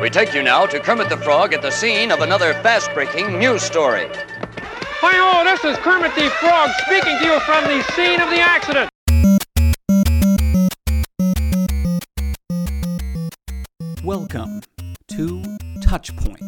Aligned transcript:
We 0.00 0.08
take 0.08 0.32
you 0.32 0.44
now 0.44 0.64
to 0.64 0.78
Kermit 0.78 1.08
the 1.08 1.16
Frog 1.16 1.52
at 1.52 1.60
the 1.60 1.72
scene 1.72 2.12
of 2.12 2.20
another 2.20 2.54
fast 2.62 2.94
breaking 2.94 3.36
news 3.36 3.62
story. 3.62 4.06
Hi 5.00 5.12
ho, 5.12 5.42
this 5.42 5.64
is 5.64 5.76
Kermit 5.78 6.14
the 6.14 6.30
Frog 6.38 6.70
speaking 6.86 7.18
to 7.18 7.24
you 7.24 7.40
from 7.40 7.64
the 7.64 7.82
scene 7.94 8.20
of 8.20 8.30
the 8.30 8.38
accident. 8.38 8.90
Welcome 14.04 14.60
to 15.08 15.42
Touchpoint, 15.82 16.47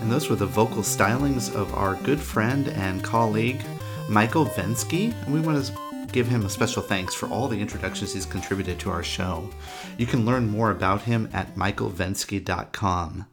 And 0.00 0.10
those 0.10 0.30
were 0.30 0.36
the 0.36 0.46
vocal 0.46 0.82
stylings 0.82 1.54
of 1.54 1.74
our 1.74 1.96
good 1.96 2.20
friend 2.20 2.68
and 2.68 3.02
colleague, 3.02 3.60
Michael 4.08 4.46
Vensky. 4.46 5.12
And 5.24 5.34
we 5.34 5.40
want 5.40 5.64
to 5.64 6.06
give 6.12 6.28
him 6.28 6.44
a 6.44 6.50
special 6.50 6.82
thanks 6.82 7.14
for 7.14 7.28
all 7.28 7.48
the 7.48 7.60
introductions 7.60 8.14
he's 8.14 8.24
contributed 8.24 8.78
to 8.80 8.90
our 8.90 9.02
show. 9.02 9.50
You 9.96 10.06
can 10.06 10.24
learn 10.24 10.48
more 10.48 10.70
about 10.70 11.02
him 11.02 11.28
at 11.32 11.56
michaelvensky.com. 11.56 13.26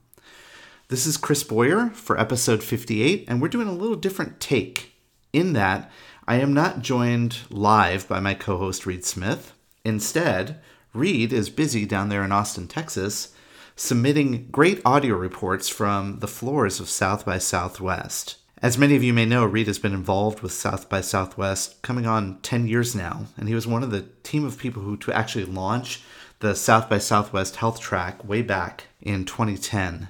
This 0.87 1.05
is 1.05 1.17
Chris 1.17 1.43
Boyer 1.43 1.89
for 1.91 2.19
episode 2.19 2.63
58, 2.63 3.25
and 3.27 3.41
we're 3.41 3.47
doing 3.47 3.67
a 3.67 3.73
little 3.73 3.95
different 3.95 4.39
take 4.39 4.93
in 5.33 5.53
that 5.53 5.91
I 6.27 6.37
am 6.37 6.53
not 6.53 6.81
joined 6.81 7.37
live 7.49 8.07
by 8.07 8.19
my 8.19 8.33
co 8.33 8.57
host 8.57 8.85
Reed 8.85 9.05
Smith. 9.05 9.53
Instead, 9.83 10.59
Reed 10.93 11.31
is 11.31 11.49
busy 11.49 11.85
down 11.85 12.09
there 12.09 12.23
in 12.23 12.31
Austin, 12.31 12.67
Texas 12.67 13.34
submitting 13.75 14.47
great 14.51 14.81
audio 14.85 15.15
reports 15.15 15.67
from 15.67 16.19
the 16.19 16.27
floors 16.27 16.79
of 16.79 16.87
South 16.87 17.25
by 17.25 17.37
Southwest. 17.37 18.37
As 18.61 18.77
many 18.77 18.95
of 18.95 19.03
you 19.03 19.13
may 19.13 19.25
know, 19.25 19.45
Reed 19.45 19.67
has 19.67 19.79
been 19.79 19.93
involved 19.93 20.39
with 20.39 20.53
South 20.53 20.87
by 20.87 21.01
Southwest 21.01 21.81
coming 21.81 22.05
on 22.05 22.39
10 22.41 22.67
years 22.67 22.95
now, 22.95 23.25
and 23.37 23.49
he 23.49 23.53
was 23.53 23.67
one 23.67 23.83
of 23.83 23.91
the 23.91 24.07
team 24.23 24.45
of 24.45 24.57
people 24.57 24.81
who 24.81 24.95
to 24.97 25.11
actually 25.11 25.43
launch 25.43 26.01
the 26.39 26.55
South 26.55 26.89
by 26.89 26.97
Southwest 26.97 27.57
Health 27.57 27.81
Track 27.81 28.23
way 28.23 28.41
back 28.41 28.85
in 29.01 29.25
2010. 29.25 30.07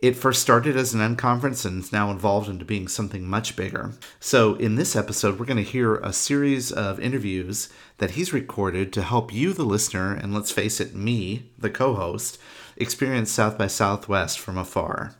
It 0.00 0.14
first 0.14 0.42
started 0.42 0.76
as 0.76 0.94
an 0.94 1.00
unconference 1.00 1.64
and 1.64 1.82
is 1.82 1.92
now 1.92 2.12
evolved 2.12 2.48
into 2.48 2.64
being 2.64 2.86
something 2.88 3.26
much 3.26 3.56
bigger. 3.56 3.94
So, 4.20 4.54
in 4.54 4.76
this 4.76 4.94
episode, 4.94 5.40
we're 5.40 5.46
going 5.46 5.56
to 5.56 5.62
hear 5.64 5.96
a 5.96 6.12
series 6.12 6.70
of 6.70 7.00
interviews 7.00 7.68
that 7.96 8.12
he's 8.12 8.32
recorded 8.32 8.92
to 8.92 9.02
help 9.02 9.34
you, 9.34 9.52
the 9.52 9.64
listener, 9.64 10.14
and 10.14 10.32
let's 10.32 10.52
face 10.52 10.78
it, 10.78 10.94
me, 10.94 11.50
the 11.58 11.70
co 11.70 11.94
host, 11.94 12.38
experience 12.78 13.30
South 13.30 13.58
by 13.58 13.66
Southwest 13.66 14.38
from 14.38 14.56
afar. 14.56 15.14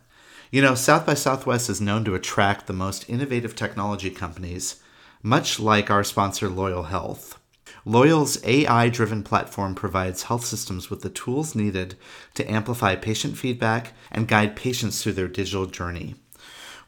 You 0.49 0.61
know, 0.61 0.73
South 0.73 1.05
by 1.05 1.13
Southwest 1.13 1.69
is 1.69 1.79
known 1.79 2.03
to 2.05 2.15
attract 2.15 2.65
the 2.65 2.73
most 2.73 3.07
innovative 3.07 3.55
technology 3.55 4.09
companies, 4.09 4.81
much 5.21 5.59
like 5.59 5.91
our 5.91 6.03
sponsor 6.03 6.49
Loyal 6.49 6.83
Health. 6.83 7.37
Loyal's 7.85 8.43
AI 8.45 8.89
driven 8.89 9.23
platform 9.23 9.75
provides 9.75 10.23
health 10.23 10.45
systems 10.45 10.89
with 10.89 11.01
the 11.01 11.09
tools 11.09 11.53
needed 11.53 11.95
to 12.33 12.49
amplify 12.49 12.95
patient 12.95 13.37
feedback 13.37 13.93
and 14.11 14.27
guide 14.27 14.55
patients 14.55 15.03
through 15.03 15.13
their 15.13 15.27
digital 15.27 15.65
journey. 15.65 16.15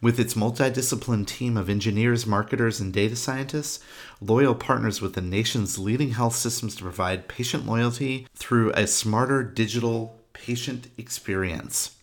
With 0.01 0.19
its 0.19 0.33
multidisciplined 0.33 1.27
team 1.27 1.57
of 1.57 1.69
engineers, 1.69 2.25
marketers, 2.25 2.79
and 2.79 2.91
data 2.91 3.15
scientists, 3.15 3.83
Loyal 4.19 4.55
partners 4.55 5.01
with 5.01 5.13
the 5.13 5.21
nation's 5.21 5.77
leading 5.77 6.11
health 6.11 6.35
systems 6.35 6.75
to 6.75 6.83
provide 6.83 7.27
patient 7.27 7.67
loyalty 7.67 8.27
through 8.35 8.71
a 8.71 8.87
smarter 8.87 9.43
digital 9.43 10.20
patient 10.45 10.87
experience. 10.97 11.95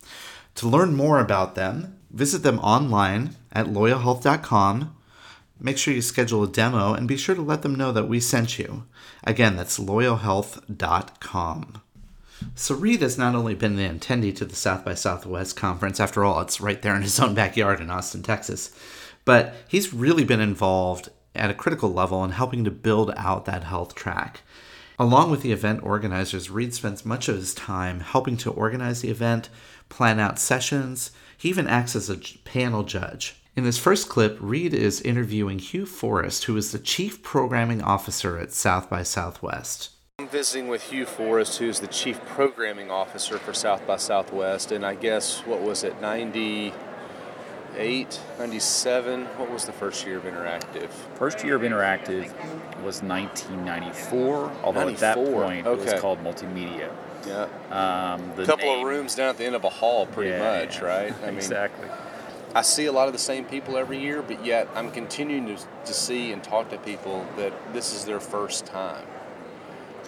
To 0.57 0.69
learn 0.69 0.95
more 0.95 1.21
about 1.21 1.55
them, 1.55 1.99
visit 2.11 2.43
them 2.43 2.59
online 2.61 3.37
at 3.53 3.67
loyalhealth.com. 3.67 4.97
Make 5.61 5.79
sure 5.79 5.93
you 5.93 6.03
schedule 6.03 6.45
a 6.45 6.49
demo 6.49 6.95
and 6.95 7.09
be 7.09 7.17
sure 7.17 7.35
to 7.35 7.43
let 7.43 7.63
them 7.63 7.75
know 7.75 7.91
that 7.93 8.09
we 8.09 8.21
sent 8.21 8.59
you. 8.59 8.85
Again, 9.25 9.57
that's 9.57 9.79
loyalhealth.com. 9.79 11.83
So 12.55 12.75
Reed 12.77 13.03
has 13.03 13.19
not 13.19 13.35
only 13.35 13.57
been 13.57 13.79
an 13.79 13.99
attendee 13.99 14.35
to 14.37 14.45
the 14.45 14.55
South 14.55 14.85
by 14.85 14.95
Southwest 14.95 15.57
conference, 15.57 15.99
after 15.99 16.25
all, 16.25 16.41
it's 16.41 16.61
right 16.61 16.81
there 16.81 16.95
in 16.95 17.03
his 17.03 17.19
own 17.19 17.35
backyard 17.35 17.81
in 17.81 17.91
Austin, 17.91 18.23
Texas, 18.23 18.71
but 19.25 19.55
he's 19.67 19.93
really 19.93 20.25
been 20.25 20.41
involved 20.41 21.09
at 21.35 21.51
a 21.51 21.55
critical 21.55 21.93
level 21.93 22.25
in 22.25 22.31
helping 22.31 22.65
to 22.65 22.71
build 22.71 23.13
out 23.17 23.45
that 23.45 23.65
health 23.65 23.95
track. 23.95 24.43
Along 25.01 25.31
with 25.31 25.43
the 25.43 25.53
event 25.53 25.85
organizers, 25.85 26.51
Reed 26.51 26.75
spends 26.75 27.07
much 27.07 27.29
of 27.29 27.37
his 27.37 27.55
time 27.55 28.01
helping 28.01 28.37
to 28.39 28.51
organize 28.51 29.01
the 29.01 29.11
event, 29.11 29.49
plan 29.89 30.19
out 30.19 30.41
sessions. 30.41 31.13
He 31.37 31.49
even 31.49 31.69
acts 31.69 31.95
as 31.95 32.11
a 32.11 32.19
panel 32.45 32.83
judge. 32.83 33.41
In 33.55 33.63
this 33.63 33.79
first 33.79 34.09
clip, 34.09 34.37
Reed 34.41 34.75
is 34.75 35.01
interviewing 35.01 35.61
Hugh 35.61 35.87
Forrest, 35.87 36.45
who 36.45 36.57
is 36.57 36.73
the 36.73 36.81
Chief 36.81 37.23
Programming 37.23 37.81
Officer 37.81 38.39
at 38.39 38.53
South 38.53 38.91
by 38.91 39.05
Southwest. 39.05 39.91
I'm 40.19 40.29
visiting 40.29 40.67
with 40.67 40.83
Hugh 40.83 41.07
Forrest, 41.07 41.59
who's 41.59 41.79
the 41.79 41.87
Chief 41.87 42.21
Programming 42.25 42.91
Officer 42.91 43.39
for 43.39 43.55
South 43.55 43.87
by 43.87 43.99
Southwest, 43.99 44.73
and 44.73 44.85
I 44.85 44.97
guess, 44.97 45.47
what 45.47 45.63
was 45.63 45.85
it, 45.85 46.01
90- 46.01 46.73
98, 47.79 48.21
97. 48.41 49.25
What 49.25 49.51
was 49.53 49.65
the 49.65 49.73
first 49.73 50.05
year 50.05 50.19
of 50.19 50.25
Interactive? 50.25 50.91
First 51.15 51.45
year 51.45 51.55
of 51.55 51.63
Interactive 51.63 52.27
was 52.83 53.03
1994, 53.05 54.53
although 54.65 54.81
94. 54.81 54.89
at 54.91 54.99
that 54.99 55.15
point 55.15 55.67
okay. 55.67 55.81
it 55.81 55.93
was 55.93 56.01
called 56.01 56.19
Multimedia. 56.25 56.93
Yeah. 57.25 57.45
Um, 57.71 58.33
a 58.37 58.47
couple 58.47 58.67
name, 58.67 58.81
of 58.81 58.85
rooms 58.85 59.15
down 59.15 59.29
at 59.29 59.39
the 59.39 59.45
end 59.45 59.55
of 59.55 59.63
a 59.63 59.69
hall, 59.69 60.07
pretty 60.07 60.31
yeah, 60.31 60.61
much, 60.61 60.81
right? 60.81 61.15
I 61.23 61.29
exactly. 61.29 61.89
I 62.53 62.63
see 62.63 62.87
a 62.87 62.93
lot 62.93 63.07
of 63.07 63.13
the 63.13 63.19
same 63.21 63.45
people 63.45 63.77
every 63.77 64.01
year, 64.01 64.23
but 64.23 64.45
yet 64.45 64.69
I'm 64.75 64.91
continuing 64.91 65.47
to, 65.47 65.63
to 65.85 65.95
see 65.95 66.33
and 66.33 66.43
talk 66.43 66.71
to 66.71 66.79
people 66.79 67.25
that 67.37 67.53
this 67.73 67.95
is 67.95 68.07
their 68.07 68.21
first 68.21 68.67
time. 68.67 69.07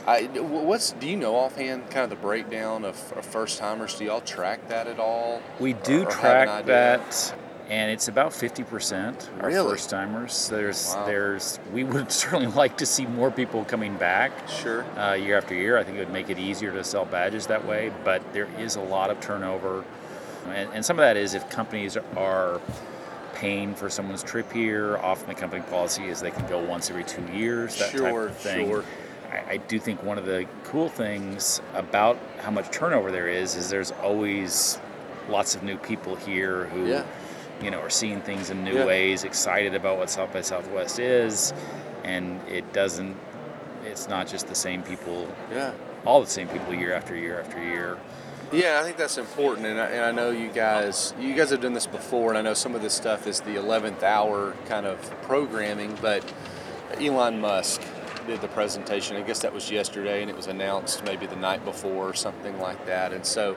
I, 0.08 0.24
what's 0.24 0.92
do 0.92 1.08
you 1.08 1.16
know 1.16 1.36
offhand 1.36 1.90
kind 1.90 2.02
of 2.04 2.10
the 2.10 2.16
breakdown 2.16 2.84
of, 2.84 3.12
of 3.12 3.24
first 3.24 3.58
timers? 3.58 3.94
Do 3.94 4.06
y'all 4.06 4.22
track 4.22 4.68
that 4.68 4.88
at 4.88 4.98
all? 4.98 5.40
We 5.60 5.74
do 5.74 6.02
or, 6.02 6.10
track 6.10 6.64
that 6.66 7.34
and 7.70 7.88
it's 7.88 8.08
about 8.08 8.32
50% 8.32 9.42
are 9.42 9.46
really? 9.46 9.70
first 9.70 9.90
timers. 9.90 10.48
There's 10.48 10.92
wow. 10.92 11.06
there's 11.06 11.60
we 11.72 11.84
would 11.84 12.10
certainly 12.12 12.48
like 12.48 12.76
to 12.78 12.86
see 12.86 13.06
more 13.06 13.30
people 13.30 13.64
coming 13.64 13.96
back. 13.96 14.32
Sure. 14.48 14.84
Uh, 14.98 15.14
year 15.14 15.38
after 15.38 15.54
year, 15.54 15.78
I 15.78 15.84
think 15.84 15.96
it 15.96 16.00
would 16.00 16.12
make 16.12 16.28
it 16.30 16.38
easier 16.38 16.72
to 16.72 16.82
sell 16.82 17.04
badges 17.04 17.46
that 17.46 17.64
way. 17.64 17.92
But 18.04 18.22
there 18.32 18.48
is 18.58 18.74
a 18.74 18.80
lot 18.80 19.10
of 19.10 19.20
turnover, 19.20 19.84
and, 20.48 20.68
and 20.74 20.84
some 20.84 20.98
of 20.98 21.02
that 21.02 21.16
is 21.16 21.34
if 21.34 21.48
companies 21.48 21.96
are 22.16 22.60
paying 23.34 23.74
for 23.76 23.88
someone's 23.88 24.24
trip 24.24 24.52
here. 24.52 24.98
Often 24.98 25.28
the 25.28 25.34
company 25.34 25.62
policy 25.62 26.08
is 26.08 26.20
they 26.20 26.32
can 26.32 26.46
go 26.48 26.58
once 26.58 26.90
every 26.90 27.04
two 27.04 27.24
years. 27.32 27.78
That 27.78 27.92
sure, 27.92 28.00
type 28.00 28.30
of 28.30 28.36
thing. 28.36 28.66
Sure. 28.66 28.84
I, 29.30 29.52
I 29.52 29.56
do 29.58 29.78
think 29.78 30.02
one 30.02 30.18
of 30.18 30.26
the 30.26 30.44
cool 30.64 30.88
things 30.88 31.62
about 31.74 32.18
how 32.40 32.50
much 32.50 32.68
turnover 32.72 33.12
there 33.12 33.28
is 33.28 33.54
is 33.54 33.70
there's 33.70 33.92
always 33.92 34.80
lots 35.28 35.54
of 35.54 35.62
new 35.62 35.76
people 35.76 36.16
here 36.16 36.64
who. 36.64 36.88
Yeah 36.88 37.04
you 37.62 37.70
know, 37.70 37.80
are 37.80 37.90
seeing 37.90 38.20
things 38.20 38.50
in 38.50 38.64
new 38.64 38.78
yeah. 38.78 38.86
ways, 38.86 39.24
excited 39.24 39.74
about 39.74 39.98
what 39.98 40.10
South 40.10 40.32
by 40.32 40.40
Southwest 40.40 40.98
is, 40.98 41.52
and 42.04 42.40
it 42.48 42.72
doesn't. 42.72 43.16
It's 43.84 44.08
not 44.08 44.28
just 44.28 44.46
the 44.48 44.54
same 44.54 44.82
people. 44.82 45.28
Yeah. 45.50 45.72
All 46.04 46.20
the 46.20 46.30
same 46.30 46.48
people 46.48 46.74
year 46.74 46.94
after 46.94 47.14
year 47.14 47.40
after 47.40 47.62
year. 47.62 47.98
Yeah, 48.52 48.80
I 48.80 48.84
think 48.84 48.96
that's 48.96 49.16
important, 49.16 49.66
and 49.66 49.80
I, 49.80 49.86
and 49.86 50.04
I 50.04 50.10
know 50.10 50.30
you 50.30 50.48
guys. 50.48 51.14
You 51.20 51.34
guys 51.34 51.50
have 51.50 51.60
done 51.60 51.72
this 51.72 51.86
before, 51.86 52.30
and 52.30 52.38
I 52.38 52.42
know 52.42 52.54
some 52.54 52.74
of 52.74 52.82
this 52.82 52.94
stuff 52.94 53.26
is 53.26 53.40
the 53.40 53.56
eleventh 53.56 54.02
hour 54.02 54.56
kind 54.66 54.86
of 54.86 54.98
programming. 55.22 55.96
But 56.02 56.24
Elon 56.98 57.40
Musk 57.40 57.82
did 58.26 58.40
the 58.40 58.48
presentation. 58.48 59.16
I 59.16 59.22
guess 59.22 59.40
that 59.42 59.52
was 59.52 59.70
yesterday, 59.70 60.22
and 60.22 60.30
it 60.30 60.36
was 60.36 60.48
announced 60.48 61.04
maybe 61.04 61.26
the 61.26 61.36
night 61.36 61.64
before 61.64 62.08
or 62.08 62.14
something 62.14 62.58
like 62.58 62.86
that. 62.86 63.12
And 63.12 63.24
so, 63.24 63.56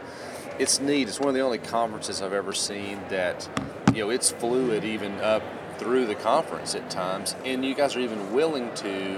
it's 0.60 0.80
neat. 0.80 1.08
It's 1.08 1.20
one 1.20 1.30
of 1.30 1.36
the 1.36 1.42
only 1.42 1.58
conferences 1.58 2.22
I've 2.22 2.34
ever 2.34 2.54
seen 2.54 3.00
that 3.10 3.50
you 3.94 4.04
know 4.04 4.10
it's 4.10 4.32
fluid 4.32 4.84
even 4.84 5.14
up 5.20 5.44
through 5.78 6.06
the 6.06 6.16
conference 6.16 6.76
at 6.76 6.90
times, 6.90 7.36
and 7.46 7.66
you 7.66 7.76
guys 7.76 7.96
are 7.96 8.00
even 8.00 8.34
willing 8.34 8.74
to, 8.76 9.18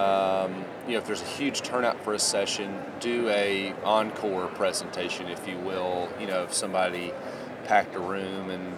um, 0.00 0.64
you 0.86 0.92
know, 0.92 0.98
if 0.98 1.06
there's 1.06 1.22
a 1.22 1.26
huge 1.26 1.62
turnout 1.62 2.02
for 2.02 2.14
a 2.14 2.18
session, 2.18 2.74
do 3.00 3.28
a 3.28 3.74
encore 3.84 4.46
presentation, 4.48 5.28
if 5.28 5.46
you 5.46 5.58
will. 5.58 6.08
You 6.18 6.26
know, 6.26 6.44
if 6.44 6.54
somebody 6.54 7.12
packed 7.64 7.94
a 7.94 8.00
room 8.00 8.50
and 8.50 8.76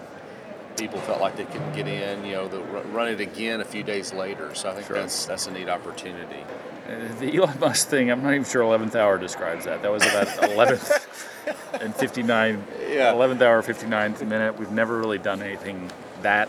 people 0.77 0.99
felt 1.01 1.21
like 1.21 1.37
they 1.37 1.45
couldn't 1.45 1.73
get 1.75 1.87
in, 1.87 2.25
you 2.25 2.33
know, 2.33 2.49
the, 2.49 2.61
run 2.61 3.09
it 3.09 3.21
again 3.21 3.61
a 3.61 3.65
few 3.65 3.83
days 3.83 4.13
later. 4.13 4.55
So 4.55 4.71
I 4.71 4.75
think 4.75 4.87
sure. 4.87 4.97
that's 4.97 5.27
that's 5.27 5.47
a 5.47 5.53
neat 5.53 5.69
opportunity. 5.69 6.45
Uh, 6.89 7.15
the 7.21 7.37
Elon 7.37 7.59
Musk 7.61 7.89
thing, 7.89 8.11
I'm 8.11 8.23
not 8.23 8.33
even 8.33 8.45
sure 8.45 8.63
11th 8.63 8.95
hour 8.97 9.19
describes 9.19 9.65
that. 9.67 9.83
That 9.83 9.93
was 9.93 10.03
about 10.03 10.27
11th. 10.27 11.29
and 11.81 11.95
59, 11.95 12.65
Yeah. 12.91 13.13
11th 13.13 13.43
hour, 13.43 13.63
59th 13.63 14.27
minute. 14.27 14.59
We've 14.59 14.71
never 14.71 14.99
really 14.99 15.19
done 15.19 15.43
anything 15.43 15.91
that 16.23 16.49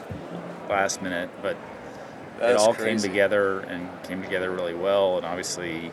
last 0.69 1.01
minute, 1.01 1.29
but 1.41 1.57
it 2.41 2.57
all 2.57 2.73
crazy. 2.73 2.89
came 2.89 3.11
together 3.11 3.59
and 3.61 3.89
came 4.03 4.21
together 4.21 4.51
really 4.51 4.73
well. 4.73 5.17
And 5.17 5.25
obviously, 5.25 5.91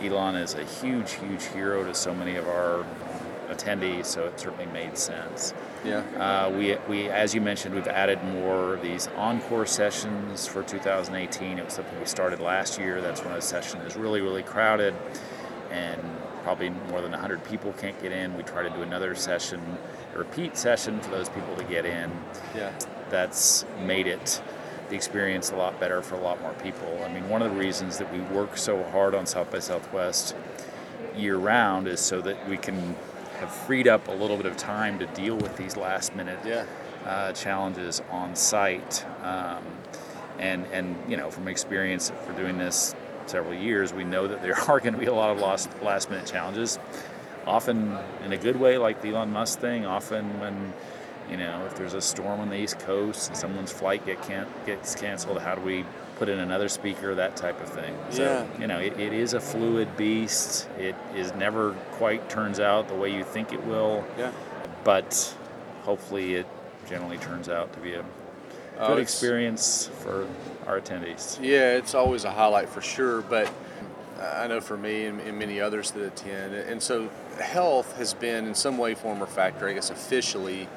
Elon 0.00 0.36
is 0.36 0.54
a 0.54 0.64
huge, 0.64 1.12
huge 1.12 1.44
hero 1.44 1.84
to 1.84 1.94
so 1.94 2.14
many 2.14 2.36
of 2.36 2.48
our 2.48 2.84
attendees, 3.48 4.06
so 4.06 4.26
it 4.26 4.38
certainly 4.40 4.66
made 4.66 4.98
sense. 4.98 5.54
Yeah. 5.84 6.00
Uh, 6.18 6.50
we, 6.50 6.76
we, 6.88 7.08
as 7.08 7.34
you 7.34 7.40
mentioned, 7.40 7.74
we've 7.74 7.86
added 7.86 8.22
more 8.24 8.74
of 8.74 8.82
these 8.82 9.08
encore 9.16 9.66
sessions 9.66 10.46
for 10.46 10.62
2018. 10.64 11.58
It 11.58 11.64
was 11.64 11.74
something 11.74 11.98
we 11.98 12.06
started 12.06 12.40
last 12.40 12.78
year. 12.78 13.00
That's 13.00 13.24
when 13.24 13.34
a 13.34 13.40
session 13.40 13.80
is 13.82 13.96
really, 13.96 14.20
really 14.20 14.42
crowded, 14.42 14.94
and 15.70 16.00
probably 16.46 16.70
more 16.70 17.00
than 17.00 17.10
100 17.10 17.42
people 17.42 17.72
can't 17.72 18.00
get 18.00 18.12
in. 18.12 18.36
We 18.36 18.44
try 18.44 18.62
to 18.62 18.70
do 18.70 18.82
another 18.82 19.16
session, 19.16 19.60
a 20.14 20.18
repeat 20.18 20.56
session 20.56 21.00
for 21.00 21.10
those 21.10 21.28
people 21.28 21.56
to 21.56 21.64
get 21.64 21.84
in. 21.84 22.08
Yeah. 22.54 22.70
That's 23.10 23.64
made 23.84 24.06
it 24.06 24.40
the 24.88 24.94
experience 24.94 25.50
a 25.50 25.56
lot 25.56 25.80
better 25.80 26.00
for 26.02 26.14
a 26.14 26.20
lot 26.20 26.40
more 26.40 26.52
people. 26.62 27.02
I 27.04 27.12
mean, 27.12 27.28
one 27.28 27.42
of 27.42 27.50
the 27.50 27.56
reasons 27.58 27.98
that 27.98 28.12
we 28.12 28.20
work 28.20 28.56
so 28.58 28.84
hard 28.84 29.12
on 29.12 29.26
South 29.26 29.50
by 29.50 29.58
Southwest 29.58 30.36
year 31.16 31.36
round 31.36 31.88
is 31.88 31.98
so 31.98 32.20
that 32.20 32.48
we 32.48 32.56
can 32.56 32.94
have 33.40 33.50
freed 33.52 33.88
up 33.88 34.06
a 34.06 34.12
little 34.12 34.36
bit 34.36 34.46
of 34.46 34.56
time 34.56 35.00
to 35.00 35.06
deal 35.06 35.34
with 35.34 35.56
these 35.56 35.76
last 35.76 36.14
minute 36.14 36.38
Yeah. 36.46 36.64
uh, 37.04 37.32
challenges 37.32 38.02
on 38.12 38.36
site. 38.36 39.04
Um, 39.24 39.64
and, 40.38 40.64
and, 40.66 40.94
you 41.08 41.16
know, 41.16 41.28
from 41.28 41.48
experience 41.48 42.12
for 42.24 42.32
doing 42.34 42.56
this 42.56 42.94
several 43.30 43.54
years, 43.54 43.92
we 43.92 44.04
know 44.04 44.26
that 44.26 44.42
there 44.42 44.58
are 44.68 44.80
going 44.80 44.94
to 44.94 45.00
be 45.00 45.06
a 45.06 45.14
lot 45.14 45.30
of 45.30 45.40
last, 45.40 45.68
last 45.82 46.10
minute 46.10 46.26
challenges, 46.26 46.78
often 47.46 47.96
in 48.24 48.32
a 48.32 48.36
good 48.36 48.56
way, 48.58 48.78
like 48.78 49.02
the 49.02 49.10
Elon 49.10 49.30
Musk 49.32 49.58
thing, 49.60 49.86
often 49.86 50.40
when, 50.40 50.72
you 51.30 51.36
know, 51.36 51.64
if 51.66 51.76
there's 51.76 51.94
a 51.94 52.00
storm 52.00 52.40
on 52.40 52.48
the 52.50 52.56
East 52.56 52.78
Coast 52.80 53.28
and 53.28 53.36
someone's 53.36 53.72
flight 53.72 54.04
get 54.04 54.20
can- 54.22 54.46
gets 54.64 54.94
canceled, 54.94 55.40
how 55.40 55.54
do 55.54 55.60
we 55.60 55.84
put 56.18 56.28
in 56.30 56.38
another 56.38 56.68
speaker, 56.68 57.14
that 57.14 57.36
type 57.36 57.60
of 57.60 57.68
thing. 57.68 57.94
So, 58.10 58.22
Yeah. 58.22 58.60
you 58.60 58.66
know, 58.66 58.78
it, 58.78 58.98
it 58.98 59.12
is 59.12 59.34
a 59.34 59.40
fluid 59.40 59.96
beast. 59.98 60.66
It 60.78 60.94
is 61.14 61.34
never 61.34 61.72
quite 61.92 62.30
turns 62.30 62.58
out 62.58 62.88
the 62.88 62.94
way 62.94 63.14
you 63.14 63.22
think 63.22 63.52
it 63.52 63.62
will 63.66 64.02
Yeah. 64.18 64.30
but 64.82 65.34
hopefully 65.82 66.36
it 66.36 66.46
generally 66.88 67.18
turns 67.18 67.48
out 67.50 67.70
to 67.74 67.78
be 67.80 67.92
a 67.94 68.04
Good 68.78 68.90
it's- 68.90 69.02
experience 69.02 69.90
for 70.02 70.26
our 70.66 70.80
attendees. 70.80 71.38
Yeah, 71.40 71.74
it's 71.74 71.94
always 71.94 72.24
a 72.24 72.30
highlight 72.30 72.68
for 72.68 72.82
sure, 72.82 73.22
but 73.22 73.50
I 74.20 74.46
know 74.46 74.60
for 74.60 74.76
me 74.76 75.06
and, 75.06 75.20
and 75.20 75.38
many 75.38 75.60
others 75.60 75.90
that 75.92 76.02
attend, 76.02 76.54
and 76.54 76.82
so 76.82 77.08
health 77.40 77.96
has 77.96 78.14
been 78.14 78.46
in 78.46 78.54
some 78.54 78.78
way, 78.78 78.94
form, 78.94 79.22
or 79.22 79.26
factor, 79.26 79.68
I 79.68 79.74
guess 79.74 79.90
officially, 79.90 80.68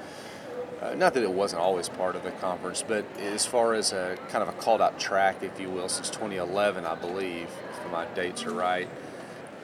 uh, 0.81 0.95
not 0.95 1.13
that 1.13 1.23
it 1.23 1.31
wasn't 1.31 1.61
always 1.61 1.89
part 1.89 2.15
of 2.15 2.23
the 2.23 2.31
conference, 2.31 2.83
but 2.87 3.05
as 3.19 3.45
far 3.45 3.73
as 3.73 3.91
a 3.91 4.17
kind 4.29 4.41
of 4.41 4.49
a 4.49 4.53
called 4.53 4.81
out 4.81 4.99
track, 4.99 5.43
if 5.43 5.59
you 5.59 5.69
will, 5.69 5.89
since 5.89 6.09
2011, 6.09 6.85
I 6.85 6.95
believe, 6.95 7.47
if 7.69 7.91
my 7.91 8.05
dates 8.15 8.45
are 8.45 8.53
right. 8.53 8.87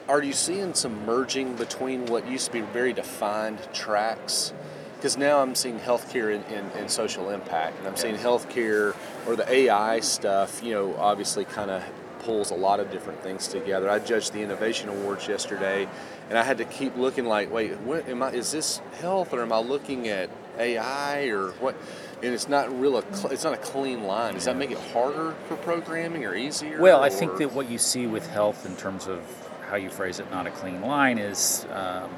Are 0.08 0.22
you 0.22 0.34
seeing 0.34 0.74
some 0.74 1.04
merging 1.06 1.56
between 1.56 2.06
what 2.06 2.28
used 2.28 2.46
to 2.46 2.52
be 2.52 2.60
very 2.60 2.92
defined 2.92 3.58
tracks? 3.72 4.52
Because 4.96 5.16
now 5.16 5.40
I'm 5.40 5.54
seeing 5.54 5.78
healthcare 5.78 6.34
in, 6.34 6.42
in, 6.52 6.70
in 6.82 6.88
social 6.88 7.30
impact, 7.30 7.78
and 7.78 7.86
I'm 7.86 7.96
seeing 7.96 8.16
healthcare 8.16 8.96
or 9.26 9.36
the 9.36 9.50
AI 9.52 10.00
stuff, 10.00 10.62
you 10.62 10.72
know, 10.72 10.94
obviously 10.96 11.44
kind 11.44 11.70
of 11.70 11.82
pulls 12.20 12.50
a 12.50 12.54
lot 12.54 12.80
of 12.80 12.90
different 12.90 13.22
things 13.22 13.46
together. 13.46 13.88
I 13.90 13.98
judged 13.98 14.32
the 14.32 14.42
Innovation 14.42 14.88
Awards 14.88 15.28
yesterday, 15.28 15.86
and 16.28 16.38
I 16.38 16.42
had 16.42 16.58
to 16.58 16.64
keep 16.64 16.96
looking 16.96 17.26
like, 17.26 17.52
wait, 17.52 17.78
what 17.80 18.08
am 18.08 18.22
I? 18.22 18.30
Is 18.32 18.50
this 18.52 18.78
health, 19.00 19.32
or 19.34 19.42
am 19.42 19.52
I 19.52 19.58
looking 19.58 20.08
at 20.08 20.30
AI, 20.58 21.26
or 21.26 21.50
what? 21.60 21.76
And 22.22 22.32
it's 22.32 22.48
not 22.48 22.80
real. 22.80 23.00
cl- 23.12 23.32
It's 23.32 23.44
not 23.44 23.52
a 23.52 23.58
clean 23.58 24.04
line. 24.04 24.32
Does 24.34 24.46
that 24.46 24.56
make 24.56 24.70
it 24.70 24.78
harder 24.92 25.34
for 25.46 25.56
programming 25.56 26.24
or 26.24 26.34
easier? 26.34 26.80
Well, 26.80 27.02
I 27.02 27.10
think 27.10 27.36
that 27.36 27.52
what 27.52 27.70
you 27.70 27.76
see 27.78 28.06
with 28.06 28.26
health 28.26 28.64
in 28.64 28.74
terms 28.76 29.06
of 29.06 29.20
how 29.68 29.76
you 29.76 29.90
phrase 29.90 30.18
it, 30.20 30.30
not 30.30 30.46
a 30.46 30.50
clean 30.50 30.80
line, 30.80 31.18
is 31.18 31.66
um, 31.70 32.10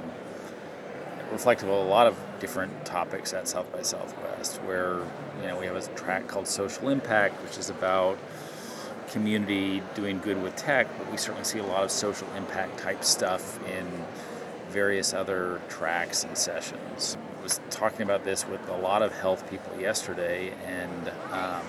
reflective 1.33 1.69
of 1.69 1.75
a 1.85 1.89
lot 1.91 2.07
of 2.07 2.17
different 2.40 2.85
topics 2.85 3.32
at 3.32 3.49
South 3.49 3.70
by 3.73 3.82
Southwest, 3.82 4.56
where 4.62 5.00
you 5.40 5.49
know 5.49 5.58
we 5.58 5.67
have 5.67 5.76
a 5.76 5.94
track 5.94 6.26
called 6.26 6.46
Social 6.46 6.88
Impact, 6.88 7.43
which 7.43 7.58
is 7.58 7.70
about 7.70 8.19
community 9.08 9.82
doing 9.94 10.19
good 10.20 10.43
with 10.43 10.55
tech, 10.56 10.87
but 10.99 11.11
we 11.11 11.17
certainly 11.17 11.44
see 11.44 11.58
a 11.58 11.64
lot 11.64 11.82
of 11.82 11.90
social 11.90 12.29
impact 12.37 12.79
type 12.79 13.02
stuff 13.02 13.58
in 13.67 13.87
various 14.69 15.14
other 15.14 15.61
tracks 15.69 16.25
and 16.25 16.37
sessions. 16.37 17.17
I 17.38 17.43
was 17.43 17.61
talking 17.70 18.02
about 18.02 18.25
this 18.25 18.46
with 18.46 18.67
a 18.69 18.76
lot 18.76 19.02
of 19.02 19.12
health 19.19 19.49
people 19.50 19.81
yesterday, 19.81 20.52
and 20.67 21.11
um, 21.32 21.62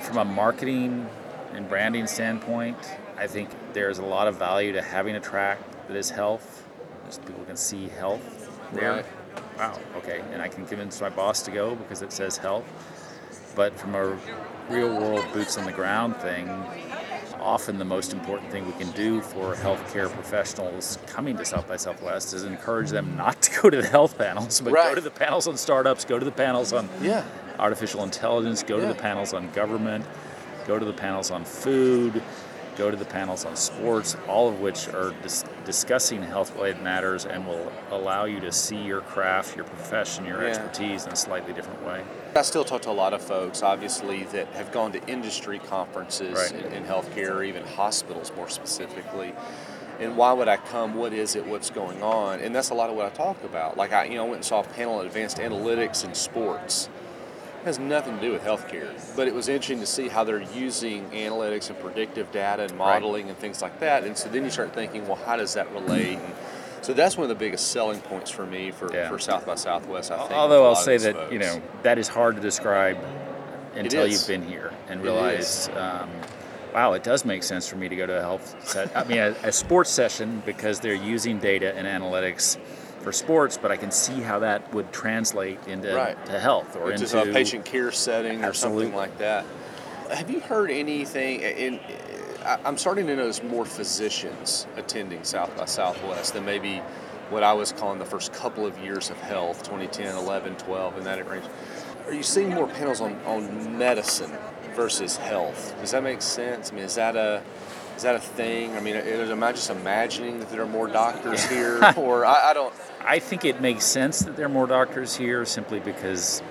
from 0.00 0.18
a 0.18 0.24
marketing 0.24 1.08
and 1.54 1.68
branding 1.68 2.06
standpoint, 2.06 2.76
I 3.16 3.26
think 3.26 3.50
there's 3.72 3.98
a 3.98 4.04
lot 4.04 4.28
of 4.28 4.36
value 4.36 4.72
to 4.72 4.82
having 4.82 5.16
a 5.16 5.20
track 5.20 5.58
that 5.86 5.96
is 5.96 6.10
health, 6.10 6.66
just 7.06 7.24
people 7.24 7.44
can 7.44 7.56
see 7.56 7.88
health 7.88 8.50
there. 8.72 8.92
Right. 8.96 9.06
Wow, 9.58 9.78
okay, 9.96 10.22
and 10.32 10.40
I 10.42 10.48
can 10.48 10.66
convince 10.66 11.00
my 11.00 11.08
boss 11.10 11.42
to 11.42 11.50
go 11.50 11.74
because 11.74 12.02
it 12.02 12.12
says 12.12 12.36
health. 12.36 12.64
But 13.54 13.78
from 13.78 13.94
a 13.94 14.16
real 14.68 14.88
world 15.00 15.24
boots 15.32 15.58
on 15.58 15.64
the 15.64 15.72
ground 15.72 16.16
thing, 16.16 16.48
often 17.40 17.78
the 17.78 17.84
most 17.84 18.12
important 18.12 18.50
thing 18.50 18.66
we 18.66 18.72
can 18.72 18.90
do 18.92 19.20
for 19.20 19.54
healthcare 19.54 20.08
professionals 20.10 20.98
coming 21.06 21.36
to 21.36 21.44
South 21.44 21.66
by 21.68 21.76
Southwest 21.76 22.34
is 22.34 22.44
encourage 22.44 22.90
them 22.90 23.16
not 23.16 23.40
to 23.42 23.60
go 23.62 23.70
to 23.70 23.80
the 23.82 23.88
health 23.88 24.16
panels, 24.18 24.60
but 24.60 24.72
go 24.74 24.94
to 24.94 25.00
the 25.00 25.10
panels 25.10 25.46
on 25.48 25.56
startups, 25.56 26.04
go 26.04 26.18
to 26.18 26.24
the 26.24 26.30
panels 26.32 26.72
on 26.72 26.88
Yeah. 27.00 27.24
artificial 27.58 28.02
intelligence, 28.04 28.62
go 28.62 28.78
to 28.80 28.86
the 28.86 28.94
panels 28.94 29.32
on 29.32 29.50
government, 29.52 30.04
go 30.66 30.78
to 30.78 30.84
the 30.84 30.92
panels 30.92 31.30
on 31.30 31.44
food, 31.44 32.22
go 32.76 32.90
to 32.90 32.96
the 32.96 33.04
panels 33.04 33.44
on 33.44 33.56
sports, 33.56 34.16
all 34.28 34.48
of 34.48 34.60
which 34.60 34.88
are 34.88 35.12
dis- 35.22 35.44
discussing 35.68 36.22
health 36.22 36.54
related 36.54 36.80
matters 36.82 37.26
and 37.26 37.46
will 37.46 37.70
allow 37.90 38.24
you 38.24 38.40
to 38.40 38.50
see 38.50 38.78
your 38.78 39.02
craft, 39.02 39.54
your 39.54 39.66
profession, 39.66 40.24
your 40.24 40.42
Yeah. 40.42 40.48
expertise 40.48 41.04
in 41.04 41.12
a 41.12 41.16
slightly 41.16 41.52
different 41.52 41.84
way. 41.86 42.02
I 42.34 42.40
still 42.40 42.64
talk 42.64 42.80
to 42.82 42.90
a 42.90 42.92
lot 42.92 43.12
of 43.12 43.20
folks, 43.20 43.62
obviously, 43.62 44.24
that 44.32 44.46
have 44.54 44.72
gone 44.72 44.92
to 44.92 45.06
industry 45.06 45.58
conferences 45.58 46.34
Right. 46.34 46.64
in, 46.64 46.72
in 46.72 46.84
healthcare 46.86 47.36
or 47.36 47.42
even 47.42 47.66
hospitals 47.66 48.32
more 48.34 48.48
specifically. 48.48 49.34
And 50.00 50.16
why 50.16 50.32
would 50.32 50.48
I 50.48 50.56
come? 50.56 50.94
What 50.94 51.12
is 51.12 51.36
it? 51.36 51.44
What's 51.46 51.68
going 51.68 52.02
on? 52.02 52.40
And 52.40 52.54
that's 52.56 52.70
a 52.70 52.74
lot 52.74 52.88
of 52.88 52.96
what 52.96 53.04
I 53.04 53.10
talk 53.10 53.36
about. 53.44 53.76
Like 53.76 53.92
I, 53.92 54.04
you 54.04 54.14
know, 54.14 54.22
I 54.24 54.28
went 54.28 54.36
and 54.36 54.44
saw 54.46 54.60
a 54.60 54.64
panel 54.64 54.94
on 55.00 55.04
advanced 55.04 55.36
analytics 55.36 56.02
in 56.02 56.14
sports. 56.14 56.88
Has 57.68 57.78
nothing 57.78 58.16
to 58.16 58.22
do 58.22 58.32
with 58.32 58.42
healthcare, 58.44 58.88
but 59.14 59.28
it 59.28 59.34
was 59.34 59.50
interesting 59.50 59.78
to 59.80 59.86
see 59.86 60.08
how 60.08 60.24
they're 60.24 60.40
using 60.40 61.04
analytics 61.10 61.68
and 61.68 61.78
predictive 61.78 62.32
data 62.32 62.62
and 62.62 62.74
modeling 62.78 63.28
and 63.28 63.36
things 63.36 63.60
like 63.60 63.78
that. 63.80 64.04
And 64.04 64.16
so 64.16 64.30
then 64.30 64.44
you 64.44 64.48
start 64.48 64.72
thinking, 64.72 65.06
well, 65.06 65.18
how 65.26 65.36
does 65.36 65.52
that 65.52 65.70
relate? 65.74 66.16
And 66.16 66.34
so 66.80 66.94
that's 66.94 67.18
one 67.18 67.24
of 67.24 67.28
the 67.28 67.34
biggest 67.34 67.70
selling 67.70 68.00
points 68.00 68.30
for 68.30 68.46
me 68.46 68.70
for, 68.70 68.90
Yeah. 68.90 69.10
for 69.10 69.18
South 69.18 69.44
by 69.44 69.54
Southwest. 69.54 70.10
I 70.10 70.16
think. 70.16 70.30
Although 70.32 70.64
I'll 70.64 70.76
say 70.76 70.96
that 70.96 71.30
you 71.30 71.38
know 71.38 71.60
that 71.82 71.98
is 71.98 72.08
hard 72.08 72.36
to 72.36 72.40
describe 72.40 72.96
until 73.74 74.06
you've 74.06 74.26
been 74.26 74.48
here 74.48 74.72
and 74.88 75.02
realize, 75.02 75.68
um, 75.76 76.08
wow, 76.72 76.94
it 76.94 77.02
does 77.02 77.26
make 77.26 77.42
sense 77.42 77.68
for 77.68 77.76
me 77.76 77.90
to 77.90 77.96
go 77.96 78.06
to 78.06 78.16
a 78.16 78.22
health 78.22 78.56
set. 78.66 78.96
I 78.96 79.04
mean, 79.04 79.18
a, 79.18 79.36
a 79.42 79.52
sports 79.52 79.90
session 79.90 80.42
because 80.46 80.80
they're 80.80 80.94
using 80.94 81.38
data 81.38 81.76
and 81.76 81.86
analytics 81.86 82.56
for 83.08 83.12
sports, 83.14 83.56
but 83.56 83.72
I 83.72 83.78
can 83.78 83.90
see 83.90 84.20
how 84.20 84.40
that 84.40 84.74
would 84.74 84.92
translate 84.92 85.58
into 85.66 85.94
Right. 85.94 86.26
to 86.26 86.38
health 86.38 86.76
or 86.76 86.84
which 86.84 87.00
into 87.00 87.22
a 87.22 87.32
patient 87.32 87.64
care 87.64 87.90
setting 87.90 88.44
or 88.44 88.52
something 88.52 88.94
like 88.94 89.16
that. 89.16 89.46
Have 90.12 90.30
you 90.30 90.40
heard 90.40 90.70
anything? 90.70 91.40
In, 91.40 91.80
I'm 92.44 92.76
starting 92.76 93.06
to 93.06 93.16
notice 93.16 93.42
more 93.42 93.64
physicians 93.64 94.66
attending 94.76 95.24
South 95.24 95.56
by 95.56 95.64
Southwest 95.64 96.34
than 96.34 96.44
maybe 96.44 96.82
what 97.30 97.42
I 97.42 97.54
was 97.54 97.72
calling 97.72 97.98
the 97.98 98.04
first 98.04 98.34
couple 98.34 98.66
of 98.66 98.78
years 98.78 99.08
of 99.08 99.16
health 99.22 99.62
2010, 99.62 100.14
11, 100.14 100.56
12, 100.56 100.98
in 100.98 101.04
that 101.04 101.26
range. 101.26 101.46
Are 102.06 102.12
you 102.12 102.22
seeing 102.22 102.50
more 102.50 102.66
panels 102.66 103.00
on, 103.00 103.18
on 103.24 103.78
medicine 103.78 104.32
versus 104.76 105.16
health? 105.16 105.74
Does 105.80 105.92
that 105.92 106.02
make 106.02 106.20
sense? 106.20 106.72
I 106.72 106.74
mean, 106.74 106.84
is 106.84 106.96
that 106.96 107.16
a 107.16 107.42
is 107.98 108.04
that 108.04 108.14
a 108.14 108.20
thing? 108.20 108.76
I 108.76 108.80
mean, 108.80 108.94
am 108.94 109.42
I 109.42 109.50
just 109.50 109.70
imagining 109.70 110.38
that 110.38 110.50
there 110.50 110.62
are 110.62 110.68
more 110.68 110.86
doctors 110.86 111.44
here, 111.46 111.80
or 111.96 112.24
I, 112.24 112.50
I 112.50 112.54
don't? 112.54 112.72
I 113.04 113.18
think 113.18 113.44
it 113.44 113.60
makes 113.60 113.84
sense 113.84 114.20
that 114.20 114.36
there 114.36 114.46
are 114.46 114.50
more 114.50 114.66
doctors 114.66 115.16
here 115.16 115.44
simply 115.44 115.80
because 115.80 116.42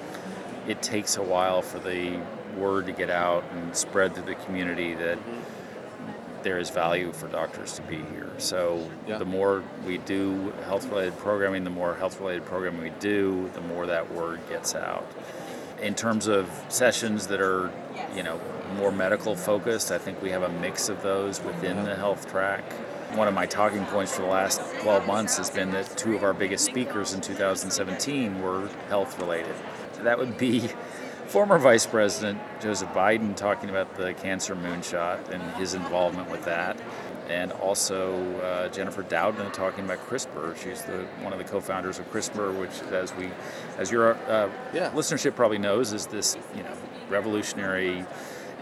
it 0.68 0.82
takes 0.82 1.18
a 1.18 1.22
while 1.24 1.62
for 1.62 1.80
the 1.80 2.20
word 2.58 2.88
to 2.88 2.92
get 2.92 3.10
out 3.10 3.44
and 3.51 3.75
spread 3.75 4.16
through 4.16 4.25
the 4.25 4.36
community 4.36 4.94
that 4.96 5.20
there 6.44 6.58
is 6.60 6.70
value 6.70 7.12
for 7.12 7.27
doctors 7.27 7.74
to 7.74 7.82
be 7.84 7.98
here. 7.98 8.30
So 8.38 8.89
Yeah. 9.06 9.18
the 9.18 9.25
more 9.25 9.63
we 9.86 9.98
do 10.00 10.54
health 10.66 10.88
related 10.89 11.18
programming, 11.18 11.63
the 11.63 11.70
more 11.70 11.96
health 11.96 12.20
related 12.20 12.46
programming 12.46 12.82
we 12.82 12.92
do, 13.00 13.50
the 13.54 13.62
more 13.62 13.86
that 13.88 14.12
word 14.12 14.39
gets 14.50 14.74
out. 14.75 15.06
In 15.82 15.94
terms 15.94 16.27
of 16.27 16.50
sessions 16.70 17.27
that 17.27 17.42
are, 17.42 17.70
you 18.16 18.24
know, 18.24 18.39
more 18.77 18.92
medical 18.92 19.36
focused, 19.36 19.92
I 19.92 19.98
think 19.98 20.22
we 20.22 20.32
have 20.32 20.44
a 20.44 20.50
mix 20.50 20.89
of 20.89 21.01
those 21.04 21.42
within 21.44 21.84
the 21.84 21.96
health 21.96 22.30
track. 22.30 22.63
One 23.14 23.28
of 23.28 23.34
my 23.34 23.46
talking 23.46 23.86
points 23.86 24.16
for 24.16 24.22
the 24.22 24.28
last 24.28 24.62
12 24.82 25.08
months 25.08 25.38
has 25.38 25.50
been 25.50 25.72
that 25.72 25.98
two 25.98 26.16
of 26.16 26.24
our 26.24 26.34
biggest 26.34 26.66
speakers 26.66 27.14
in 27.14 27.22
2017 27.22 28.42
were 28.42 28.68
health 28.90 29.18
related. 29.20 29.56
That 30.04 30.18
would 30.20 30.38
be 30.38 30.70
former 31.28 31.58
Vice 31.58 31.86
President 31.86 32.40
Joseph 32.62 32.90
Biden 32.90 33.36
talking 33.36 33.70
about 33.70 33.96
the 33.96 34.14
cancer 34.14 34.56
moonshot 34.56 35.30
and 35.30 35.42
his 35.56 35.74
involvement 35.74 36.30
with 36.30 36.46
that, 36.46 36.80
and 37.30 37.52
also 37.54 38.36
uh, 38.40 38.70
Jennifer 38.70 39.04
Doudna 39.04 39.52
talking 39.52 39.84
about 39.86 40.00
CRISPR. 40.08 40.56
She's 40.58 40.84
the 40.84 41.06
one 41.22 41.34
of 41.34 41.40
the 41.40 41.46
co-founders 41.46 42.00
of 42.00 42.12
CRISPR, 42.12 42.58
which, 42.60 42.82
as 42.94 43.14
we, 43.16 43.30
as 43.78 43.92
your 43.92 44.14
uh, 44.30 44.50
Yeah. 44.74 44.92
listenership 44.92 45.36
probably 45.36 45.58
knows, 45.58 45.92
is 45.94 46.06
this 46.08 46.38
you 46.56 46.64
know 46.64 46.74
revolutionary. 47.10 48.06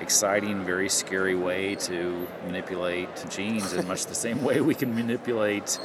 Exciting, 0.02 0.64
very 0.66 0.90
scary 0.90 1.36
way 1.36 1.76
to 1.76 2.28
manipulate 2.46 3.10
genes 3.30 3.74
in 3.74 3.88
much 3.88 4.06
the 4.08 4.16
same 4.16 4.44
way 4.44 4.60
we 4.62 4.76
can 4.76 4.94
manipulate 4.94 5.80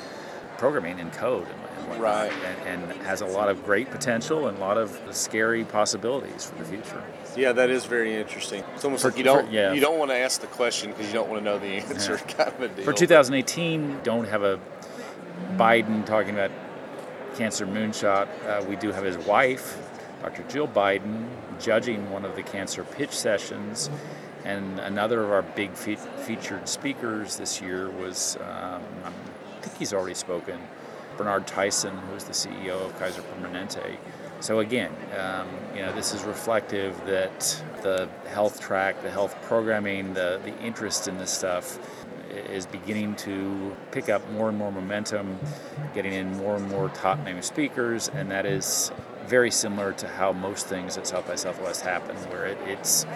programming 0.58 0.98
and 1.00 1.12
code 1.12 1.46
and, 1.46 1.92
and 1.92 2.00
Right. 2.02 2.32
and, 2.66 2.82
and 2.90 3.02
has 3.02 3.20
a 3.20 3.26
lot 3.26 3.48
of 3.48 3.64
great 3.64 3.90
potential 3.90 4.46
and 4.48 4.58
a 4.58 4.60
lot 4.60 4.76
of 4.78 5.00
scary 5.12 5.64
possibilities 5.64 6.44
for 6.44 6.56
the 6.56 6.64
future. 6.64 7.02
Yeah, 7.36 7.52
that 7.52 7.70
is 7.70 7.86
very 7.86 8.14
interesting. 8.14 8.62
It's 8.74 8.84
almost 8.84 9.02
For- 9.02 9.08
like 9.10 9.18
you 9.18 9.24
don't 9.24 9.46
for- 9.46 9.52
yeah. 9.52 9.72
you 9.72 9.80
don't 9.80 9.98
want 9.98 10.10
to 10.10 10.16
ask 10.16 10.40
the 10.40 10.46
question 10.48 10.90
because 10.90 11.06
you 11.06 11.12
don't 11.14 11.28
want 11.30 11.40
to 11.40 11.44
know 11.44 11.58
the 11.58 11.66
answer, 11.66 12.16
kind 12.36 12.48
of 12.52 12.60
a 12.60 12.68
deal. 12.68 12.84
For 12.84 12.92
2018, 12.92 14.00
don't 14.02 14.26
have 14.28 14.42
a 14.42 14.58
Biden 15.56 16.04
talking 16.04 16.34
about 16.34 16.50
cancer 17.36 17.66
moonshot. 17.66 18.28
Uh, 18.44 18.64
we 18.68 18.76
do 18.76 18.92
have 18.92 19.04
his 19.04 19.16
wife, 19.18 19.78
Dr. 20.22 20.42
Jill 20.44 20.68
Biden, 20.68 21.26
judging 21.58 22.10
one 22.10 22.24
of 22.24 22.36
the 22.36 22.42
cancer 22.42 22.84
pitch 22.84 23.12
sessions. 23.12 23.90
And 24.44 24.78
another 24.80 25.22
of 25.22 25.30
our 25.30 25.42
big 25.42 25.72
fe- 25.72 25.96
featured 25.96 26.68
speakers 26.68 27.36
this 27.36 27.60
year 27.60 27.90
was, 27.90 28.36
um, 28.36 28.82
I 29.04 29.10
think 29.60 29.76
he's 29.76 29.92
already 29.92 30.14
spoken, 30.14 30.58
Bernard 31.16 31.46
Tyson, 31.46 31.96
who's 32.10 32.24
the 32.24 32.32
CEO 32.32 32.84
of 32.84 32.98
Kaiser 32.98 33.22
Permanente. 33.22 33.96
So 34.40 34.60
again, 34.60 34.90
um, 35.18 35.48
you 35.74 35.82
know, 35.82 35.92
this 35.92 36.14
is 36.14 36.22
reflective 36.24 36.96
that 37.04 37.62
the 37.82 38.08
health 38.28 38.60
track, 38.60 39.02
the 39.02 39.10
health 39.10 39.36
programming, 39.42 40.14
the, 40.14 40.40
the 40.42 40.58
interest 40.60 41.08
in 41.08 41.18
this 41.18 41.30
stuff 41.30 41.78
is 42.30 42.64
beginning 42.64 43.16
to 43.16 43.76
pick 43.90 44.08
up 44.08 44.28
more 44.30 44.48
and 44.48 44.56
more 44.56 44.72
momentum, 44.72 45.38
getting 45.94 46.12
in 46.12 46.36
more 46.38 46.56
and 46.56 46.66
more 46.68 46.88
top 46.90 47.22
name 47.24 47.42
speakers, 47.42 48.08
and 48.08 48.30
that 48.30 48.46
is 48.46 48.90
very 49.26 49.50
similar 49.50 49.92
to 49.94 50.08
how 50.08 50.32
most 50.32 50.66
things 50.66 50.96
at 50.96 51.06
South 51.06 51.26
by 51.26 51.34
Southwest 51.34 51.82
happen, 51.82 52.16
where 52.30 52.46
it, 52.46 52.58
it's 52.66 53.06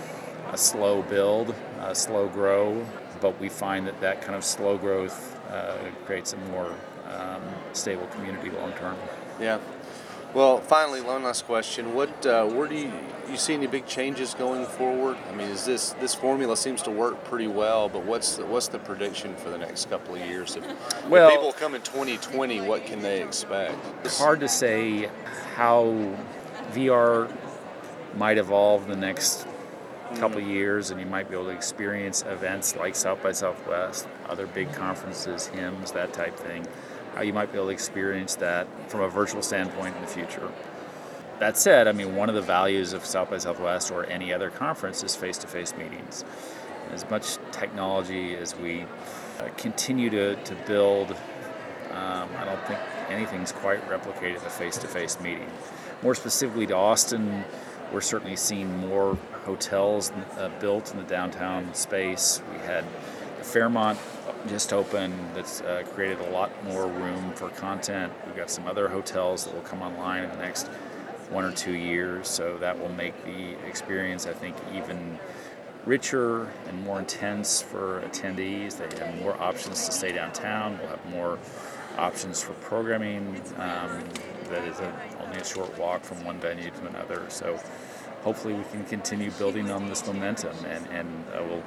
a 0.52 0.58
slow 0.58 1.02
build, 1.02 1.54
a 1.80 1.94
slow 1.94 2.28
grow, 2.28 2.84
but 3.20 3.38
we 3.40 3.49
find 3.49 3.87
that 3.87 4.00
that 4.00 4.23
kind 4.23 4.34
of 4.34 4.44
slow 4.44 4.78
growth 4.78 5.38
uh, 5.50 5.76
creates 6.06 6.32
a 6.32 6.37
more 6.37 6.75
um, 7.11 7.42
stable 7.73 8.06
community 8.08 8.50
long 8.50 8.73
term. 8.73 8.96
Yeah. 9.40 9.58
Well, 10.34 10.60
finally, 10.60 11.00
one 11.00 11.22
last 11.22 11.46
question. 11.46 11.94
What, 11.94 12.26
uh, 12.26 12.44
where 12.46 12.66
do 12.66 12.74
you 12.74 12.92
you 13.30 13.36
see 13.36 13.54
any 13.54 13.66
big 13.66 13.86
changes 13.86 14.34
going 14.34 14.66
forward? 14.66 15.16
I 15.30 15.34
mean, 15.34 15.48
is 15.48 15.64
this 15.64 15.92
this 16.00 16.14
formula 16.14 16.56
seems 16.56 16.82
to 16.82 16.90
work 16.90 17.22
pretty 17.24 17.46
well, 17.46 17.88
but 17.88 18.04
what's 18.04 18.36
the, 18.36 18.44
what's 18.44 18.68
the 18.68 18.80
prediction 18.80 19.36
for 19.36 19.50
the 19.50 19.58
next 19.58 19.88
couple 19.88 20.16
of 20.16 20.20
years? 20.22 20.56
If, 20.56 20.64
if 20.64 21.30
people 21.30 21.52
come 21.52 21.74
in 21.74 21.82
2020, 21.82 22.62
what 22.62 22.84
can 22.84 23.00
they 23.00 23.22
expect? 23.22 23.76
It's 24.04 24.18
hard 24.18 24.40
to 24.40 24.48
say 24.48 25.08
how 25.54 26.16
VR 26.72 27.32
might 28.16 28.38
evolve 28.38 28.84
in 28.84 28.90
the 28.90 29.06
next 29.06 29.46
couple 30.16 30.38
of 30.38 30.46
years, 30.46 30.90
and 30.90 31.00
you 31.00 31.06
might 31.06 31.28
be 31.28 31.34
able 31.34 31.46
to 31.46 31.50
experience 31.50 32.22
events 32.26 32.76
like 32.76 32.94
South 32.94 33.22
by 33.22 33.32
Southwest, 33.32 34.06
other 34.28 34.46
big 34.46 34.72
conferences, 34.72 35.50
HIMSS, 35.54 35.92
that 35.92 36.12
type 36.12 36.36
thing. 36.36 36.66
How 37.14 37.23
you 37.23 37.33
might 37.33 37.52
be 37.52 37.59
able 37.59 37.68
to 37.68 37.73
experience 37.73 38.35
that 38.37 38.66
from 38.90 39.00
a 39.00 39.09
virtual 39.09 39.42
standpoint 39.42 39.94
in 39.94 40.02
the 40.02 40.09
future. 40.09 40.50
That 41.38 41.56
said, 41.56 41.88
I 41.88 41.92
mean, 41.92 42.14
one 42.16 42.28
of 42.28 42.35
the 42.35 42.42
values 42.42 42.92
of 42.92 43.04
South 43.04 43.30
by 43.30 43.38
Southwest 43.38 43.90
or 43.90 44.06
any 44.06 44.33
other 44.33 44.50
conference 44.50 45.02
is 45.02 45.16
face 45.16 45.38
to 45.38 45.47
face 45.47 45.75
meetings. 45.76 46.25
As 46.92 47.09
much 47.11 47.38
technology 47.50 48.37
as 48.37 48.56
we 48.56 48.87
uh, 49.40 49.49
continue 49.56 50.11
to, 50.11 50.37
to 50.37 50.54
build, 50.66 51.11
um, 51.90 52.28
I 52.37 52.44
don't 52.44 52.66
think 52.66 52.78
anything's 53.09 53.52
quite 53.52 53.88
replicated 53.88 54.42
the 54.42 54.50
face 54.50 54.78
to 54.78 54.88
face 54.88 55.21
meeting. 55.21 55.50
More 56.02 56.14
specifically 56.14 56.66
to 56.66 56.76
Austin, 56.76 57.44
we're 57.92 58.00
certainly 58.00 58.37
seeing 58.37 58.76
more 58.78 59.16
hotels 59.44 60.11
uh, 60.37 60.50
built 60.61 60.90
in 60.90 60.99
the 60.99 61.04
downtown 61.04 61.73
space. 61.75 62.42
We 62.52 62.59
had 62.59 62.85
the 63.38 63.44
Fairmont 63.44 63.99
just 64.48 64.72
opened 64.72 65.14
that's 65.34 65.60
uh, 65.62 65.82
created 65.94 66.20
a 66.20 66.30
lot 66.30 66.50
more 66.64 66.86
room 66.86 67.32
for 67.34 67.48
content. 67.50 68.12
We've 68.26 68.36
got 68.36 68.50
some 68.50 68.66
other 68.66 68.88
hotels 68.88 69.44
that 69.44 69.54
will 69.54 69.62
come 69.62 69.82
online 69.82 70.24
in 70.24 70.30
the 70.30 70.36
next 70.36 70.68
one 71.30 71.44
or 71.44 71.52
two 71.52 71.72
years, 71.72 72.28
so 72.28 72.58
that 72.58 72.78
will 72.78 72.90
make 72.90 73.24
the 73.24 73.56
experience, 73.66 74.26
I 74.26 74.32
think, 74.32 74.56
even 74.74 75.18
richer 75.86 76.52
and 76.68 76.82
more 76.84 76.98
intense 76.98 77.60
for 77.60 78.02
attendees. 78.02 78.76
They 78.76 79.04
have 79.04 79.20
more 79.20 79.40
options 79.40 79.86
to 79.86 79.92
stay 79.92 80.12
downtown. 80.12 80.78
We'll 80.78 80.88
have 80.88 81.06
more 81.10 81.38
options 81.98 82.42
for 82.42 82.52
programming 82.54 83.40
um, 83.56 84.04
that 84.50 84.64
is 84.66 84.80
only 85.20 85.38
a 85.38 85.44
short 85.44 85.76
walk 85.78 86.04
from 86.04 86.24
one 86.24 86.38
venue 86.38 86.70
to 86.70 86.86
another. 86.86 87.24
So 87.28 87.58
hopefully 88.24 88.54
we 88.54 88.64
can 88.64 88.84
continue 88.84 89.30
building 89.32 89.70
on 89.70 89.88
this 89.88 90.04
momentum. 90.06 90.56
And, 90.64 90.86
and 90.88 91.24
I 91.34 91.42
will, 91.42 91.62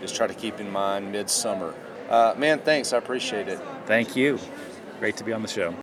just 0.00 0.16
try 0.16 0.26
to 0.26 0.34
keep 0.34 0.58
in 0.58 0.70
mind 0.70 1.12
midsummer. 1.12 1.74
Uh, 2.08 2.32
man, 2.38 2.58
thanks. 2.60 2.94
I 2.94 2.96
appreciate 2.96 3.48
it. 3.48 3.60
Thank 3.84 4.16
you. 4.16 4.38
Great 4.98 5.18
to 5.18 5.24
be 5.24 5.34
on 5.34 5.42
the 5.42 5.48
show. 5.48 5.74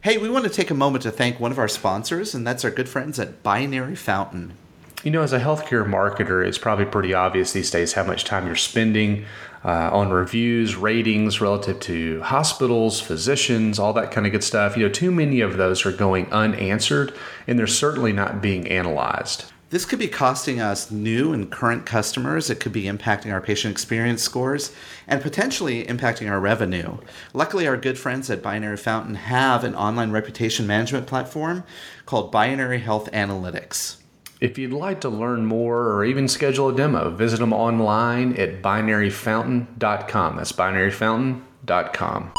Hey, 0.00 0.16
we 0.16 0.30
want 0.30 0.44
to 0.46 0.50
take 0.50 0.70
a 0.70 0.74
moment 0.74 1.02
to 1.02 1.10
thank 1.10 1.38
one 1.38 1.52
of 1.52 1.58
our 1.58 1.68
sponsors, 1.68 2.34
and 2.34 2.46
that's 2.46 2.64
our 2.64 2.70
good 2.70 2.88
friends 2.88 3.18
at 3.18 3.42
Binary 3.42 3.94
Fountain. 3.94 4.54
You 5.02 5.10
know, 5.10 5.22
as 5.22 5.32
a 5.32 5.40
healthcare 5.40 5.88
marketer, 5.88 6.46
it's 6.46 6.58
probably 6.58 6.84
pretty 6.84 7.14
obvious 7.14 7.52
these 7.52 7.70
days 7.70 7.94
how 7.94 8.04
much 8.04 8.24
time 8.24 8.46
you're 8.46 8.54
spending 8.54 9.24
uh, 9.64 9.88
on 9.90 10.10
reviews, 10.10 10.76
ratings 10.76 11.40
relative 11.40 11.80
to 11.80 12.20
hospitals, 12.20 13.00
physicians, 13.00 13.78
all 13.78 13.94
that 13.94 14.10
kind 14.10 14.26
of 14.26 14.32
good 14.32 14.44
stuff. 14.44 14.76
You 14.76 14.86
know, 14.86 14.92
too 14.92 15.10
many 15.10 15.40
of 15.40 15.56
those 15.56 15.86
are 15.86 15.92
going 15.92 16.30
unanswered, 16.30 17.14
and 17.46 17.58
they're 17.58 17.66
certainly 17.66 18.12
not 18.12 18.42
being 18.42 18.68
analyzed. 18.68 19.46
This 19.70 19.86
could 19.86 19.98
be 19.98 20.08
costing 20.08 20.60
us 20.60 20.90
new 20.90 21.32
and 21.32 21.50
current 21.50 21.86
customers. 21.86 22.50
It 22.50 22.60
could 22.60 22.72
be 22.72 22.84
impacting 22.84 23.32
our 23.32 23.40
patient 23.40 23.72
experience 23.72 24.20
scores 24.20 24.70
and 25.08 25.22
potentially 25.22 25.86
impacting 25.86 26.30
our 26.30 26.40
revenue. 26.40 26.98
Luckily, 27.32 27.66
our 27.66 27.78
good 27.78 27.98
friends 27.98 28.28
at 28.28 28.42
Binary 28.42 28.76
Fountain 28.76 29.14
have 29.14 29.64
an 29.64 29.74
online 29.74 30.10
reputation 30.10 30.66
management 30.66 31.06
platform 31.06 31.64
called 32.04 32.30
Binary 32.30 32.80
Health 32.80 33.08
Analytics. 33.12 33.99
If 34.40 34.56
you'd 34.56 34.72
like 34.72 35.02
to 35.02 35.10
learn 35.10 35.44
more 35.44 35.92
or 35.92 36.02
even 36.02 36.26
schedule 36.26 36.70
a 36.70 36.74
demo, 36.74 37.10
visit 37.10 37.40
them 37.40 37.52
online 37.52 38.34
at 38.38 38.62
binaryfountain.com. 38.62 40.36
That's 40.36 40.52
binaryfountain.com. 40.52 42.32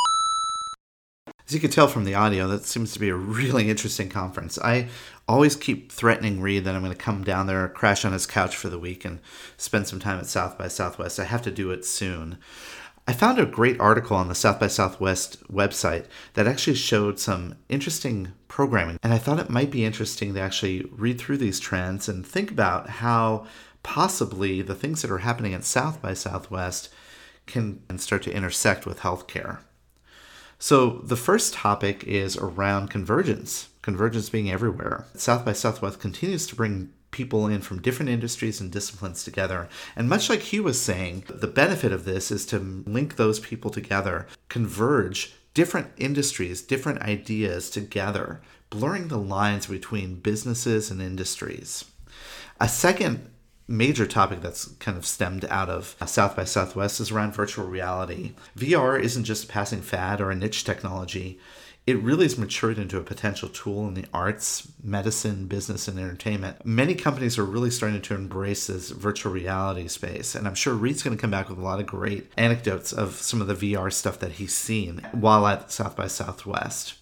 As 1.46 1.53
you 1.53 1.60
can 1.60 1.70
tell 1.70 1.88
from 1.88 2.05
the 2.05 2.15
audio, 2.15 2.48
that 2.48 2.63
seems 2.63 2.93
to 2.93 3.00
be 3.00 3.10
a 3.10 3.15
really 3.15 3.70
interesting 3.70 4.10
conference. 4.10 4.58
I 4.60 4.88
always 5.27 5.55
keep 5.55 5.91
threatening 5.91 6.41
Reed 6.41 6.63
that 6.63 6.74
I'm 6.74 6.81
going 6.81 6.91
to 6.91 6.98
come 6.98 7.24
down 7.24 7.46
there, 7.46 7.67
crash 7.67 8.03
on 8.03 8.13
his 8.13 8.25
couch 8.25 8.55
for 8.55 8.70
the 8.70 8.79
week, 8.79 9.05
and 9.05 9.20
spend 9.58 9.88
some 9.88 10.00
time 10.00 10.17
at 10.17 10.25
South 10.25 10.58
by 10.58 10.70
Southwest. 10.70 11.20
I 11.20 11.25
have 11.25 11.43
to 11.43 11.51
do 11.51 11.70
it 11.70 11.86
soon. 11.86 12.39
I 13.08 13.13
found 13.13 13.39
a 13.39 13.46
great 13.46 13.79
article 13.79 14.15
on 14.15 14.27
the 14.27 14.36
South 14.36 14.60
by 14.60 14.67
Southwest 14.67 15.43
website 15.51 16.05
that 16.34 16.48
actually 16.48 16.75
showed 16.75 17.20
some 17.20 17.55
interesting 17.67 18.34
programming, 18.48 19.00
and 19.01 19.13
I 19.13 19.17
thought 19.17 19.39
it 19.39 19.50
might 19.50 19.72
be 19.72 19.86
interesting 19.86 20.34
to 20.34 20.39
actually 20.39 20.86
read 20.91 21.20
through 21.20 21.38
these 21.38 21.60
trends 21.60 22.08
and 22.08 22.25
think 22.25 22.51
about 22.51 22.89
how 22.89 23.48
possibly 23.84 24.62
the 24.62 24.75
things 24.75 25.01
that 25.01 25.12
are 25.12 25.20
happening 25.20 25.53
at 25.53 25.63
South 25.63 26.01
by 26.01 26.13
Southwest 26.13 26.89
can 27.48 27.81
start 27.98 28.22
to 28.24 28.34
intersect 28.34 28.86
with 28.86 29.00
healthcare. 29.00 29.60
So, 30.60 31.01
the 31.03 31.15
first 31.15 31.55
topic 31.55 32.03
is 32.03 32.38
around 32.38 32.91
convergence, 32.91 33.70
convergence 33.81 34.29
being 34.29 34.51
everywhere. 34.51 35.05
South 35.15 35.43
by 35.43 35.53
Southwest 35.53 36.00
continues 36.00 36.46
to 36.48 36.55
bring 36.55 36.93
people 37.12 37.48
in 37.48 37.62
from 37.62 37.82
different 37.82 38.10
industries 38.10 38.60
and 38.60 38.72
disciplines 38.72 39.24
together. 39.24 39.70
And 39.96 40.10
much 40.10 40.30
like 40.30 40.41
Hugh 40.41 40.63
was 40.63 40.82
saying, 40.82 41.25
the 41.30 41.48
benefit 41.48 41.91
of 41.91 42.06
this 42.06 42.32
is 42.32 42.46
to 42.48 42.60
link 42.60 43.15
those 43.15 43.39
people 43.39 43.70
together, 43.70 44.27
converge 44.50 45.34
different 45.53 45.91
industries, 45.98 46.62
different 46.62 47.01
ideas 47.01 47.70
together, 47.70 48.41
blurring 48.70 49.10
the 49.10 49.18
lines 49.18 49.68
between 49.68 50.15
businesses 50.15 50.89
and 50.89 51.01
industries. 51.01 51.86
A 52.60 52.70
second 52.70 53.30
major 53.68 54.06
topic 54.06 54.41
that's 54.41 54.65
kind 54.80 54.98
of 54.98 55.06
stemmed 55.06 55.46
out 55.46 55.70
of 55.70 55.96
South 56.06 56.36
by 56.36 56.44
Southwest 56.44 57.00
is 57.00 57.12
around 57.12 57.34
virtual 57.34 57.65
reality. 57.65 58.34
VR 58.58 59.00
isn't 59.00 59.24
just 59.24 59.46
a 59.46 59.48
passing 59.48 59.82
fad 59.82 60.20
or 60.20 60.32
a 60.32 60.36
niche 60.36 60.63
technology 60.63 61.39
it 61.88 62.01
really 62.01 62.25
has 62.25 62.38
matured 62.38 62.77
into 62.77 62.97
a 62.97 63.03
potential 63.03 63.50
tool 63.50 63.88
in 63.88 63.95
the 63.95 64.05
arts, 64.13 64.71
medicine, 64.83 65.47
business, 65.47 65.88
and 65.88 65.97
entertainment. 65.97 66.65
Many 66.65 66.93
companies 66.93 67.38
are 67.39 67.45
really 67.45 67.71
starting 67.71 68.01
to 68.01 68.13
embrace 68.13 68.67
this 68.67 68.91
virtual 68.91 69.33
reality 69.33 69.88
space, 69.88 70.35
and 70.35 70.47
I'm 70.47 70.55
sure 70.55 70.73
Reed's 70.73 71.01
going 71.01 71.17
to 71.17 71.21
come 71.21 71.31
back 71.31 71.50
with 71.50 71.57
a 71.57 71.63
lot 71.63 71.79
of 71.79 71.88
great 71.88 72.31
anecdotes 72.38 72.93
of 72.93 73.15
some 73.15 73.41
of 73.41 73.47
the 73.47 73.55
VR 73.75 73.91
stuff 73.91 74.19
that 74.19 74.33
he's 74.33 74.53
seen 74.53 75.05
while 75.11 75.47
at 75.47 75.71
South 75.71 75.95
by 75.95 76.07
Southwest. 76.07 76.95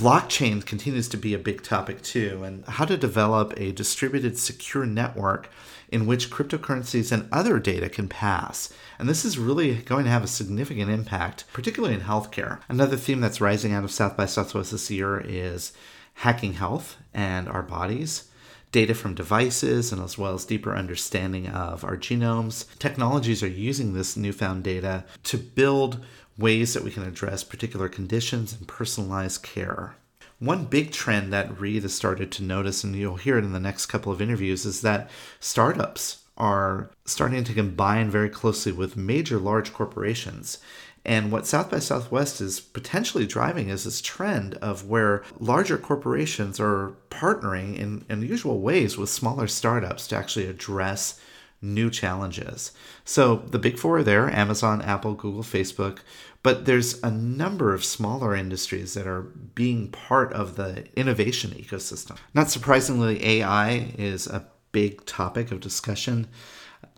Blockchain 0.00 0.64
continues 0.64 1.10
to 1.10 1.18
be 1.18 1.34
a 1.34 1.38
big 1.38 1.62
topic 1.62 2.00
too, 2.00 2.42
and 2.42 2.64
how 2.64 2.86
to 2.86 2.96
develop 2.96 3.52
a 3.58 3.70
distributed 3.70 4.38
secure 4.38 4.86
network 4.86 5.50
in 5.90 6.06
which 6.06 6.30
cryptocurrencies 6.30 7.12
and 7.12 7.28
other 7.30 7.58
data 7.58 7.86
can 7.90 8.08
pass. 8.08 8.72
And 8.98 9.10
this 9.10 9.26
is 9.26 9.38
really 9.38 9.74
going 9.74 10.04
to 10.04 10.10
have 10.10 10.24
a 10.24 10.26
significant 10.26 10.90
impact, 10.90 11.44
particularly 11.52 11.94
in 11.94 12.00
healthcare. 12.00 12.60
Another 12.66 12.96
theme 12.96 13.20
that's 13.20 13.42
rising 13.42 13.74
out 13.74 13.84
of 13.84 13.90
South 13.90 14.16
by 14.16 14.24
Southwest 14.24 14.72
this 14.72 14.90
year 14.90 15.20
is 15.20 15.74
hacking 16.14 16.54
health 16.54 16.96
and 17.12 17.46
our 17.46 17.62
bodies 17.62 18.30
data 18.72 18.94
from 18.94 19.14
devices 19.14 19.92
and 19.92 20.00
as 20.02 20.16
well 20.16 20.34
as 20.34 20.44
deeper 20.44 20.76
understanding 20.76 21.48
of 21.48 21.84
our 21.84 21.96
genomes. 21.96 22.66
Technologies 22.78 23.42
are 23.42 23.48
using 23.48 23.92
this 23.92 24.16
newfound 24.16 24.62
data 24.62 25.04
to 25.24 25.36
build 25.36 26.04
ways 26.40 26.74
that 26.74 26.82
we 26.82 26.90
can 26.90 27.04
address 27.04 27.44
particular 27.44 27.88
conditions 27.88 28.52
and 28.52 28.66
personalized 28.66 29.42
care. 29.42 29.94
One 30.38 30.64
big 30.64 30.90
trend 30.90 31.32
that 31.32 31.60
Reed 31.60 31.82
has 31.82 31.94
started 31.94 32.32
to 32.32 32.42
notice, 32.42 32.82
and 32.82 32.96
you'll 32.96 33.16
hear 33.16 33.38
it 33.38 33.44
in 33.44 33.52
the 33.52 33.60
next 33.60 33.86
couple 33.86 34.10
of 34.10 34.22
interviews, 34.22 34.64
is 34.64 34.80
that 34.80 35.10
startups 35.38 36.24
are 36.38 36.90
starting 37.04 37.44
to 37.44 37.52
combine 37.52 38.10
very 38.10 38.30
closely 38.30 38.72
with 38.72 38.96
major 38.96 39.38
large 39.38 39.74
corporations. 39.74 40.58
And 41.04 41.30
what 41.30 41.46
South 41.46 41.70
by 41.70 41.78
Southwest 41.78 42.40
is 42.40 42.60
potentially 42.60 43.26
driving 43.26 43.68
is 43.68 43.84
this 43.84 44.00
trend 44.00 44.54
of 44.56 44.86
where 44.86 45.22
larger 45.38 45.78
corporations 45.78 46.58
are 46.58 46.94
partnering 47.10 47.76
in 47.76 48.04
unusual 48.08 48.60
ways 48.60 48.96
with 48.96 49.08
smaller 49.08 49.46
startups 49.46 50.06
to 50.08 50.16
actually 50.16 50.46
address 50.46 51.20
new 51.62 51.90
challenges. 51.90 52.72
So 53.04 53.36
the 53.36 53.58
big 53.58 53.78
four 53.78 53.98
are 53.98 54.02
there 54.02 54.30
Amazon, 54.30 54.80
Apple, 54.82 55.14
Google, 55.14 55.42
Facebook. 55.42 55.98
But 56.42 56.64
there's 56.64 57.02
a 57.02 57.10
number 57.10 57.74
of 57.74 57.84
smaller 57.84 58.34
industries 58.34 58.94
that 58.94 59.06
are 59.06 59.22
being 59.22 59.90
part 59.90 60.32
of 60.32 60.56
the 60.56 60.86
innovation 60.98 61.50
ecosystem. 61.50 62.16
Not 62.32 62.50
surprisingly, 62.50 63.22
AI 63.22 63.92
is 63.98 64.26
a 64.26 64.46
big 64.72 65.04
topic 65.04 65.52
of 65.52 65.60
discussion. 65.60 66.28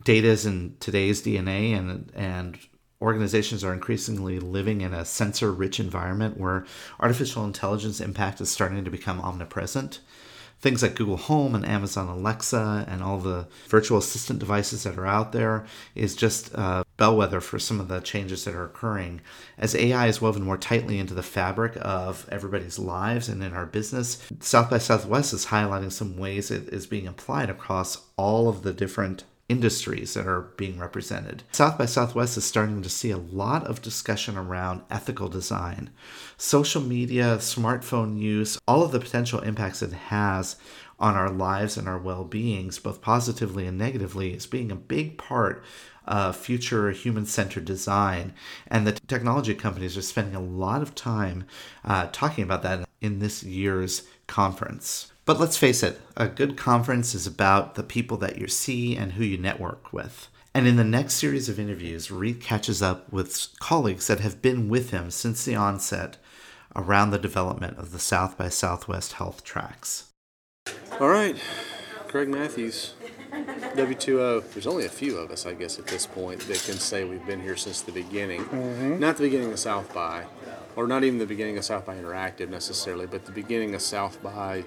Data 0.04 0.28
is 0.28 0.46
in 0.46 0.76
today's 0.78 1.22
DNA, 1.22 1.76
and, 1.76 2.12
and 2.14 2.58
organizations 3.00 3.64
are 3.64 3.72
increasingly 3.72 4.38
living 4.38 4.80
in 4.80 4.94
a 4.94 5.04
sensor 5.04 5.50
rich 5.52 5.80
environment 5.80 6.38
where 6.38 6.64
artificial 7.00 7.44
intelligence 7.44 8.00
impact 8.00 8.40
is 8.40 8.48
starting 8.48 8.84
to 8.84 8.90
become 8.90 9.20
omnipresent 9.20 10.00
things 10.62 10.82
like 10.82 10.94
Google 10.94 11.16
Home 11.16 11.54
and 11.54 11.66
Amazon 11.66 12.08
Alexa 12.08 12.86
and 12.88 13.02
all 13.02 13.18
the 13.18 13.48
virtual 13.68 13.98
assistant 13.98 14.38
devices 14.38 14.84
that 14.84 14.96
are 14.96 15.06
out 15.06 15.32
there 15.32 15.66
is 15.94 16.14
just 16.14 16.54
a 16.54 16.84
bellwether 16.96 17.40
for 17.40 17.58
some 17.58 17.80
of 17.80 17.88
the 17.88 18.00
changes 18.00 18.44
that 18.44 18.54
are 18.54 18.64
occurring. 18.64 19.20
As 19.58 19.74
AI 19.74 20.06
is 20.06 20.22
woven 20.22 20.44
more 20.44 20.56
tightly 20.56 20.98
into 21.00 21.14
the 21.14 21.22
fabric 21.22 21.76
of 21.80 22.26
everybody's 22.30 22.78
lives 22.78 23.28
and 23.28 23.42
in 23.42 23.52
our 23.52 23.66
business, 23.66 24.24
South 24.38 24.70
by 24.70 24.78
Southwest 24.78 25.32
is 25.32 25.46
highlighting 25.46 25.90
some 25.90 26.16
ways 26.16 26.50
it 26.50 26.68
is 26.68 26.86
being 26.86 27.08
applied 27.08 27.50
across 27.50 28.06
all 28.16 28.48
of 28.48 28.62
the 28.62 28.72
different 28.72 29.24
industries 29.52 30.14
that 30.14 30.26
are 30.26 30.40
being 30.56 30.78
represented. 30.78 31.42
South 31.52 31.76
by 31.76 31.84
Southwest 31.84 32.38
is 32.38 32.44
starting 32.44 32.80
to 32.80 32.88
see 32.88 33.10
a 33.10 33.18
lot 33.18 33.66
of 33.66 33.82
discussion 33.82 34.38
around 34.38 34.80
ethical 34.90 35.28
design, 35.28 35.90
social 36.38 36.80
media, 36.80 37.36
smartphone 37.36 38.18
use, 38.18 38.58
all 38.66 38.82
of 38.82 38.92
the 38.92 38.98
potential 38.98 39.40
impacts 39.40 39.82
it 39.82 39.92
has 39.92 40.56
on 40.98 41.16
our 41.16 41.28
lives 41.28 41.76
and 41.76 41.86
our 41.86 41.98
well 41.98 42.24
beings, 42.24 42.78
both 42.78 43.02
positively 43.02 43.66
and 43.66 43.76
negatively, 43.76 44.32
is 44.32 44.46
being 44.46 44.70
a 44.70 44.76
big 44.76 45.18
part 45.18 45.62
of 46.06 46.34
future 46.34 46.90
human 46.92 47.26
centered 47.26 47.66
design. 47.66 48.32
And 48.68 48.86
the 48.86 48.92
technology 49.06 49.54
companies 49.54 49.98
are 49.98 50.02
spending 50.02 50.34
a 50.34 50.40
lot 50.40 50.80
of 50.80 50.94
time 50.94 51.44
uh, 51.84 52.08
talking 52.10 52.42
about 52.42 52.62
that 52.62 52.88
in 53.02 53.18
this 53.18 53.42
year's 53.42 54.04
conference. 54.26 55.11
But 55.24 55.38
let's 55.38 55.56
face 55.56 55.82
it, 55.84 56.00
a 56.16 56.26
good 56.26 56.56
conference 56.56 57.14
is 57.14 57.26
about 57.26 57.76
the 57.76 57.84
people 57.84 58.16
that 58.18 58.38
you 58.38 58.48
see 58.48 58.96
and 58.96 59.12
who 59.12 59.24
you 59.24 59.38
network 59.38 59.92
with. 59.92 60.28
And 60.54 60.66
in 60.66 60.76
the 60.76 60.84
next 60.84 61.14
series 61.14 61.48
of 61.48 61.60
interviews, 61.60 62.10
Reed 62.10 62.40
catches 62.40 62.82
up 62.82 63.10
with 63.12 63.48
colleagues 63.60 64.08
that 64.08 64.20
have 64.20 64.42
been 64.42 64.68
with 64.68 64.90
him 64.90 65.10
since 65.10 65.44
the 65.44 65.54
onset 65.54 66.18
around 66.74 67.10
the 67.10 67.18
development 67.18 67.78
of 67.78 67.92
the 67.92 67.98
South 67.98 68.36
by 68.36 68.48
Southwest 68.48 69.14
health 69.14 69.44
tracks. 69.44 70.08
All 71.00 71.08
right, 71.08 71.36
Greg 72.08 72.28
Matthews, 72.28 72.94
W2O. 73.30 74.52
There's 74.52 74.66
only 74.66 74.84
a 74.84 74.90
few 74.90 75.16
of 75.16 75.30
us, 75.30 75.46
I 75.46 75.54
guess, 75.54 75.78
at 75.78 75.86
this 75.86 76.06
point 76.06 76.40
that 76.40 76.62
can 76.66 76.78
say 76.78 77.04
we've 77.04 77.24
been 77.26 77.40
here 77.40 77.56
since 77.56 77.80
the 77.80 77.92
beginning. 77.92 78.44
Mm-hmm. 78.44 78.98
Not 78.98 79.16
the 79.16 79.24
beginning 79.24 79.52
of 79.52 79.58
South 79.58 79.94
by, 79.94 80.26
or 80.76 80.86
not 80.86 81.04
even 81.04 81.18
the 81.18 81.26
beginning 81.26 81.56
of 81.58 81.64
South 81.64 81.86
by 81.86 81.94
Interactive 81.94 82.50
necessarily, 82.50 83.06
but 83.06 83.24
the 83.24 83.32
beginning 83.32 83.74
of 83.74 83.80
South 83.80 84.22
by 84.22 84.64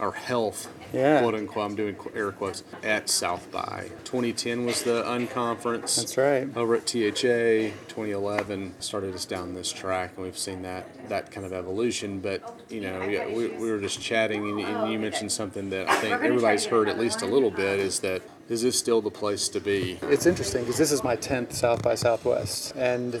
our 0.00 0.12
health, 0.12 0.72
yeah. 0.92 1.20
quote 1.20 1.34
unquote. 1.34 1.70
I'm 1.70 1.76
doing 1.76 1.96
air 2.14 2.32
quotes 2.32 2.64
at 2.82 3.08
South 3.08 3.50
by. 3.52 3.90
2010 4.04 4.64
was 4.64 4.82
the 4.82 5.02
unconference. 5.04 5.96
That's 5.96 6.16
right. 6.16 6.48
Over 6.56 6.76
at 6.76 6.86
THA, 6.86 7.76
2011 7.88 8.74
started 8.80 9.14
us 9.14 9.26
down 9.26 9.54
this 9.54 9.70
track, 9.70 10.12
and 10.16 10.24
we've 10.24 10.38
seen 10.38 10.62
that 10.62 11.08
that 11.08 11.30
kind 11.30 11.46
of 11.46 11.52
evolution. 11.52 12.20
But 12.20 12.60
you 12.70 12.80
know, 12.80 13.02
yeah, 13.04 13.28
we, 13.28 13.48
we 13.48 13.70
were 13.70 13.78
just 13.78 14.00
chatting, 14.00 14.48
and, 14.48 14.60
and 14.60 14.92
you 14.92 14.98
mentioned 14.98 15.30
something 15.30 15.70
that 15.70 15.88
I 15.88 15.96
think 15.96 16.14
everybody's 16.14 16.64
heard 16.64 16.88
at 16.88 16.98
least 16.98 17.22
a 17.22 17.26
little 17.26 17.50
bit 17.50 17.78
is 17.78 18.00
that 18.00 18.22
is 18.48 18.62
this 18.62 18.76
still 18.76 19.00
the 19.00 19.10
place 19.10 19.48
to 19.50 19.60
be? 19.60 19.98
It's 20.02 20.26
interesting 20.26 20.62
because 20.62 20.76
this 20.76 20.90
is 20.90 21.04
my 21.04 21.16
10th 21.16 21.52
South 21.52 21.82
by 21.82 21.94
Southwest, 21.94 22.74
and 22.74 23.20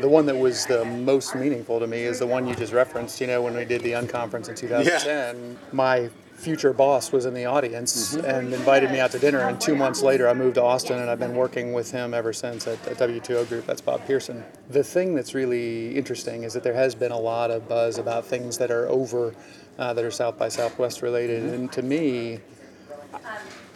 the 0.00 0.08
one 0.08 0.26
that 0.26 0.36
was 0.36 0.66
the 0.66 0.84
most 0.84 1.34
meaningful 1.34 1.80
to 1.80 1.86
me 1.86 2.02
is 2.02 2.18
the 2.18 2.26
one 2.26 2.46
you 2.46 2.54
just 2.54 2.72
referenced. 2.72 3.20
You 3.20 3.26
know, 3.26 3.42
when 3.42 3.54
we 3.54 3.64
did 3.64 3.82
the 3.82 3.92
unconference 3.92 4.48
in 4.48 4.54
2010, 4.54 5.36
yeah. 5.36 5.56
my 5.72 6.10
future 6.36 6.72
boss 6.72 7.12
was 7.12 7.24
in 7.24 7.34
the 7.34 7.46
audience 7.46 8.14
mm-hmm. 8.14 8.26
and 8.26 8.52
invited 8.52 8.90
me 8.90 9.00
out 9.00 9.10
to 9.10 9.18
dinner. 9.18 9.40
And 9.40 9.60
two 9.60 9.74
months 9.74 10.02
later, 10.02 10.28
I 10.28 10.34
moved 10.34 10.56
to 10.56 10.62
Austin, 10.62 10.98
and 10.98 11.10
I've 11.10 11.18
been 11.18 11.34
working 11.34 11.72
with 11.72 11.90
him 11.90 12.14
ever 12.14 12.32
since 12.32 12.66
at, 12.66 12.86
at 12.86 12.98
W2O 12.98 13.48
Group. 13.48 13.66
That's 13.66 13.80
Bob 13.80 14.06
Pearson. 14.06 14.44
The 14.70 14.84
thing 14.84 15.14
that's 15.14 15.34
really 15.34 15.96
interesting 15.96 16.44
is 16.44 16.52
that 16.52 16.62
there 16.62 16.74
has 16.74 16.94
been 16.94 17.12
a 17.12 17.18
lot 17.18 17.50
of 17.50 17.68
buzz 17.68 17.98
about 17.98 18.24
things 18.24 18.58
that 18.58 18.70
are 18.70 18.86
over, 18.88 19.34
uh, 19.78 19.94
that 19.94 20.04
are 20.04 20.10
South 20.10 20.38
by 20.38 20.48
Southwest 20.48 21.02
related. 21.02 21.42
Mm-hmm. 21.42 21.54
And 21.54 21.72
to 21.72 21.82
me, 21.82 22.40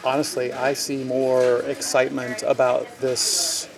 honestly, 0.05 0.53
I 0.53 0.75
see 0.75 1.03
more 1.03 1.61
excitement 1.63 2.43
about 2.43 2.87
this 3.01 3.69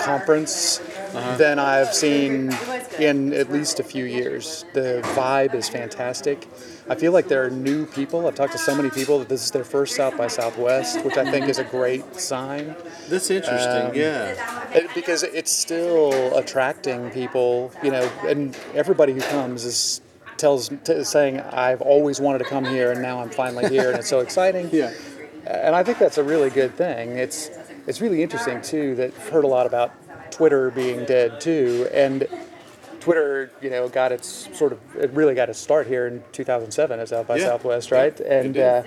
conference 0.00 0.80
uh-huh. 1.14 1.36
than 1.36 1.58
I've 1.58 1.94
seen 1.94 2.52
in 2.98 3.32
at 3.32 3.52
least 3.52 3.80
a 3.80 3.82
few 3.82 4.04
years. 4.04 4.64
The 4.74 5.00
vibe 5.14 5.54
is 5.54 5.68
fantastic. 5.68 6.46
I 6.88 6.94
feel 6.94 7.12
like 7.12 7.28
there 7.28 7.44
are 7.44 7.50
new 7.50 7.86
people. 7.86 8.26
I've 8.26 8.34
talked 8.34 8.52
to 8.52 8.58
so 8.58 8.74
many 8.74 8.90
people 8.90 9.18
that 9.18 9.28
this 9.28 9.44
is 9.44 9.50
their 9.50 9.64
first 9.64 9.96
South 9.96 10.16
by 10.16 10.28
Southwest, 10.28 11.04
which 11.04 11.16
I 11.16 11.30
think 11.30 11.48
is 11.48 11.58
a 11.58 11.64
great 11.64 12.14
sign. 12.14 12.76
That's 13.08 13.30
interesting, 13.30 13.90
um, 13.90 13.94
yeah. 13.94 14.70
It, 14.72 14.94
because 14.94 15.22
it's 15.22 15.52
still 15.52 16.36
attracting 16.36 17.10
people, 17.10 17.72
you 17.82 17.90
know, 17.90 18.08
and 18.26 18.56
everybody 18.74 19.12
who 19.12 19.20
comes 19.20 19.64
is 19.64 20.00
tells 20.36 20.68
t- 20.84 21.02
saying 21.02 21.40
I've 21.40 21.80
always 21.80 22.20
wanted 22.20 22.38
to 22.38 22.44
come 22.44 22.64
here 22.64 22.92
and 22.92 23.02
now 23.02 23.20
I'm 23.20 23.30
finally 23.30 23.68
here 23.70 23.90
and 23.90 23.98
it's 23.98 24.08
so 24.08 24.20
exciting. 24.20 24.68
yeah. 24.72 24.92
And 25.46 25.76
I 25.76 25.82
think 25.84 25.98
that's 25.98 26.18
a 26.18 26.24
really 26.24 26.50
good 26.50 26.74
thing. 26.74 27.10
It's 27.18 27.50
it's 27.86 28.00
really 28.00 28.22
interesting 28.22 28.60
too 28.62 28.96
that 28.96 29.14
I've 29.14 29.28
heard 29.28 29.44
a 29.44 29.48
lot 29.48 29.66
about 29.66 29.92
Twitter 30.36 30.70
being 30.70 31.06
dead 31.06 31.40
too, 31.40 31.88
and 31.94 32.28
Twitter, 33.10 33.52
you 33.62 33.70
know, 33.70 33.88
got 33.88 34.10
its 34.10 34.48
sort 34.58 34.72
of 34.72 34.80
it 34.96 35.12
really 35.12 35.32
got 35.36 35.48
its 35.48 35.60
start 35.60 35.86
here 35.86 36.08
in 36.08 36.24
2007 36.32 36.98
as 36.98 37.10
South 37.10 37.28
by 37.28 37.36
yeah. 37.36 37.44
Southwest, 37.46 37.92
right? 37.92 38.18
And 38.18 38.58
uh, 38.58 38.82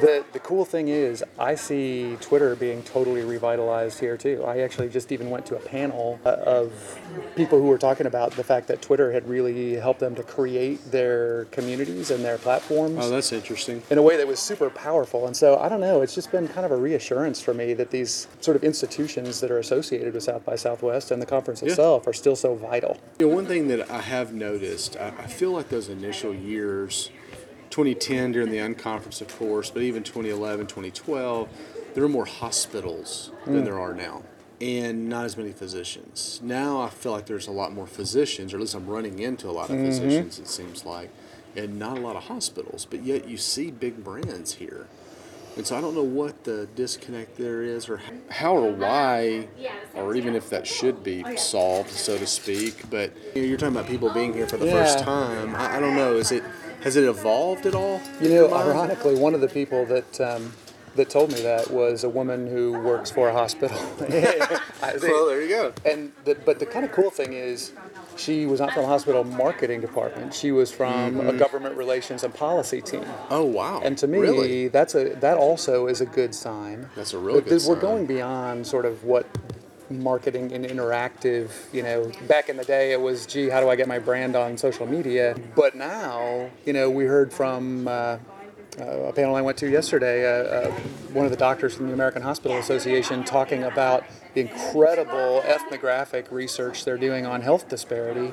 The 0.00 0.24
the 0.32 0.38
cool 0.38 0.64
thing 0.64 0.88
is, 0.88 1.22
I 1.38 1.54
see 1.54 2.16
Twitter 2.22 2.56
being 2.56 2.82
totally 2.84 3.22
revitalized 3.24 4.00
here 4.00 4.16
too. 4.16 4.42
I 4.46 4.60
actually 4.60 4.88
just 4.88 5.12
even 5.12 5.28
went 5.28 5.44
to 5.46 5.56
a 5.56 5.58
panel 5.60 6.18
uh, 6.24 6.30
of 6.58 6.98
people 7.36 7.58
who 7.60 7.66
were 7.66 7.76
talking 7.78 8.06
about 8.06 8.32
the 8.32 8.44
fact 8.44 8.68
that 8.68 8.80
Twitter 8.80 9.12
had 9.12 9.28
really 9.28 9.74
helped 9.74 10.00
them 10.00 10.14
to 10.14 10.22
create 10.22 10.78
their 10.90 11.44
communities 11.46 12.10
and 12.10 12.24
their 12.24 12.38
platforms 12.38 12.96
Oh, 13.00 13.10
that's 13.10 13.32
interesting. 13.32 13.82
in 13.90 13.98
a 13.98 14.02
way 14.02 14.16
that 14.16 14.26
was 14.26 14.38
super 14.40 14.70
powerful. 14.70 15.26
And 15.26 15.36
so 15.36 15.58
I 15.58 15.68
don't 15.68 15.80
know, 15.80 16.00
it's 16.00 16.14
just 16.14 16.30
been 16.32 16.48
kind 16.48 16.64
of 16.64 16.72
a 16.72 16.76
reassurance 16.76 17.38
for 17.42 17.52
me 17.52 17.74
that 17.74 17.90
these 17.90 18.28
sort 18.40 18.56
of 18.56 18.64
institutions 18.64 19.40
that 19.40 19.50
are 19.50 19.58
associated 19.58 20.14
with 20.14 20.22
South 20.22 20.44
by 20.46 20.56
Southwest 20.56 21.10
and 21.10 21.20
the 21.20 21.26
conference 21.26 21.62
itself 21.62 22.06
are 22.06 22.14
still 22.14 22.36
so 22.36 22.54
vital. 22.54 22.96
You 23.18 23.28
know, 23.28 23.34
one 23.34 23.46
thing 23.46 23.57
that 23.66 23.90
I 23.90 24.00
have 24.00 24.32
noticed, 24.32 24.96
I, 24.96 25.08
I 25.08 25.26
feel 25.26 25.50
like 25.50 25.68
those 25.68 25.88
initial 25.88 26.32
years, 26.32 27.10
2010 27.70 28.32
during 28.32 28.50
the 28.50 28.58
unconference, 28.58 29.20
of 29.20 29.36
course, 29.36 29.70
but 29.70 29.82
even 29.82 30.04
2011, 30.04 30.68
2012, 30.68 31.48
there 31.94 32.02
were 32.04 32.08
more 32.08 32.26
hospitals 32.26 33.32
than 33.44 33.62
mm. 33.62 33.64
there 33.64 33.80
are 33.80 33.92
now, 33.92 34.22
and 34.60 35.08
not 35.08 35.24
as 35.24 35.36
many 35.36 35.50
physicians. 35.50 36.40
Now 36.42 36.80
I 36.80 36.90
feel 36.90 37.10
like 37.10 37.26
there's 37.26 37.48
a 37.48 37.52
lot 37.52 37.72
more 37.72 37.88
physicians, 37.88 38.52
or 38.52 38.58
at 38.58 38.60
least 38.60 38.76
I'm 38.76 38.86
running 38.86 39.18
into 39.18 39.48
a 39.48 39.50
lot 39.50 39.70
of 39.70 39.76
mm-hmm. 39.76 39.86
physicians. 39.86 40.38
It 40.38 40.46
seems 40.46 40.84
like, 40.84 41.10
and 41.56 41.76
not 41.78 41.98
a 41.98 42.00
lot 42.00 42.14
of 42.14 42.24
hospitals. 42.24 42.86
But 42.88 43.02
yet 43.02 43.28
you 43.28 43.36
see 43.36 43.72
big 43.72 44.04
brands 44.04 44.54
here. 44.54 44.86
And 45.58 45.66
so 45.66 45.76
I 45.76 45.80
don't 45.80 45.96
know 45.96 46.04
what 46.04 46.44
the 46.44 46.68
disconnect 46.76 47.36
there 47.36 47.62
is, 47.64 47.88
or 47.88 48.00
how 48.30 48.56
or 48.56 48.70
why, 48.70 49.48
or 49.94 50.14
even 50.14 50.36
if 50.36 50.48
that 50.50 50.64
should 50.68 51.02
be 51.02 51.24
solved, 51.36 51.90
so 51.90 52.16
to 52.16 52.28
speak. 52.28 52.88
But 52.88 53.12
you 53.34 53.42
know, 53.42 53.48
you're 53.48 53.58
talking 53.58 53.74
about 53.74 53.88
people 53.88 54.08
being 54.08 54.32
here 54.32 54.46
for 54.46 54.56
the 54.56 54.70
first 54.70 55.00
time. 55.00 55.56
I, 55.56 55.76
I 55.76 55.80
don't 55.80 55.96
know. 55.96 56.14
Is 56.14 56.30
it 56.30 56.44
has 56.82 56.94
it 56.94 57.02
evolved 57.02 57.66
at 57.66 57.74
all? 57.74 58.00
You 58.20 58.28
know, 58.28 58.44
in 58.44 58.50
your 58.50 58.50
mind? 58.50 58.68
ironically, 58.68 59.16
one 59.16 59.34
of 59.34 59.40
the 59.40 59.48
people 59.48 59.84
that 59.86 60.20
um, 60.20 60.52
that 60.94 61.10
told 61.10 61.32
me 61.32 61.40
that 61.42 61.70
was 61.72 62.04
a 62.04 62.08
woman 62.08 62.46
who 62.46 62.78
works 62.78 63.10
for 63.10 63.28
a 63.28 63.32
hospital. 63.32 63.78
Well, 65.02 65.26
there 65.26 65.42
you 65.42 65.48
go. 65.48 65.72
And 65.84 66.12
the, 66.24 66.36
but 66.36 66.60
the 66.60 66.66
kind 66.66 66.84
of 66.84 66.92
cool 66.92 67.10
thing 67.10 67.32
is, 67.32 67.72
she 68.18 68.46
was 68.46 68.60
not 68.60 68.72
from 68.72 68.84
a 68.84 68.86
hospital 68.86 69.24
marketing 69.24 69.80
department. 69.80 70.34
She 70.34 70.52
was 70.52 70.70
from 70.70 71.20
a 71.20 71.32
government 71.32 71.76
relations 71.76 72.24
and 72.24 72.34
policy 72.34 72.80
team. 72.80 73.04
Oh 73.30 73.44
wow! 73.44 73.80
And 73.82 73.96
to 73.98 74.06
me, 74.06 74.18
really? 74.18 74.68
that's 74.68 74.94
a 74.94 75.14
that 75.16 75.36
also 75.38 75.86
is 75.86 76.00
a 76.00 76.06
good 76.06 76.34
sign. 76.34 76.88
That's 76.96 77.14
a 77.14 77.18
really 77.18 77.40
good 77.40 77.52
We're 77.52 77.58
sign. 77.58 77.80
going 77.80 78.06
beyond 78.06 78.66
sort 78.66 78.84
of 78.84 79.04
what 79.04 79.26
marketing 79.90 80.52
and 80.52 80.64
interactive. 80.64 81.50
You 81.72 81.82
know, 81.82 82.12
back 82.26 82.48
in 82.48 82.56
the 82.56 82.64
day, 82.64 82.92
it 82.92 83.00
was, 83.00 83.26
gee, 83.26 83.48
how 83.48 83.60
do 83.60 83.68
I 83.68 83.76
get 83.76 83.88
my 83.88 83.98
brand 83.98 84.36
on 84.36 84.58
social 84.58 84.86
media? 84.86 85.36
But 85.54 85.74
now, 85.74 86.50
you 86.64 86.72
know, 86.72 86.90
we 86.90 87.04
heard 87.04 87.32
from. 87.32 87.88
Uh, 87.88 88.18
uh, 88.78 89.08
a 89.08 89.12
panel 89.12 89.34
I 89.34 89.40
went 89.40 89.58
to 89.58 89.68
yesterday, 89.68 90.24
uh, 90.24 90.68
uh, 90.68 90.70
one 91.12 91.24
of 91.24 91.32
the 91.32 91.36
doctors 91.36 91.74
from 91.74 91.88
the 91.88 91.92
American 91.92 92.22
Hospital 92.22 92.58
Association 92.58 93.24
talking 93.24 93.64
about 93.64 94.04
the 94.38 94.48
incredible 94.48 95.42
ethnographic 95.44 96.30
research 96.30 96.84
they're 96.84 96.98
doing 96.98 97.26
on 97.26 97.40
health 97.40 97.68
disparity, 97.68 98.32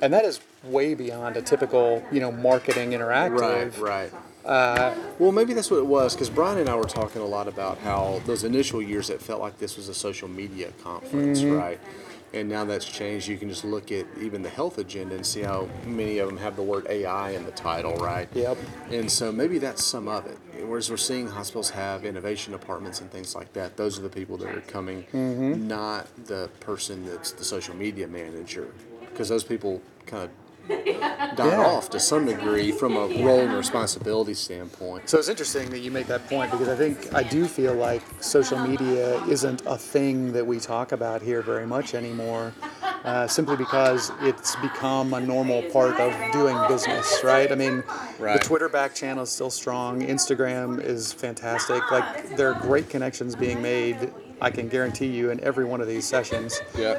and 0.00 0.12
that 0.12 0.24
is 0.24 0.40
way 0.64 0.94
beyond 0.94 1.36
a 1.36 1.42
typical, 1.42 2.02
you 2.12 2.20
know, 2.20 2.30
marketing 2.30 2.90
interactive. 2.90 3.80
Right, 3.80 4.10
right. 4.44 4.96
well, 5.18 5.32
maybe 5.32 5.52
that's 5.52 5.70
what 5.70 5.78
it 5.78 5.86
was 5.86 6.14
because 6.14 6.30
Brian 6.30 6.58
and 6.58 6.68
I 6.68 6.76
were 6.76 6.84
talking 6.84 7.20
a 7.20 7.26
lot 7.26 7.48
about 7.48 7.78
how 7.78 8.20
those 8.26 8.44
initial 8.44 8.80
years 8.80 9.10
it 9.10 9.20
felt 9.20 9.40
like 9.40 9.58
this 9.58 9.76
was 9.76 9.88
a 9.88 9.94
social 9.94 10.28
media 10.28 10.70
conference, 10.82 11.40
Mm-hmm. 11.40 11.56
right? 11.56 11.80
And 12.32 12.48
now 12.48 12.64
that's 12.64 12.84
changed. 12.84 13.26
You 13.28 13.36
can 13.38 13.48
just 13.48 13.64
look 13.64 13.90
at 13.90 14.06
even 14.20 14.42
the 14.42 14.48
health 14.48 14.78
agenda 14.78 15.16
and 15.16 15.26
see 15.26 15.40
how 15.42 15.68
many 15.84 16.18
of 16.18 16.28
them 16.28 16.36
have 16.38 16.54
the 16.54 16.62
word 16.62 16.86
AI 16.88 17.30
in 17.30 17.44
the 17.44 17.50
title, 17.50 17.96
right? 17.96 18.28
Yep. 18.34 18.56
And 18.90 19.10
so 19.10 19.32
maybe 19.32 19.58
that's 19.58 19.84
some 19.84 20.06
of 20.06 20.26
it. 20.26 20.38
Whereas 20.64 20.90
we're 20.90 20.96
seeing 20.96 21.26
hospitals 21.26 21.70
have 21.70 22.04
innovation 22.04 22.52
departments 22.52 23.00
and 23.00 23.10
things 23.10 23.34
like 23.34 23.52
that. 23.54 23.76
Those 23.76 23.98
are 23.98 24.02
the 24.02 24.08
people 24.08 24.36
that 24.38 24.54
are 24.54 24.60
coming, 24.62 25.04
Mm-hmm. 25.12 25.66
not 25.66 26.06
the 26.26 26.48
person 26.60 27.04
that's 27.04 27.32
the 27.32 27.42
social 27.44 27.74
media 27.74 28.06
manager, 28.06 28.68
because 29.00 29.28
those 29.28 29.42
people 29.44 29.82
kind 30.06 30.22
of 30.24 30.30
died 30.70 31.38
Yeah. 31.38 31.64
off 31.66 31.90
to 31.90 32.00
some 32.00 32.26
degree 32.26 32.72
from 32.72 32.96
a 32.96 33.06
role 33.24 33.40
and 33.40 33.52
responsibility 33.54 34.34
standpoint. 34.34 35.08
So 35.08 35.18
it's 35.18 35.28
interesting 35.28 35.70
that 35.70 35.80
you 35.80 35.90
make 35.90 36.06
that 36.06 36.28
point 36.28 36.50
because 36.50 36.68
I 36.68 36.76
think 36.76 37.14
I 37.14 37.22
do 37.22 37.46
feel 37.46 37.74
like 37.74 38.02
social 38.20 38.58
media 38.58 39.22
isn't 39.28 39.62
a 39.66 39.76
thing 39.76 40.32
that 40.32 40.46
we 40.46 40.58
talk 40.60 40.92
about 40.92 41.22
here 41.22 41.42
very 41.42 41.66
much 41.66 41.94
anymore, 41.94 42.52
uh, 43.04 43.26
simply 43.26 43.56
because 43.56 44.12
it's 44.22 44.56
become 44.56 45.14
a 45.14 45.20
normal 45.20 45.62
part 45.70 45.98
of 46.00 46.12
doing 46.32 46.56
business, 46.68 47.20
right? 47.24 47.50
I 47.50 47.54
mean, 47.54 47.82
Right. 48.18 48.38
the 48.40 48.46
Twitter 48.46 48.68
back 48.68 48.94
channel 48.94 49.22
is 49.24 49.30
still 49.30 49.50
strong. 49.50 50.02
Instagram 50.02 50.82
is 50.82 51.12
fantastic. 51.12 51.90
Like 51.90 52.36
there 52.36 52.52
are 52.52 52.60
great 52.60 52.88
connections 52.90 53.34
being 53.34 53.60
made. 53.62 54.12
I 54.42 54.50
can 54.50 54.68
guarantee 54.68 55.06
you 55.08 55.30
in 55.30 55.40
every 55.44 55.64
one 55.64 55.80
of 55.80 55.86
these 55.86 56.06
sessions. 56.06 56.60
Yeah. 56.78 56.98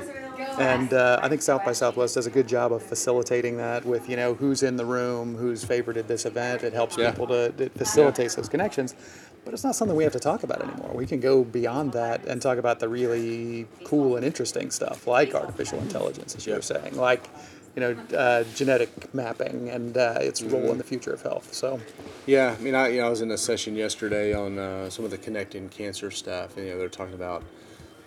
And 0.60 0.94
uh, 0.94 1.20
I 1.22 1.30
think 1.30 1.42
South 1.42 1.64
by 1.66 1.72
Southwest 1.74 2.16
does 2.16 2.28
a 2.28 2.30
good 2.30 2.48
job 2.48 2.72
of 2.74 2.82
facilitating 2.84 3.58
that 3.58 3.86
with, 3.86 4.10
you 4.10 4.16
know, 4.16 4.34
who's 4.34 4.64
in 4.64 4.76
the 4.76 4.86
room, 4.86 5.36
who's 5.36 5.64
favorited 5.66 6.08
this 6.08 6.26
event. 6.26 6.64
It 6.64 6.74
helps 6.74 6.98
Yeah. 6.98 7.12
people 7.12 7.28
to, 7.28 7.54
it 7.58 7.72
facilitates 7.78 8.36
those 8.36 8.50
connections. 8.50 8.96
But 9.44 9.54
it's 9.56 9.64
not 9.64 9.76
something 9.76 9.98
we 9.98 10.04
have 10.04 10.14
to 10.14 10.20
talk 10.20 10.44
about 10.44 10.62
anymore. 10.62 10.92
We 10.94 11.08
can 11.08 11.20
go 11.20 11.44
beyond 11.44 11.94
that 11.94 12.26
and 12.26 12.40
talk 12.42 12.58
about 12.60 12.80
the 12.80 12.88
really 12.88 13.66
cool 13.86 14.16
and 14.16 14.24
interesting 14.24 14.70
stuff, 14.70 15.08
like 15.08 15.34
artificial 15.34 15.80
intelligence, 15.80 16.36
as 16.36 16.46
you 16.46 16.54
were 16.54 16.62
saying, 16.62 16.96
like, 16.96 17.28
you 17.76 17.80
know, 17.82 17.96
uh, 18.16 18.44
genetic 18.54 19.14
mapping 19.16 19.70
and 19.70 19.98
uh, 19.98 20.18
its 20.20 20.44
role 20.44 20.62
Mm-hmm. 20.62 20.72
in 20.74 20.78
the 20.78 20.84
future 20.84 21.12
of 21.14 21.22
health. 21.24 21.54
So, 21.56 21.80
Yeah, 22.28 22.56
I 22.58 22.62
mean, 22.62 22.76
I, 22.76 22.90
you 22.90 23.00
know, 23.02 23.08
I 23.08 23.10
was 23.10 23.22
in 23.22 23.32
a 23.32 23.38
session 23.38 23.76
yesterday 23.76 24.32
on 24.34 24.60
uh, 24.60 24.90
some 24.92 25.06
of 25.06 25.12
the 25.12 25.18
connecting 25.18 25.70
cancer 25.70 26.12
stuff, 26.12 26.56
and 26.58 26.68
you 26.68 26.74
know, 26.74 26.78
they're 26.78 26.90
talking 26.90 27.16
about, 27.16 27.44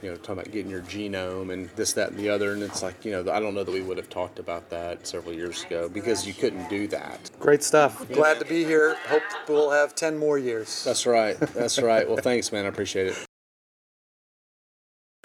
you 0.05 0.11
know, 0.11 0.17
talking 0.17 0.35
about 0.35 0.53
getting 0.53 0.71
your 0.71 0.83
genome 0.83 1.51
and 1.51 1.71
this, 1.71 1.95
that, 1.95 2.11
and 2.11 2.19
the 2.19 2.29
other, 2.29 2.53
and 2.53 2.63
it's 2.63 2.83
like, 2.83 3.07
you 3.07 3.11
know, 3.11 3.33
I 3.33 3.41
don't 3.41 3.55
know 3.55 3.65
that 3.65 3.73
we 3.73 3.81
would 3.81 3.97
have 3.97 4.11
talked 4.11 4.39
about 4.39 4.69
that 4.69 5.07
several 5.07 5.35
years 5.35 5.65
ago 5.65 5.89
because 5.89 6.27
you 6.27 6.35
couldn't 6.35 6.69
do 6.69 6.87
that. 6.89 7.31
great 7.41 7.63
stuff. 7.63 8.07
Glad 8.13 8.39
to 8.39 8.45
be 8.45 8.65
here. 8.65 8.97
Hope 9.07 9.23
we'll 9.49 9.71
have 9.71 9.95
10 9.95 10.19
more 10.19 10.37
years. 10.37 10.85
That's 10.85 11.07
right. 11.07 11.41
That's 11.41 11.81
right. 11.81 12.07
Well, 12.07 12.19
thanks, 12.19 12.53
man. 12.53 12.67
I 12.67 12.69
appreciate 12.69 13.07
it. 13.07 13.27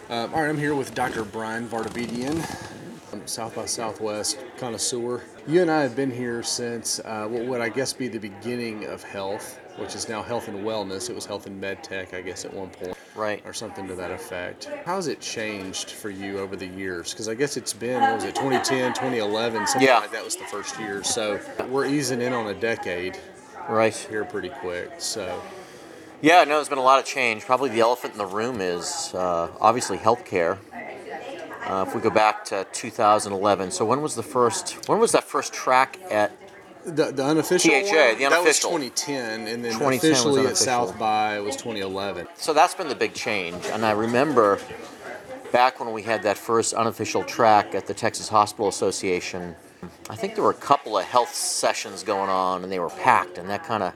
Um, 0.10 0.34
all 0.34 0.42
right, 0.42 0.50
I'm 0.50 0.58
here 0.58 0.74
with 0.74 0.96
Dr. 0.96 1.26
Bryan 1.26 1.68
Vartabedian, 1.68 2.38
um, 3.14 3.28
South 3.28 3.56
by 3.56 3.66
Southwest 3.66 4.40
connoisseur. 4.58 5.22
You 5.46 5.62
and 5.62 5.70
I 5.70 5.82
have 5.82 5.96
been 5.96 6.10
here 6.10 6.42
since 6.42 7.00
uh, 7.02 7.28
what 7.28 7.46
would 7.46 7.60
I 7.60 7.68
guess 7.68 7.92
be 7.92 8.08
the 8.08 8.18
beginning 8.18 8.86
of 8.86 9.04
health, 9.04 9.60
which 9.80 9.96
is 9.96 10.08
now 10.10 10.22
health 10.22 10.48
and 10.48 10.60
wellness. 10.66 11.10
It 11.10 11.16
was 11.16 11.26
health 11.26 11.48
and 11.48 11.60
med 11.60 11.84
tech, 11.84 12.14
I 12.14 12.22
guess, 12.22 12.46
at 12.46 12.54
one 12.54 12.70
point. 12.70 12.96
Right. 13.16 13.42
Or 13.46 13.54
something 13.54 13.88
to 13.88 13.96
that 13.96 14.12
effect. 14.12 14.70
How's 14.86 15.08
it 15.08 15.20
changed 15.20 15.92
for 15.92 16.10
you 16.10 16.40
over 16.40 16.56
the 16.56 16.68
years? 16.68 17.12
Because 17.12 17.28
I 17.28 17.34
guess 17.34 17.58
it's 17.58 17.74
been, 17.74 18.00
what 18.02 18.16
was 18.16 18.24
it, 18.24 18.36
2010, 18.36 18.94
2011, 18.94 19.68
something 19.68 19.88
Yeah. 19.88 20.00
like 20.00 20.12
that 20.12 20.24
was 20.24 20.36
the 20.36 20.46
first 20.46 20.80
year. 20.80 21.04
So 21.04 21.40
we're 21.70 21.86
easing 21.88 22.22
in 22.22 22.34
on 22.34 22.48
a 22.48 22.54
decade 22.54 23.18
Right. 23.68 23.96
here 23.96 24.24
pretty 24.26 24.50
quick. 24.50 24.92
So. 25.00 25.42
Yeah, 26.22 26.44
no, 26.44 26.56
there's 26.56 26.70
been 26.70 26.78
a 26.78 26.84
lot 26.84 27.00
of 27.00 27.06
change. 27.06 27.46
Probably 27.46 27.70
the 27.70 27.80
elephant 27.80 28.14
in 28.14 28.18
the 28.18 28.26
room 28.26 28.60
is 28.62 29.14
uh, 29.14 29.50
obviously 29.62 29.98
healthcare. 29.98 30.58
Uh, 31.66 31.86
if 31.88 31.94
we 31.94 32.02
go 32.02 32.10
back 32.10 32.44
to 32.46 32.66
2011, 32.72 33.70
so 33.72 33.86
when 33.86 34.02
was 34.02 34.16
the 34.16 34.24
first? 34.24 34.88
When 34.90 34.98
was 35.00 35.12
that 35.12 35.24
first 35.24 35.54
track 35.54 36.00
at? 36.10 36.32
The, 36.86 37.12
the 37.12 37.26
unofficial 37.26 37.72
THA, 37.72 37.76
one, 37.76 37.84
the 37.84 37.92
that 37.92 38.16
was 38.20 38.26
unofficial. 38.26 38.70
2010, 38.72 39.48
and 39.48 39.66
then 39.66 39.74
2010 39.74 40.12
officially 40.12 40.48
at. 40.48 40.58
South 40.58 40.98
by 40.98 41.40
was 41.40 41.56
2011. 41.56 42.28
So 42.36 42.54
that's 42.54 42.74
been 42.74 42.88
the 42.88 42.96
big 42.96 43.14
change. 43.14 43.66
And 43.66 43.86
I 43.86 43.92
remember 43.92 44.60
back 45.52 45.80
when 45.80 45.92
we 45.94 46.02
had 46.04 46.24
that 46.24 46.38
first 46.38 46.74
unofficial 46.74 47.24
track 47.24 47.76
at 47.76 47.88
the 47.88 47.94
Texas 47.94 48.30
Hospital 48.30 48.68
Association. 48.68 49.56
I 50.10 50.16
think 50.16 50.36
there 50.36 50.44
were 50.44 50.52
a 50.52 50.54
couple 50.56 50.98
of 50.98 51.06
health 51.06 51.34
sessions 51.34 52.04
going 52.04 52.30
on, 52.30 52.64
and 52.64 52.72
they 52.72 52.80
were 52.80 52.90
packed, 52.90 53.38
and 53.38 53.50
that 53.50 53.64
kind 53.64 53.84
of 53.84 53.94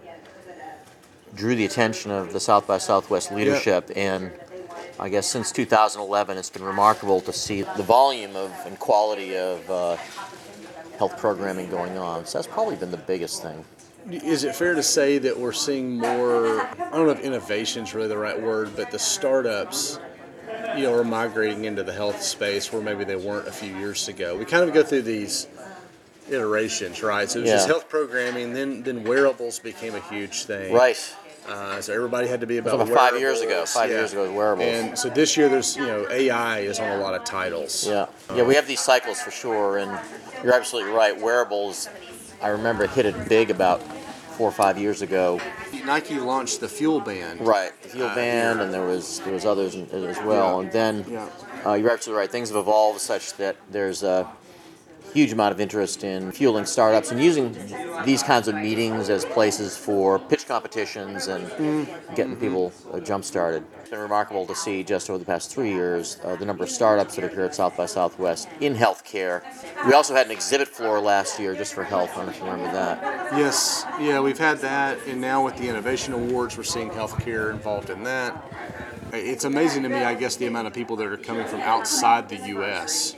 drew 1.36 1.56
the 1.56 1.66
attention 1.66 2.12
of 2.12 2.34
the 2.34 2.40
South 2.40 2.68
by 2.68 2.78
Southwest 2.78 3.32
leadership. 3.32 3.92
And 3.96 4.32
I 5.00 5.10
guess 5.10 5.28
since 5.28 5.52
2011, 5.52 6.38
it's 6.38 6.50
been 6.50 6.64
remarkable 6.64 7.22
to 7.22 7.34
see 7.34 7.64
the 7.64 7.84
volume 7.84 8.36
of 8.36 8.52
and 8.66 8.78
quality 8.78 9.36
of 9.36 9.70
uh, 9.70 9.98
health 10.98 11.18
programming 11.18 11.70
going 11.70 11.98
on. 11.98 12.26
So 12.26 12.38
that's 12.38 12.48
probably 12.48 12.76
been 12.76 12.92
the 12.92 12.98
biggest 12.98 13.42
thing. 13.42 13.64
Is 14.10 14.44
it 14.44 14.56
fair 14.56 14.76
to 14.76 14.84
say 14.84 15.18
that 15.20 15.38
we're 15.40 15.54
seeing 15.54 15.98
more? 15.98 16.62
I 16.62 16.90
don't 16.92 17.06
know 17.06 17.12
if 17.12 17.22
innovation 17.22 17.84
is 17.84 17.94
really 17.94 18.10
the 18.10 18.18
right 18.18 18.40
word, 18.40 18.76
but 18.76 18.92
the 18.92 19.00
startups, 19.00 19.98
you 20.76 20.84
know, 20.84 20.94
are 20.94 21.06
migrating 21.06 21.66
into 21.66 21.84
the 21.84 21.94
health 21.94 22.22
space 22.22 22.74
where 22.74 22.82
maybe 22.82 23.06
they 23.06 23.16
weren't 23.16 23.48
a 23.48 23.52
few 23.52 23.74
years 23.78 24.10
ago. 24.10 24.36
We 24.36 24.44
kind 24.44 24.68
of 24.68 24.74
go 24.74 24.84
through 24.84 25.04
these 25.04 25.48
iterations, 26.30 27.02
right? 27.02 27.30
So 27.30 27.40
it 27.40 27.44
was 27.44 27.52
just 27.52 27.68
health 27.68 27.88
programming, 27.88 28.54
then 28.54 28.84
then 28.84 29.04
wearables 29.04 29.60
became 29.60 29.96
a 29.96 30.02
huge 30.02 30.44
thing. 30.46 30.74
Right. 30.74 30.98
Uh, 31.48 31.82
so 31.82 31.94
everybody 31.94 32.28
had 32.28 32.40
to 32.40 32.48
be 32.48 32.58
about, 32.58 32.76
about 32.76 32.90
five 32.90 33.20
years 33.20 33.42
ago. 33.42 33.66
Five 33.66 33.90
years 33.90 34.14
ago, 34.14 34.32
wearables. 34.32 34.68
And 34.68 34.98
so 34.98 35.10
this 35.10 35.36
year, 35.36 35.50
there's 35.50 35.76
you 35.76 35.86
know 35.86 36.08
AI 36.10 36.60
is 36.60 36.80
on 36.80 36.90
a 36.90 37.02
lot 37.02 37.14
of 37.14 37.26
titles. 37.26 37.86
Yeah, 37.86 38.06
yeah, 38.34 38.44
we 38.44 38.56
have 38.56 38.68
these 38.68 38.80
cycles 38.80 39.22
for 39.22 39.32
sure, 39.32 39.78
and 39.78 40.00
you're 40.44 40.54
absolutely 40.54 40.92
right. 40.92 41.20
Wearables, 41.20 41.90
I 42.42 42.50
remember 42.50 42.88
hit 42.88 43.06
it 43.06 43.30
big 43.30 43.50
about 43.50 43.82
four 44.38 44.50
or 44.50 44.52
five 44.52 44.78
years 44.78 45.02
ago. 45.02 45.40
Nike 45.86 46.16
launched 46.20 46.60
the 46.60 46.68
Fuel 46.68 47.00
Band. 47.00 47.46
Right, 47.46 47.72
the 47.84 47.90
fuel 47.90 48.08
Uh, 48.08 48.16
band, 48.16 48.58
here. 48.60 48.66
and 48.66 48.74
there 48.74 48.86
was 48.86 49.20
there 49.22 49.34
was 49.34 49.46
others 49.46 49.76
as 49.76 50.18
well. 50.22 50.56
Yeah. 50.56 50.60
And 50.64 50.72
then 50.72 51.06
Yeah. 51.10 51.28
uh, 51.66 51.74
you're 51.74 51.92
absolutely 51.92 52.20
right. 52.22 52.32
Things 52.32 52.50
have 52.50 52.58
evolved 52.58 53.00
such 53.02 53.34
that 53.34 53.56
there's 53.70 54.02
a 54.04 54.28
huge 55.14 55.32
amount 55.32 55.52
of 55.52 55.60
interest 55.62 56.04
in 56.04 56.32
fueling 56.32 56.66
startups 56.66 57.12
and 57.12 57.22
using 57.24 57.56
these 58.04 58.24
kinds 58.24 58.48
of 58.48 58.56
meetings 58.56 59.10
as 59.12 59.24
places 59.26 59.78
for 59.78 60.18
pitch 60.18 60.48
competitions 60.48 61.28
and 61.28 61.46
Mm-hmm. 61.52 62.16
getting 62.16 62.36
people 62.36 62.72
uh, 62.92 63.00
jump 63.00 63.24
started. 63.24 63.64
Been 63.94 64.02
remarkable 64.02 64.48
to 64.48 64.56
see 64.56 64.82
just 64.82 65.08
over 65.12 65.20
the 65.20 65.26
past 65.26 65.52
three 65.52 65.70
years 65.70 66.18
uh, 66.24 66.36
the 66.36 66.46
number 66.46 66.64
of 66.64 66.72
startups 66.72 67.16
that 67.16 67.26
appear 67.26 67.46
at 67.46 67.54
South 67.54 67.78
by 67.78 67.86
Southwest 67.86 68.50
in 68.60 68.74
healthcare. 68.74 69.44
We 69.86 69.94
also 69.94 70.16
had 70.16 70.26
an 70.26 70.32
exhibit 70.32 70.68
floor 70.68 71.00
last 71.00 71.40
year 71.40 71.54
just 71.54 71.76
for 71.76 71.84
health. 71.84 72.10
I 72.14 72.16
don't 72.16 72.26
know 72.26 72.32
if 72.32 72.40
you 72.40 72.46
remember 72.46 72.72
that. 72.72 73.38
Yes, 73.38 73.86
yeah, 74.00 74.20
we've 74.20 74.40
had 74.40 74.58
that, 74.62 74.98
and 75.06 75.22
now 75.22 75.46
with 75.46 75.58
the 75.58 75.70
Innovation 75.70 76.16
Awards, 76.16 76.58
we're 76.58 76.64
seeing 76.64 76.90
healthcare 76.90 77.52
involved 77.52 77.92
in 77.92 78.02
that. 78.02 78.44
It's 79.12 79.44
amazing 79.44 79.84
to 79.84 79.90
me, 79.90 80.00
I 80.00 80.16
guess, 80.16 80.38
the 80.38 80.48
amount 80.48 80.66
of 80.66 80.74
people 80.74 80.96
that 80.96 81.06
are 81.06 81.16
coming 81.16 81.46
from 81.46 81.62
outside 81.62 82.30
the 82.30 82.48
U.S., 82.48 83.16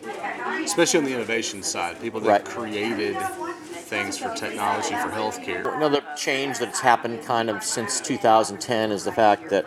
especially 0.62 0.98
on 1.00 1.06
the 1.06 1.14
innovation 1.14 1.64
side, 1.64 2.02
people 2.02 2.20
that 2.20 2.30
Right. 2.30 2.44
created 2.44 3.16
things 3.16 4.18
for 4.18 4.34
technology 4.36 4.90
for 4.96 5.10
healthcare. 5.10 5.74
Another 5.74 6.04
change 6.18 6.60
that's 6.60 6.82
happened 6.82 7.24
kind 7.24 7.50
of 7.50 7.64
since 7.64 8.02
2010 8.02 8.92
is 8.92 9.06
the 9.06 9.14
fact 9.14 9.50
that 9.52 9.66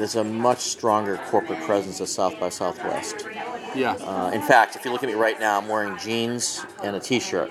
there's 0.00 0.16
a 0.16 0.24
much 0.24 0.60
stronger 0.60 1.18
corporate 1.28 1.60
presence 1.60 2.00
at 2.00 2.08
South 2.08 2.40
by 2.40 2.48
Southwest. 2.48 3.26
Yeah, 3.74 3.92
Uh, 3.92 4.30
in 4.32 4.40
fact, 4.40 4.74
if 4.74 4.84
you 4.84 4.90
look 4.90 5.02
at 5.02 5.08
me 5.08 5.14
right 5.14 5.38
now, 5.38 5.58
I'm 5.58 5.68
wearing 5.68 5.96
jeans 5.98 6.64
and 6.82 6.96
a 6.96 7.00
t-shirt. 7.00 7.50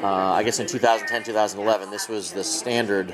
Uh, 0.00 0.06
I 0.06 0.44
guess 0.44 0.60
in 0.60 0.66
2010, 0.68 1.24
2011, 1.24 1.90
this 1.90 2.08
was 2.08 2.32
the 2.32 2.44
standard 2.44 3.12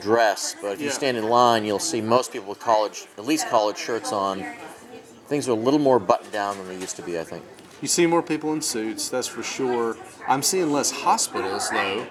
dress. 0.00 0.56
But 0.62 0.72
if 0.72 0.80
you 0.80 0.86
Yeah. 0.86 0.92
stand 0.92 1.16
in 1.18 1.28
line, 1.28 1.64
you'll 1.66 1.78
see 1.78 2.00
most 2.00 2.32
people 2.32 2.48
with 2.48 2.58
college, 2.58 3.06
at 3.18 3.26
least 3.26 3.48
college 3.50 3.76
shirts 3.76 4.12
on. 4.12 4.44
Things 5.28 5.46
are 5.46 5.52
a 5.52 5.54
little 5.54 5.80
more 5.80 5.98
buttoned 5.98 6.32
down 6.32 6.56
than 6.56 6.68
they 6.68 6.76
used 6.76 6.96
to 6.96 7.02
be, 7.02 7.18
I 7.18 7.24
think. 7.24 7.44
You 7.82 7.88
see 7.88 8.06
more 8.06 8.22
people 8.22 8.52
in 8.52 8.60
suits, 8.62 9.08
that's 9.08 9.28
for 9.28 9.42
sure. 9.42 9.96
I'm 10.28 10.42
seeing 10.42 10.72
less 10.72 10.90
hospitals 10.90 11.68
though. 11.70 12.06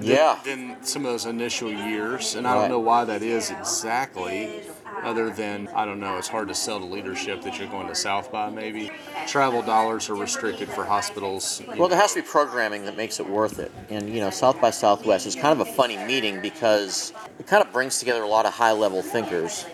Yeah. 0.00 0.38
than 0.44 0.76
some 0.84 1.04
of 1.04 1.10
those 1.12 1.26
initial 1.26 1.72
years, 1.72 2.36
and 2.36 2.46
I 2.46 2.54
Right. 2.54 2.60
don't 2.62 2.70
know 2.70 2.78
why 2.78 3.04
that 3.04 3.22
is 3.22 3.50
exactly. 3.50 4.62
Other 5.02 5.30
than 5.30 5.68
I 5.74 5.84
don't 5.84 6.00
know, 6.00 6.18
it's 6.18 6.26
hard 6.28 6.48
to 6.48 6.54
sell 6.54 6.78
to 6.80 6.84
leadership 6.84 7.42
that 7.42 7.58
you're 7.58 7.68
going 7.68 7.86
to 7.88 7.94
South 7.94 8.30
by. 8.32 8.50
Maybe 8.50 8.90
travel 9.28 9.62
dollars 9.62 10.08
are 10.10 10.14
restricted 10.16 10.68
for 10.68 10.84
hospitals. 10.84 11.62
Well, 11.76 11.88
there 11.88 11.98
has 12.00 12.14
to 12.14 12.22
be 12.22 12.26
programming 12.26 12.84
that 12.84 12.96
makes 12.96 13.20
it 13.20 13.28
worth 13.28 13.58
it. 13.60 13.70
And, 13.90 14.08
you 14.12 14.20
know, 14.20 14.30
South 14.30 14.60
by 14.60 14.70
Southwest 14.70 15.26
is 15.26 15.34
kind 15.36 15.58
of 15.60 15.60
a 15.66 15.70
funny 15.72 15.96
meeting 15.96 16.40
because 16.40 17.12
it 17.38 17.46
kind 17.46 17.62
of 17.64 17.72
brings 17.72 17.98
together 18.00 18.22
a 18.22 18.28
lot 18.28 18.44
of 18.44 18.52
high 18.54 18.72
level 18.72 19.00
thinkers. 19.02 19.66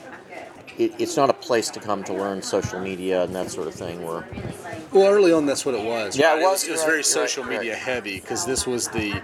It, 0.77 0.93
it's 0.99 1.17
not 1.17 1.31
a 1.31 1.33
place 1.33 1.71
to 1.71 1.81
come 1.81 2.03
to 2.05 2.13
learn 2.13 2.43
social 2.43 2.81
media 2.81 3.23
and 3.25 3.35
that 3.35 3.51
sort 3.51 3.69
of 3.69 3.75
thing. 3.75 4.03
Where 4.05 4.27
Well, 4.93 5.13
early 5.13 5.33
on, 5.33 5.47
that's 5.47 5.65
what 5.65 5.75
it 5.75 5.85
was. 5.85 6.17
Yeah, 6.17 6.33
right? 6.33 6.43
it 6.43 6.45
was, 6.45 6.65
It 6.65 6.73
was, 6.73 6.83
very 6.83 6.97
right, 6.97 7.07
social 7.07 7.45
media 7.45 7.75
heavy 7.75 8.21
because 8.21 8.45
this 8.45 8.67
was 8.67 8.89
the, 8.89 9.23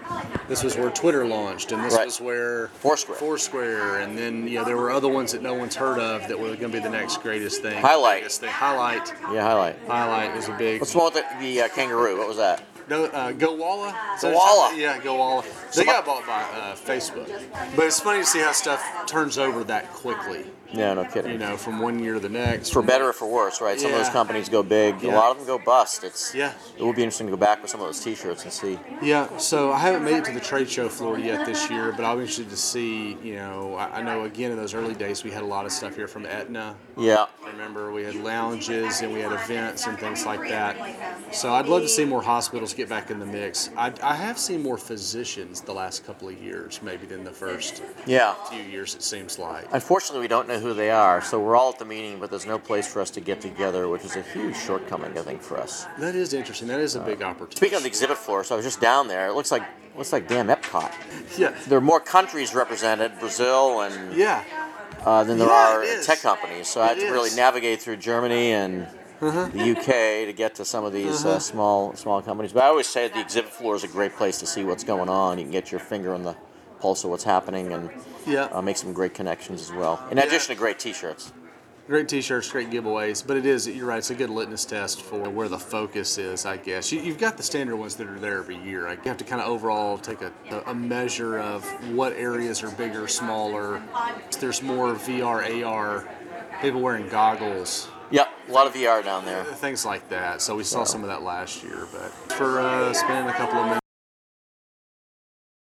this 0.49 0.63
was 0.63 0.77
where 0.77 0.91
Twitter 0.91 1.27
launched, 1.27 1.73
and 1.73 1.83
this 1.85 1.97
was 1.97 2.21
where 2.21 2.69
Foursquare. 2.69 3.17
Foursquare, 3.17 4.01
and 4.01 4.17
then 4.17 4.47
you 4.47 4.59
know 4.59 4.65
there 4.65 4.77
were 4.77 4.91
other 4.91 5.09
ones 5.09 5.33
that 5.33 5.43
no 5.43 5.55
one's 5.55 5.75
heard 5.75 5.99
of 5.99 6.29
that 6.29 6.39
were 6.39 6.49
going 6.49 6.59
to 6.59 6.69
be 6.69 6.79
the 6.79 6.91
next 6.91 7.23
greatest 7.23 7.63
thing. 7.63 7.81
Highlight. 7.81 8.21
Biggest 8.21 8.41
thing. 8.41 8.51
Highlight. 8.51 9.13
yeah, 9.33 9.43
highlight. 9.43 9.77
Highlight 9.87 10.37
is 10.37 10.49
a 10.49 10.53
big. 10.53 10.81
What's 10.81 10.93
the 10.93 10.99
one 10.99 11.13
with 11.13 11.25
the, 11.25 11.39
the 11.41 11.63
uh, 11.63 11.69
kangaroo? 11.69 12.19
What 12.19 12.29
was 12.29 12.37
that? 12.37 12.63
No, 12.91 13.05
uh, 13.05 13.31
Gowalla. 13.33 13.95
Go 14.21 14.33
Walla. 14.33 14.77
Yeah, 14.77 14.99
Gowalla. 14.99 15.45
They 15.73 15.85
got 15.85 16.05
bought 16.05 16.27
by 16.27 16.43
uh, 16.43 16.75
Facebook, 16.75 17.31
but 17.77 17.87
it's 17.87 18.01
funny 18.01 18.21
to 18.21 18.27
see 18.27 18.41
how 18.41 18.51
stuff 18.51 18.85
turns 19.07 19.39
over 19.39 19.63
that 19.65 19.93
quickly. 19.93 20.45
Yeah, 20.73 20.95
no 20.95 21.05
kidding. 21.05 21.33
You 21.33 21.39
know, 21.39 21.57
from 21.57 21.79
one 21.81 21.99
year 21.99 22.15
to 22.15 22.21
the 22.21 22.29
next. 22.29 22.71
for 22.73 22.83
better 22.83 23.09
or 23.09 23.13
for 23.13 23.27
worse, 23.29 23.61
right? 23.61 23.79
Some 23.81 23.91
of 23.93 23.99
those 23.99 24.09
companies 24.11 24.49
go 24.49 24.63
big. 24.63 25.03
A 25.05 25.09
lot 25.09 25.31
of 25.33 25.39
them 25.39 25.47
go 25.47 25.59
bust. 25.59 26.05
It's 26.05 26.35
Yeah. 26.35 26.53
It 26.79 26.83
will 26.83 26.93
be 26.93 27.03
interesting 27.03 27.27
to 27.27 27.31
go 27.33 27.37
back 27.37 27.61
with 27.63 27.71
some 27.71 27.81
of 27.81 27.87
those 27.87 28.01
T-shirts 28.01 28.45
and 28.45 28.53
see. 28.53 28.79
Yeah, 29.03 29.37
so 29.39 29.73
I 29.73 29.79
haven't 29.79 30.05
made 30.05 30.17
it 30.17 30.25
to 30.27 30.33
the 30.33 30.41
trade 30.41 30.69
show 30.71 30.89
floor 30.89 31.19
yet 31.19 31.45
this 31.47 31.69
year, 31.71 31.93
but 31.93 32.05
I'll 32.05 32.17
be 32.17 32.23
interested 32.23 32.51
to 32.51 32.57
see. 32.57 33.17
You 33.23 33.37
know, 33.37 33.75
I, 33.75 33.99
I 33.99 34.03
know 34.03 34.25
again 34.25 34.51
in 34.53 34.57
those 34.57 34.75
early 34.75 34.95
days 34.95 35.25
we 35.25 35.31
had 35.31 35.43
a 35.43 35.47
lot 35.47 35.67
of 35.67 35.73
stuff 35.73 35.97
here 35.97 36.07
from 36.09 36.25
Aetna. 36.27 36.77
Yeah. 36.97 37.27
Remember, 37.45 37.93
we 37.93 38.05
had 38.05 38.15
lounges 38.15 39.01
and 39.01 39.13
we 39.13 39.21
had 39.21 39.33
events 39.33 39.87
and 39.87 39.99
things 39.99 40.25
like 40.25 40.41
that. 40.49 40.77
So 41.35 41.53
I'd 41.53 41.67
love 41.67 41.83
to 41.83 41.89
see 41.89 42.05
more 42.05 42.23
hospitals 42.23 42.73
get 42.75 42.89
back 42.89 43.11
in 43.11 43.19
the 43.19 43.27
mix. 43.27 43.71
I, 43.77 43.93
I 44.03 44.15
have 44.15 44.39
seen 44.39 44.63
more 44.63 44.79
physicians 44.79 45.61
the 45.61 45.73
last 45.73 46.07
couple 46.07 46.29
of 46.29 46.41
years, 46.41 46.81
maybe 46.83 47.07
than 47.07 47.25
the 47.25 47.33
first 47.33 47.83
Yeah. 48.07 48.35
few 48.51 48.63
years. 48.63 48.95
It 48.95 49.03
seems 49.03 49.39
like. 49.39 49.67
Unfortunately, 49.73 50.21
we 50.21 50.29
don't 50.29 50.47
know 50.47 50.60
who 50.61 50.75
they 50.75 50.91
are, 50.91 51.21
so 51.23 51.41
we're 51.41 51.57
all 51.57 51.71
at 51.71 51.79
the 51.79 51.85
meeting, 51.85 52.21
but 52.21 52.31
there's 52.31 52.47
no 52.47 52.59
place 52.59 52.87
for 52.87 53.01
us 53.01 53.11
to 53.11 53.21
get 53.21 53.41
together, 53.41 53.89
which 53.89 54.05
is 54.05 54.17
a 54.17 54.23
huge 54.23 54.57
shortcoming, 54.57 55.17
I 55.19 55.23
think, 55.23 55.43
for 55.43 55.57
us. 55.59 55.87
That 55.99 56.15
is 56.15 56.33
interesting. 56.35 56.69
That 56.69 56.81
is 56.81 56.95
a 56.97 57.01
big 57.01 57.23
opportunity. 57.23 57.57
Speaking 57.57 57.77
of 57.77 57.83
the 57.83 57.89
exhibit 57.89 58.19
floor, 58.19 58.45
so 58.45 58.55
I 58.55 58.57
was 58.57 58.65
just 58.67 58.81
down 58.81 59.09
there. 59.09 59.29
It 59.29 59.33
looks 59.35 59.51
like 59.51 59.63
looks 59.97 60.13
like 60.13 60.29
damn 60.29 60.47
Epcot. 60.49 60.93
yeah, 61.39 61.53
There 61.67 61.77
are 61.79 61.81
more 61.83 62.01
countries 62.01 62.55
represented, 62.55 63.19
Brazil 63.19 63.81
and 63.81 64.15
yeah, 64.17 64.45
uh, 65.05 65.25
than 65.25 65.39
there 65.39 65.49
Yeah, 65.49 65.99
are 65.99 66.03
tech 66.03 66.21
companies. 66.21 66.69
So 66.69 66.81
I 66.81 66.89
had 66.89 66.99
It 66.99 67.07
to 67.07 67.13
really 67.13 67.35
navigate 67.35 67.81
through 67.83 67.97
Germany 67.97 68.53
and 68.53 68.87
the 69.21 69.77
UK 69.77 70.27
to 70.27 70.33
get 70.35 70.55
to 70.55 70.65
some 70.65 70.85
of 70.85 70.93
these 70.93 71.25
uh, 71.27 71.39
small 71.39 71.95
small 71.97 72.23
companies. 72.23 72.53
But 72.53 72.63
I 72.65 72.67
always 72.69 72.87
say 72.87 73.09
the 73.09 73.21
exhibit 73.21 73.51
floor 73.53 73.75
is 73.75 73.85
a 73.85 73.89
great 73.89 74.15
place 74.17 74.39
to 74.39 74.47
see 74.47 74.65
what's 74.65 74.85
going 74.85 75.09
on. 75.09 75.39
You 75.39 75.45
can 75.45 75.53
get 75.53 75.71
your 75.71 75.81
finger 75.81 76.15
on 76.15 76.23
the 76.23 76.35
pulse 76.81 77.05
of 77.05 77.11
what's 77.11 77.25
happening 77.25 77.73
and 77.73 77.91
yeah. 78.27 78.45
uh, 78.53 78.63
make 78.63 78.77
some 78.77 78.93
great 78.93 79.15
connections 79.15 79.63
as 79.63 79.73
well. 79.73 80.05
In 80.11 80.19
addition 80.19 80.55
to 80.55 80.59
great 80.59 80.79
T-shirts. 80.79 81.33
Great 81.87 82.09
T-shirts, 82.09 82.49
great 82.51 82.71
giveaways, 82.71 83.27
but 83.27 83.37
it 83.37 83.45
is. 83.45 83.67
You're 83.67 83.87
right. 83.87 83.99
It's 83.99 84.11
a 84.11 84.15
good 84.15 84.31
litmus 84.31 84.65
test 84.65 85.03
for 85.03 85.29
where 85.29 85.49
the 85.49 85.59
focus 85.59 86.19
is. 86.19 86.47
I 86.47 86.57
guess 86.57 86.93
you, 86.93 87.01
you've 87.01 87.19
got 87.19 87.37
the 87.37 87.43
standard 87.43 87.75
ones 87.77 87.97
that 87.97 88.07
are 88.07 88.19
there 88.21 88.39
every 88.39 88.59
year. 88.59 88.89
You 88.89 88.99
have 89.07 89.17
to 89.17 89.25
kind 89.25 89.43
of 89.43 89.49
overall 89.49 89.99
take 89.99 90.23
a, 90.23 90.33
a 90.67 90.75
measure 90.75 91.41
of 91.41 91.65
what 91.93 92.13
areas 92.13 92.63
are 92.63 92.71
bigger, 92.71 93.09
smaller. 93.09 93.83
There's 94.39 94.63
more 94.63 94.95
VR, 94.95 95.67
AR, 95.67 96.09
people 96.63 96.81
wearing 96.81 97.09
goggles, 97.09 97.89
Yep, 98.11 98.29
a 98.49 98.53
lot 98.53 98.67
of 98.67 98.75
VR 98.75 99.05
down 99.05 99.25
there. 99.25 99.45
things 99.45 99.87
like 99.87 100.09
that. 100.09 100.43
So 100.43 100.57
we 100.57 100.65
saw 100.65 100.85
some 100.85 101.03
of 101.03 101.09
that 101.09 101.23
last 101.23 101.63
year. 101.63 101.87
But 101.93 102.11
for 102.33 102.61
uh, 102.61 102.93
spending 102.93 103.29
a 103.29 103.37
couple 103.37 103.59
of 103.59 103.65
minutes. 103.67 103.81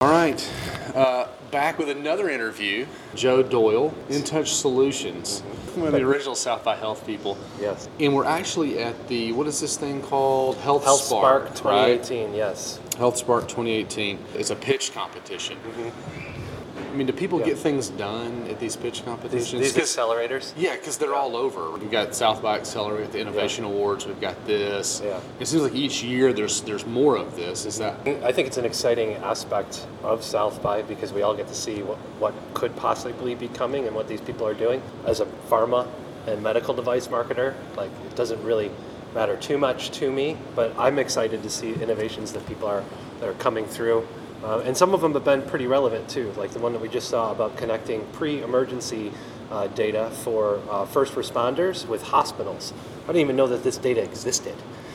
All 0.00 0.10
right, 0.10 0.52
uh, 0.96 1.28
back 1.52 1.78
with 1.78 1.90
another 1.90 2.28
interview. 2.28 2.86
Joe 3.14 3.42
Doyle, 3.42 3.94
Intouch 4.08 4.48
Solutions, 4.48 5.40
one 5.76 5.88
of 5.88 5.92
the 5.92 6.00
original 6.00 6.34
South 6.34 6.64
by 6.64 6.74
Health 6.74 7.06
people. 7.06 7.38
Yes. 7.60 7.88
And 8.00 8.14
we're 8.14 8.24
actually 8.24 8.80
at 8.80 9.06
the 9.06 9.32
what 9.32 9.46
is 9.46 9.60
this 9.60 9.76
thing 9.76 10.02
called? 10.02 10.56
Health, 10.56 10.82
Health 10.82 11.02
Spark 11.02 11.56
Spark, 11.56 11.64
right? 11.64 12.02
2018, 12.02 12.34
yes. 12.34 12.80
Health 12.98 13.18
Spark 13.18 13.42
2018. 13.42 14.18
It's 14.34 14.50
a 14.50 14.56
pitch 14.56 14.92
competition. 14.92 15.58
Mm-hmm. 15.58 16.51
I 16.92 16.94
mean, 16.94 17.06
do 17.06 17.12
people. 17.12 17.40
Yeah. 17.40 17.46
get 17.46 17.58
things 17.58 17.88
done 17.88 18.46
at 18.50 18.60
these 18.60 18.76
pitch 18.76 18.98
These, 18.98 19.04
competitions? 19.04 19.62
these 19.62 19.72
'Cause- 19.72 19.96
accelerators. 19.96 20.52
yeah, 20.56 20.76
because 20.76 20.98
they're 20.98 21.14
all 21.14 21.36
over. 21.36 21.70
We've 21.70 21.90
got 21.90 22.14
South 22.14 22.42
by 22.42 22.56
Accelerate, 22.56 22.98
we've 22.98 23.06
got 23.06 23.12
the 23.12 23.20
Innovation 23.20 23.64
Awards, 23.64 24.06
we've 24.06 24.20
got 24.20 24.44
this. 24.46 25.00
Yeah. 25.04 25.18
It 25.40 25.46
seems 25.48 25.62
like 25.62 25.74
each 25.74 26.02
year 26.02 26.32
there's 26.32 26.60
there's 26.62 26.86
more 26.86 27.16
of 27.16 27.34
this. 27.36 27.64
Is 27.64 27.78
that? 27.78 27.94
I 28.22 28.32
think 28.32 28.46
it's 28.48 28.58
an 28.58 28.64
exciting 28.66 29.14
aspect 29.14 29.86
of 30.02 30.22
South 30.22 30.62
by 30.62 30.82
because 30.82 31.12
we 31.12 31.22
all 31.22 31.34
get 31.34 31.48
to 31.48 31.54
see 31.54 31.82
what, 31.82 31.96
what 32.18 32.34
could 32.54 32.76
possibly 32.76 33.34
be 33.34 33.48
coming 33.48 33.86
and 33.86 33.96
what 33.96 34.06
these 34.08 34.20
people 34.20 34.46
are 34.46 34.54
doing. 34.54 34.82
As 35.06 35.20
a 35.20 35.26
pharma 35.48 35.86
and 36.26 36.42
medical 36.42 36.74
device 36.74 37.08
marketer, 37.08 37.54
like 37.76 37.90
it 38.06 38.14
doesn't 38.16 38.42
really 38.44 38.70
matter 39.14 39.36
too 39.36 39.58
much 39.58 39.90
to 39.92 40.10
me, 40.10 40.36
but 40.54 40.72
I'm 40.78 40.98
excited 40.98 41.42
to 41.42 41.50
see 41.50 41.72
innovations 41.74 42.32
that 42.32 42.46
people 42.46 42.68
are 42.68 42.84
that 43.20 43.28
are 43.28 43.34
coming 43.34 43.64
through. 43.66 44.06
Uh, 44.42 44.58
and 44.60 44.76
some 44.76 44.92
of 44.92 45.00
them 45.00 45.12
have 45.14 45.24
been 45.24 45.42
pretty 45.42 45.66
relevant 45.66 46.08
too, 46.08 46.32
like 46.36 46.50
the 46.50 46.58
one 46.58 46.72
that 46.72 46.82
we 46.82 46.88
just 46.88 47.08
saw 47.08 47.30
about 47.30 47.56
connecting 47.56 48.04
pre-emergency 48.12 49.12
uh, 49.50 49.68
data 49.68 50.10
for 50.22 50.60
uh, 50.70 50.84
first 50.86 51.14
responders 51.14 51.86
with 51.86 52.02
hospitals. 52.02 52.72
I 53.04 53.06
didn't 53.08 53.22
even 53.22 53.36
know 53.36 53.46
that 53.48 53.62
this 53.62 53.76
data 53.76 54.02
existed. 54.02 54.54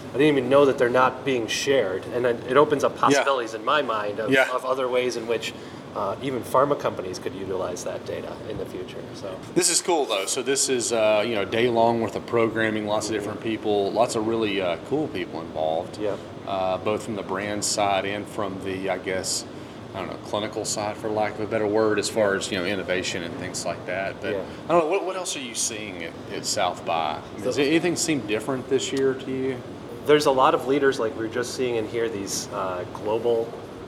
I 0.10 0.17
didn't 0.17 0.38
even 0.38 0.49
know 0.49 0.65
that 0.65 0.77
they're 0.77 0.89
not 0.89 1.23
being 1.23 1.47
shared, 1.47 2.03
and 2.13 2.25
then 2.25 2.38
it 2.49 2.57
opens 2.57 2.83
up 2.83 2.97
possibilities 2.97 3.53
in 3.53 3.63
my 3.63 3.81
mind 3.81 4.19
of, 4.19 4.31
Yeah. 4.31 4.49
of 4.53 4.65
other 4.65 4.88
ways 4.88 5.15
in 5.15 5.27
which 5.27 5.53
uh, 5.97 6.15
even 6.21 6.41
pharma 6.43 6.79
companies 6.79 7.17
could 7.17 7.33
utilize 7.33 7.83
that 7.83 8.05
data 8.05 8.36
in 8.49 8.57
the 8.57 8.65
future. 8.65 9.01
So 9.15 9.38
This 9.55 9.69
is 9.69 9.81
cool 9.81 10.05
though. 10.05 10.27
So 10.27 10.43
this 10.43 10.69
is 10.69 10.93
uh, 10.93 11.23
you 11.25 11.33
know 11.33 11.43
day 11.43 11.69
long 11.69 12.01
worth 12.01 12.15
of 12.15 12.25
programming, 12.27 12.86
lots 12.86 13.07
of 13.07 13.13
different 13.13 13.41
people, 13.41 13.91
lots 13.91 14.15
of 14.15 14.27
really 14.27 14.62
uh, 14.62 14.77
cool 14.86 15.07
people 15.07 15.41
involved. 15.41 15.97
Yeah. 15.97 16.15
Uh, 16.45 16.77
both 16.77 17.03
from 17.03 17.15
the 17.15 17.23
brand 17.23 17.65
side 17.65 18.05
and 18.05 18.25
from 18.27 18.63
the 18.63 18.89
I 18.91 18.99
guess 18.99 19.43
I 19.95 19.99
don't 19.99 20.10
know 20.12 20.17
clinical 20.17 20.65
side, 20.65 20.95
for 20.97 21.10
lack 21.10 21.33
of 21.33 21.41
a 21.41 21.47
better 21.47 21.67
word, 21.67 21.97
as 21.97 22.07
far 22.10 22.36
as 22.36 22.51
you 22.51 22.60
know 22.60 22.65
innovation 22.65 23.23
and 23.23 23.33
things 23.38 23.65
like 23.65 23.83
that. 23.88 24.21
But 24.21 24.33
Yeah. 24.33 24.45
I 24.65 24.67
don't 24.73 24.83
know 24.83 24.89
what, 24.89 25.03
what 25.03 25.15
else 25.15 25.36
are 25.36 25.41
you 25.41 25.55
seeing 25.55 26.03
at, 26.03 26.13
at 26.31 26.45
South 26.45 26.86
by? 26.86 27.19
Does 27.41 27.57
anything 27.57 27.95
seem 27.95 28.19
different 28.27 28.69
this 28.69 28.91
year 28.91 29.15
to 29.15 29.31
you? 29.31 29.57
there's 30.05 30.25
a 30.25 30.31
lot 30.31 30.55
of 30.55 30.67
leaders 30.67 30.99
like 30.99 31.17
we 31.19 31.25
are 31.25 31.29
just 31.29 31.53
seeing 31.53 31.75
in 31.75 31.86
here 31.86 32.07
these 32.07 32.47
uh, 32.53 32.86
global 32.93 33.43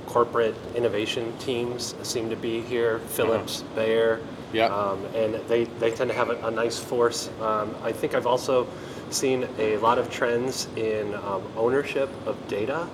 corporate 0.09 0.55
innovation 0.75 1.31
teams 1.37 1.95
seem 2.01 2.29
to 2.29 2.35
be 2.35 2.61
here. 2.61 2.99
Philips, 2.99 3.63
Bayer, 3.75 4.19
Yeah. 4.51 4.65
um, 4.65 5.05
and 5.15 5.35
they, 5.47 5.65
they 5.79 5.91
tend 5.91 6.09
to 6.09 6.15
have 6.17 6.29
a, 6.31 6.47
a 6.47 6.51
nice 6.51 6.79
force. 6.79 7.29
Um, 7.39 7.73
I 7.83 7.91
think 7.91 8.15
I've 8.15 8.25
also 8.27 8.67
seen 9.11 9.47
a 9.59 9.77
lot 9.77 9.97
of 9.99 10.09
trends 10.09 10.67
in 10.75 11.13
um, 11.13 11.43
ownership 11.55 12.09
of 12.25 12.35
data. 12.47 12.87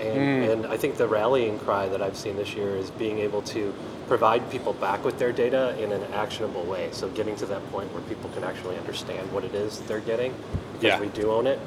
And, 0.00 0.44
and 0.50 0.66
I 0.66 0.76
think 0.78 0.96
the 0.96 1.06
rallying 1.06 1.58
cry 1.60 1.86
that 1.88 2.00
I've 2.02 2.16
seen 2.16 2.36
this 2.36 2.54
year 2.54 2.74
is 2.76 2.90
being 2.90 3.18
able 3.18 3.42
to 3.42 3.72
provide 4.08 4.50
people 4.50 4.72
back 4.72 5.04
with 5.04 5.18
their 5.18 5.30
data 5.32 5.78
in 5.80 5.92
an 5.92 6.02
actionable 6.14 6.64
way. 6.64 6.88
So 6.92 7.08
getting 7.10 7.36
to 7.36 7.46
that 7.46 7.64
point 7.70 7.92
where 7.92 8.02
people 8.04 8.28
can 8.30 8.42
actually 8.42 8.76
understand 8.78 9.30
what 9.30 9.44
it 9.44 9.54
is 9.54 9.80
they're 9.82 10.00
getting 10.00 10.32
because 10.72 10.84
Yeah. 10.84 11.00
we 11.00 11.08
do 11.08 11.30
own 11.30 11.46
it. 11.46 11.60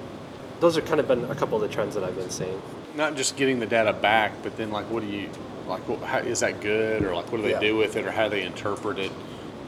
Those 0.60 0.76
have 0.76 0.86
kind 0.86 1.00
of 1.00 1.08
been 1.08 1.24
a 1.26 1.36
couple 1.36 1.56
of 1.56 1.62
the 1.62 1.74
trends 1.74 1.94
that 1.96 2.04
I've 2.04 2.16
been 2.18 2.32
seeing. 2.32 2.60
Not 2.96 3.16
just 3.16 3.36
getting 3.36 3.60
the 3.60 3.66
data 3.66 3.92
back, 3.94 4.32
but 4.42 4.56
then 4.56 4.72
like, 4.72 4.86
what 4.90 5.02
do 5.04 5.10
you 5.10 5.30
like? 5.68 5.88
What, 5.90 6.00
how, 6.02 6.20
is 6.20 6.40
that 6.40 6.62
good, 6.62 7.04
or 7.04 7.14
like, 7.16 7.30
what 7.32 7.40
do 7.40 7.44
they 7.44 7.52
Yeah. 7.52 7.60
do 7.60 7.76
with 7.76 7.96
it, 7.98 8.06
or 8.06 8.12
how 8.12 8.30
they 8.30 8.44
interpret 8.44 9.00
it, 9.00 9.12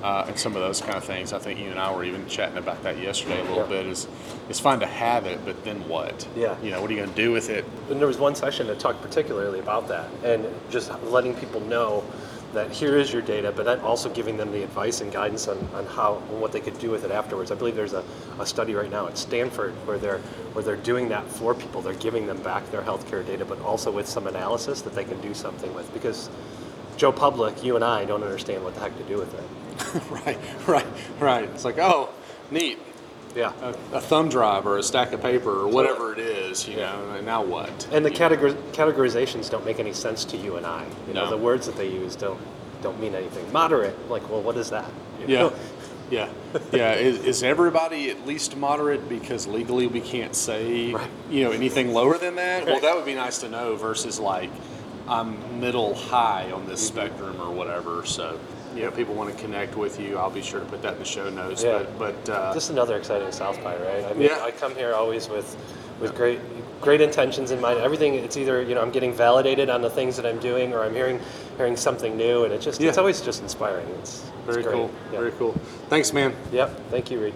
uh, 0.01 0.25
and 0.27 0.39
some 0.39 0.55
of 0.55 0.61
those 0.61 0.79
kind 0.79 0.95
of 0.95 1.03
things. 1.03 1.33
I 1.33 1.39
think 1.39 1.59
you 1.59 1.69
and 1.69 1.79
I 1.79 1.93
were 1.93 2.05
even 2.05 2.25
chatting 2.27 2.57
about 2.57 2.83
that 2.83 2.97
yesterday 2.99 3.39
a 3.39 3.43
little 3.43 3.57
Yeah. 3.57 3.81
bit. 3.83 3.85
Is 3.87 4.07
it's 4.47 4.59
fine 4.61 4.79
to 4.79 4.85
have 4.85 5.25
it, 5.25 5.39
but 5.43 5.61
then 5.65 5.87
what? 5.89 6.25
Yeah. 6.37 6.55
You 6.63 6.71
know, 6.71 6.81
what 6.81 6.89
are 6.89 6.93
you 6.93 6.99
going 6.99 7.13
to 7.13 7.15
do 7.21 7.31
with 7.33 7.49
it? 7.49 7.65
And 7.89 7.99
there 7.99 8.07
was 8.07 8.17
one 8.17 8.33
session 8.35 8.67
that 8.67 8.79
talked 8.79 9.01
particularly 9.01 9.59
about 9.59 9.89
that 9.89 10.05
and 10.23 10.45
just 10.69 10.91
letting 11.03 11.33
people 11.35 11.59
know 11.61 12.03
that 12.53 12.71
here 12.71 12.97
is 12.97 13.11
your 13.11 13.21
data, 13.21 13.51
but 13.55 13.65
then 13.65 13.79
also 13.81 14.09
giving 14.09 14.37
them 14.37 14.51
the 14.51 14.63
advice 14.63 15.01
and 15.01 15.11
guidance 15.11 15.47
on, 15.47 15.57
on 15.73 15.85
how 15.85 16.21
and 16.31 16.41
what 16.41 16.51
they 16.51 16.59
could 16.59 16.77
do 16.79 16.89
with 16.89 17.03
it 17.03 17.11
afterwards. 17.11 17.51
I 17.51 17.55
believe 17.55 17.75
there's 17.75 17.93
a, 17.93 18.03
a 18.39 18.45
study 18.45 18.73
right 18.73 18.89
now 18.89 19.07
at 19.07 19.17
Stanford 19.17 19.73
where 19.85 19.97
they're 19.97 20.19
where 20.53 20.63
they're 20.63 20.75
doing 20.75 21.09
that 21.09 21.27
for 21.27 21.53
people. 21.53 21.81
They're 21.81 21.93
giving 21.93 22.25
them 22.25 22.41
back 22.41 22.69
their 22.71 22.81
healthcare 22.81 23.25
data, 23.25 23.45
but 23.45 23.61
also 23.61 23.91
with 23.91 24.07
some 24.07 24.27
analysis 24.27 24.81
that 24.81 24.95
they 24.95 25.03
can 25.03 25.19
do 25.21 25.33
something 25.33 25.73
with. 25.75 25.93
Because 25.93 26.29
Joe 26.97 27.11
Public, 27.11 27.63
you 27.63 27.75
and 27.75 27.83
I 27.83 28.05
don't 28.05 28.23
understand 28.23 28.63
what 28.63 28.73
the 28.73 28.81
heck 28.81 28.97
to 28.97 29.03
do 29.03 29.17
with 29.17 29.33
it. 29.33 29.43
right, 30.25 30.39
right, 30.67 30.87
right. 31.19 31.43
It's 31.49 31.65
like, 31.65 31.77
oh, 31.77 32.09
neat. 32.49 32.79
Yeah. 33.35 33.53
A, 33.61 33.97
a 33.97 34.01
thumb 34.01 34.29
drive 34.29 34.65
or 34.65 34.77
a 34.79 34.83
stack 34.83 35.11
of 35.11 35.21
paper 35.21 35.61
or 35.61 35.67
whatever 35.67 36.11
it 36.11 36.19
is, 36.19 36.36
you 36.67 36.77
know. 36.77 37.13
And 37.15 37.25
now 37.25 37.43
what? 37.43 37.87
And 37.91 38.05
the 38.05 38.11
categor- 38.11 38.55
categorizations 38.71 39.49
don't 39.49 39.65
make 39.65 39.79
any 39.79 39.93
sense 39.93 40.23
to 40.25 40.37
you 40.37 40.55
and 40.55 40.65
I. 40.65 40.85
You 41.07 41.13
know, 41.13 41.29
the 41.29 41.37
words 41.37 41.65
that 41.67 41.75
they 41.75 41.89
use 41.89 42.15
don't 42.15 42.39
don't 42.81 42.99
mean 42.99 43.15
anything. 43.15 43.51
Moderate, 43.51 43.95
like, 44.09 44.29
well, 44.29 44.41
what 44.41 44.55
is 44.57 44.69
that? 44.69 44.89
You 45.19 45.25
Yeah. 45.27 45.39
know? 45.41 45.53
Yeah, 46.09 46.29
yeah. 46.71 46.93
Is, 46.93 47.19
is 47.25 47.43
everybody 47.43 48.09
at 48.09 48.25
least 48.25 48.55
moderate 48.55 49.09
because 49.09 49.45
legally 49.45 49.87
we 49.87 49.99
can't 49.99 50.33
say 50.35 50.95
you 51.29 51.43
know 51.43 51.51
anything 51.51 51.91
lower 51.93 52.17
than 52.17 52.35
that? 52.35 52.65
Well, 52.65 52.79
that 52.79 52.95
would 52.95 53.03
be 53.05 53.13
nice 53.15 53.39
to 53.39 53.49
know. 53.49 53.75
Versus 53.75 54.17
like 54.19 54.49
I'm 55.09 55.59
middle 55.59 55.95
high 55.95 56.49
on 56.51 56.65
this 56.65 56.89
Mm-hmm. 56.89 56.97
spectrum 56.97 57.41
or 57.41 57.51
whatever. 57.51 58.05
So 58.05 58.39
you 58.75 58.83
know, 58.83 58.91
people 58.91 59.15
want 59.15 59.35
to 59.35 59.43
connect 59.43 59.75
with 59.75 59.99
you. 59.99 60.17
I'll 60.17 60.29
be 60.29 60.41
sure 60.43 60.59
to 60.61 60.65
put 60.67 60.81
that 60.83 60.93
in 60.93 60.99
the 60.99 61.05
show 61.05 61.29
notes. 61.29 61.63
Yeah. 61.63 61.83
But 61.97 62.23
but 62.25 62.29
uh, 62.33 62.53
Just 62.53 62.69
another 62.69 62.95
exciting 62.95 63.31
South 63.33 63.61
by, 63.63 63.75
right? 63.75 64.05
I 64.05 64.13
mean, 64.13 64.29
Yeah. 64.29 64.39
I 64.43 64.51
come 64.51 64.75
here 64.75 64.93
always 64.93 65.27
with 65.27 65.57
with 65.99 66.15
great 66.15 66.39
great 66.81 67.01
intentions 67.01 67.51
in 67.51 67.59
mind. 67.59 67.79
Everything 67.79 68.15
it's 68.15 68.37
either 68.37 68.61
you 68.61 68.75
know 68.75 68.81
I'm 68.81 68.91
getting 68.91 69.13
validated 69.13 69.69
on 69.69 69.81
the 69.81 69.89
things 69.89 70.15
that 70.17 70.25
I'm 70.25 70.39
doing, 70.39 70.73
or 70.73 70.83
I'm 70.83 70.93
hearing 70.93 71.19
hearing 71.57 71.75
something 71.75 72.15
new, 72.17 72.43
and 72.43 72.53
it 72.53 72.61
just 72.61 72.81
it's 72.81 72.97
always 72.97 73.21
just 73.21 73.41
inspiring. 73.41 73.87
It's, 73.99 74.23
it's 74.23 74.31
very 74.45 74.63
great. 74.63 74.73
cool. 74.75 74.91
Yeah. 75.11 75.19
Very 75.19 75.31
cool. 75.31 75.53
Thanks, 75.89 76.13
man. 76.13 76.33
Yep. 76.51 76.89
Thank 76.89 77.11
you, 77.11 77.19
Reed. 77.19 77.33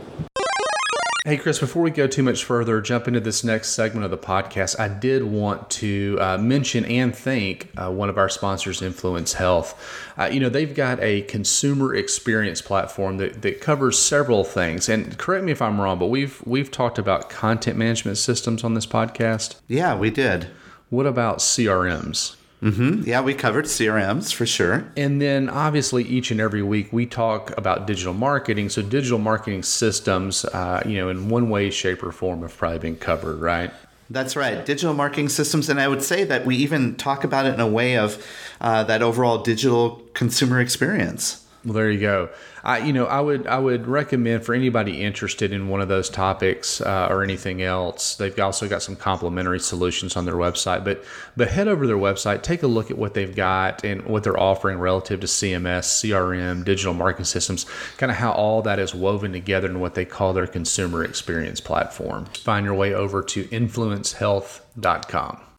Hey, 1.24 1.38
Chris, 1.38 1.60
before 1.60 1.84
we 1.84 1.92
go 1.92 2.08
too 2.08 2.24
much 2.24 2.44
further, 2.44 2.82
jump 2.82 3.08
into 3.08 3.20
this 3.20 3.44
next 3.44 3.74
segment 3.74 4.06
of 4.06 4.10
the 4.10 4.18
podcast, 4.18 4.80
I 4.80 4.88
did 4.88 5.24
want 5.24 5.70
to 5.70 6.18
uh, 6.20 6.40
mention 6.40 6.84
and 6.86 7.16
thank 7.16 7.70
uh, 7.78 7.92
one 7.92 8.10
of 8.10 8.18
our 8.18 8.28
sponsors, 8.28 8.82
Influence 8.82 9.34
Health. 9.34 9.80
Uh, 10.18 10.30
you 10.32 10.40
know, 10.40 10.50
they've 10.50 10.74
got 10.74 11.00
a 11.00 11.22
consumer 11.22 11.94
experience 11.94 12.60
platform 12.60 13.18
that, 13.18 13.44
that 13.44 13.62
covers 13.62 14.00
several 14.00 14.44
things. 14.44 14.90
And 14.90 15.16
correct 15.20 15.44
me 15.44 15.52
if 15.52 15.62
I'm 15.62 15.80
wrong, 15.80 16.00
but 16.00 16.08
we've 16.08 16.42
we've 16.48 16.72
talked 16.72 16.98
about 16.98 17.30
content 17.30 17.78
management 17.78 18.18
systems 18.18 18.64
on 18.64 18.74
this 18.74 18.88
podcast. 18.88 19.58
Yeah, 19.68 19.96
we 19.96 20.10
did. 20.10 20.48
What 20.90 21.06
about 21.06 21.38
CRMs? 21.38 22.36
Mm-hmm. 22.62 23.04
Yeah, 23.08 23.22
we 23.22 23.34
covered 23.34 23.66
CRMs 23.66 24.34
for 24.34 24.46
sure. 24.46 24.86
And 24.96 25.20
then 25.20 25.50
obviously 25.50 26.04
each 26.04 26.30
and 26.30 26.40
every 26.40 26.62
week 26.62 26.94
we 26.94 27.08
talk 27.08 27.58
about 27.58 27.88
digital 27.88 28.14
marketing. 28.14 28.70
So 28.70 28.84
digital 28.84 29.18
marketing 29.18 29.64
systems, 29.64 30.46
uh, 30.46 30.84
you 30.86 30.98
know, 30.98 31.10
in 31.10 31.30
one 31.30 31.50
way, 31.50 31.72
shape, 31.72 32.04
or 32.04 32.12
form 32.12 32.44
have 32.44 32.56
probably 32.56 32.80
been 32.80 32.98
covered, 32.98 33.42
right? 33.42 33.72
That's 34.12 34.36
right, 34.36 34.66
digital 34.66 34.94
marketing 34.94 35.30
systems, 35.30 35.70
and 35.70 35.80
I 35.80 35.88
would 35.88 36.04
say 36.04 36.26
that 36.26 36.46
we 36.46 36.58
even 36.58 36.96
talk 36.96 37.24
about 37.24 37.46
it 37.46 37.54
in 37.54 37.62
a 37.62 37.68
way 37.68 37.98
of 37.98 38.26
uh, 38.60 38.84
that 38.84 39.02
overall 39.02 39.38
digital 39.38 40.02
consumer 40.14 40.60
experience. 40.60 41.41
Well, 41.64 41.74
there 41.74 41.92
you 41.92 42.00
go. 42.00 42.30
I, 42.64 42.80
you 42.80 42.92
know, 42.92 43.06
I 43.06 43.22
would 43.22 43.46
I 43.46 43.60
would 43.60 43.88
recommend 43.88 44.44
for 44.44 44.56
anybody 44.56 45.02
interested 45.02 45.54
in 45.54 45.68
one 45.68 45.80
of 45.80 45.90
those 45.90 46.10
topics 46.10 46.82
uh, 46.82 47.08
or 47.10 47.24
anything 47.24 47.62
else. 47.62 48.16
They've 48.16 48.38
also 48.40 48.68
got 48.68 48.82
some 48.82 48.96
complimentary 48.96 49.60
solutions 49.60 50.16
on 50.16 50.26
their 50.26 50.36
website. 50.36 50.84
But 50.84 51.04
but 51.38 51.50
head 51.50 51.68
over 51.68 51.84
to 51.84 51.88
their 51.88 51.98
website, 51.98 52.42
take 52.42 52.64
a 52.64 52.68
look 52.68 52.90
at 52.90 52.98
what 52.98 53.14
they've 53.14 53.36
got 53.36 53.86
and 53.86 54.04
what 54.06 54.24
they're 54.24 54.40
offering 54.40 54.80
relative 54.80 55.20
to 55.20 55.28
CMS, 55.28 55.84
CRM, 55.84 56.66
digital 56.66 56.96
marketing 56.96 57.26
systems, 57.26 57.68
kind 57.98 58.12
of 58.12 58.18
how 58.18 58.32
all 58.32 58.64
that 58.64 58.80
is 58.80 58.96
woven 58.96 59.32
together 59.32 59.70
in 59.70 59.80
what 59.80 59.94
they 59.94 60.06
call 60.06 60.34
their 60.34 60.48
consumer 60.48 61.04
experience 61.04 61.60
platform. 61.60 62.26
Find 62.26 62.66
your 62.66 62.76
way 62.76 62.94
over 62.94 63.22
to 63.22 63.44
influencehealth.com. 63.46 65.51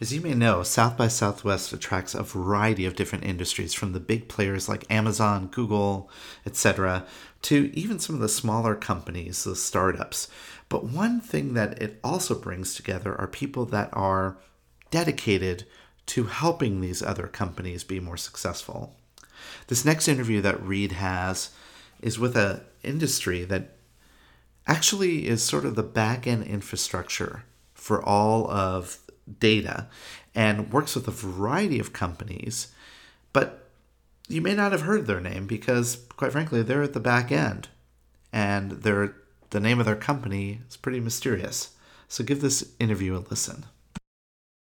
As 0.00 0.12
you 0.12 0.20
may 0.20 0.34
know, 0.34 0.64
South 0.64 0.96
by 0.96 1.06
Southwest 1.06 1.72
attracts 1.72 2.16
a 2.16 2.24
variety 2.24 2.84
of 2.84 2.96
different 2.96 3.24
industries 3.24 3.74
from 3.74 3.92
the 3.92 4.00
big 4.00 4.28
players 4.28 4.68
like 4.68 4.90
Amazon, 4.90 5.46
Google, 5.46 6.10
etc., 6.44 7.06
to 7.42 7.70
even 7.74 8.00
some 8.00 8.16
of 8.16 8.20
the 8.20 8.28
smaller 8.28 8.74
companies, 8.74 9.44
the 9.44 9.54
startups. 9.54 10.26
But 10.68 10.84
one 10.84 11.20
thing 11.20 11.54
that 11.54 11.80
it 11.80 12.00
also 12.02 12.36
brings 12.36 12.74
together 12.74 13.14
are 13.20 13.28
people 13.28 13.66
that 13.66 13.88
are 13.92 14.36
dedicated 14.90 15.64
to 16.06 16.24
helping 16.24 16.80
these 16.80 17.00
other 17.00 17.28
companies 17.28 17.84
be 17.84 18.00
more 18.00 18.16
successful. 18.16 18.96
This 19.68 19.84
next 19.84 20.08
interview 20.08 20.40
that 20.40 20.60
Reed 20.60 20.92
has 20.92 21.50
is 22.02 22.18
with 22.18 22.36
an 22.36 22.62
industry 22.82 23.44
that 23.44 23.76
actually 24.66 25.28
is 25.28 25.44
sort 25.44 25.64
of 25.64 25.76
the 25.76 25.84
back 25.84 26.26
end 26.26 26.44
infrastructure 26.48 27.44
for 27.74 28.02
all 28.02 28.50
of 28.50 28.98
data 29.38 29.88
and 30.34 30.72
works 30.72 30.94
with 30.94 31.08
a 31.08 31.12
variety 31.12 31.78
of 31.78 31.92
companies, 31.92 32.68
but 33.32 33.68
you 34.28 34.40
may 34.40 34.54
not 34.54 34.72
have 34.72 34.82
heard 34.82 35.06
their 35.06 35.20
name 35.20 35.46
because, 35.46 35.96
quite 36.16 36.32
frankly, 36.32 36.62
they're 36.62 36.82
at 36.82 36.92
the 36.92 37.00
back 37.00 37.30
end 37.30 37.68
and 38.32 38.70
they're, 38.70 39.14
the 39.50 39.60
name 39.60 39.78
of 39.78 39.86
their 39.86 39.96
company 39.96 40.60
is 40.68 40.76
pretty 40.76 41.00
mysterious. 41.00 41.70
So 42.08 42.24
give 42.24 42.40
this 42.40 42.72
interview 42.78 43.16
a 43.16 43.22
listen. 43.30 43.66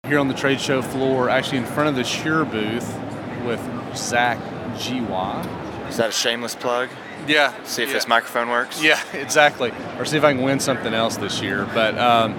Here 0.07 0.19
on 0.19 0.29
the 0.29 0.35
trade 0.35 0.61
show 0.61 0.83
floor, 0.83 1.29
actually 1.29 1.59
in 1.59 1.67
front 1.67 1.89
of 1.89 1.95
the 1.95 2.05
Shure 2.05 2.45
booth 2.45 2.99
with 3.45 3.61
Zach 3.97 4.39
Giwa. 4.75 5.89
Is 5.89 5.99
that 5.99 6.09
a 6.09 6.13
shameless 6.13 6.55
plug? 6.55 6.89
Yeah. 7.27 7.53
See 7.65 7.83
if 7.83 7.89
yeah. 7.89 7.95
this 7.95 8.09
microphone 8.09 8.49
works? 8.49 8.83
Yeah, 8.83 9.01
exactly. 9.13 9.73
Or 9.99 10.05
see 10.05 10.17
if 10.17 10.25
I 10.25 10.33
can 10.33 10.43
win 10.43 10.59
something 10.61 10.93
else 10.93 11.17
this 11.17 11.41
year. 11.41 11.69
But 11.73 11.97
um, 11.99 12.35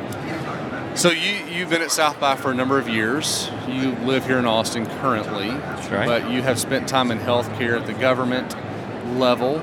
so 0.96 1.10
you 1.10 1.46
you've 1.46 1.70
been 1.70 1.82
at 1.82 1.92
South 1.92 2.20
by 2.20 2.36
for 2.36 2.52
a 2.52 2.54
number 2.54 2.80
of 2.80 2.88
years. 2.88 3.50
You 3.68 3.92
live 4.06 4.26
here 4.26 4.40
in 4.40 4.46
Austin 4.46 4.86
currently. 4.86 5.50
That's 5.50 5.90
right. 5.90 6.08
But 6.08 6.32
you 6.32 6.42
have 6.42 6.60
spent 6.60 6.88
time 6.88 7.12
in 7.12 7.20
healthcare 7.20 7.80
at 7.80 7.86
the 7.86 7.94
government 7.94 8.56
level, 9.18 9.60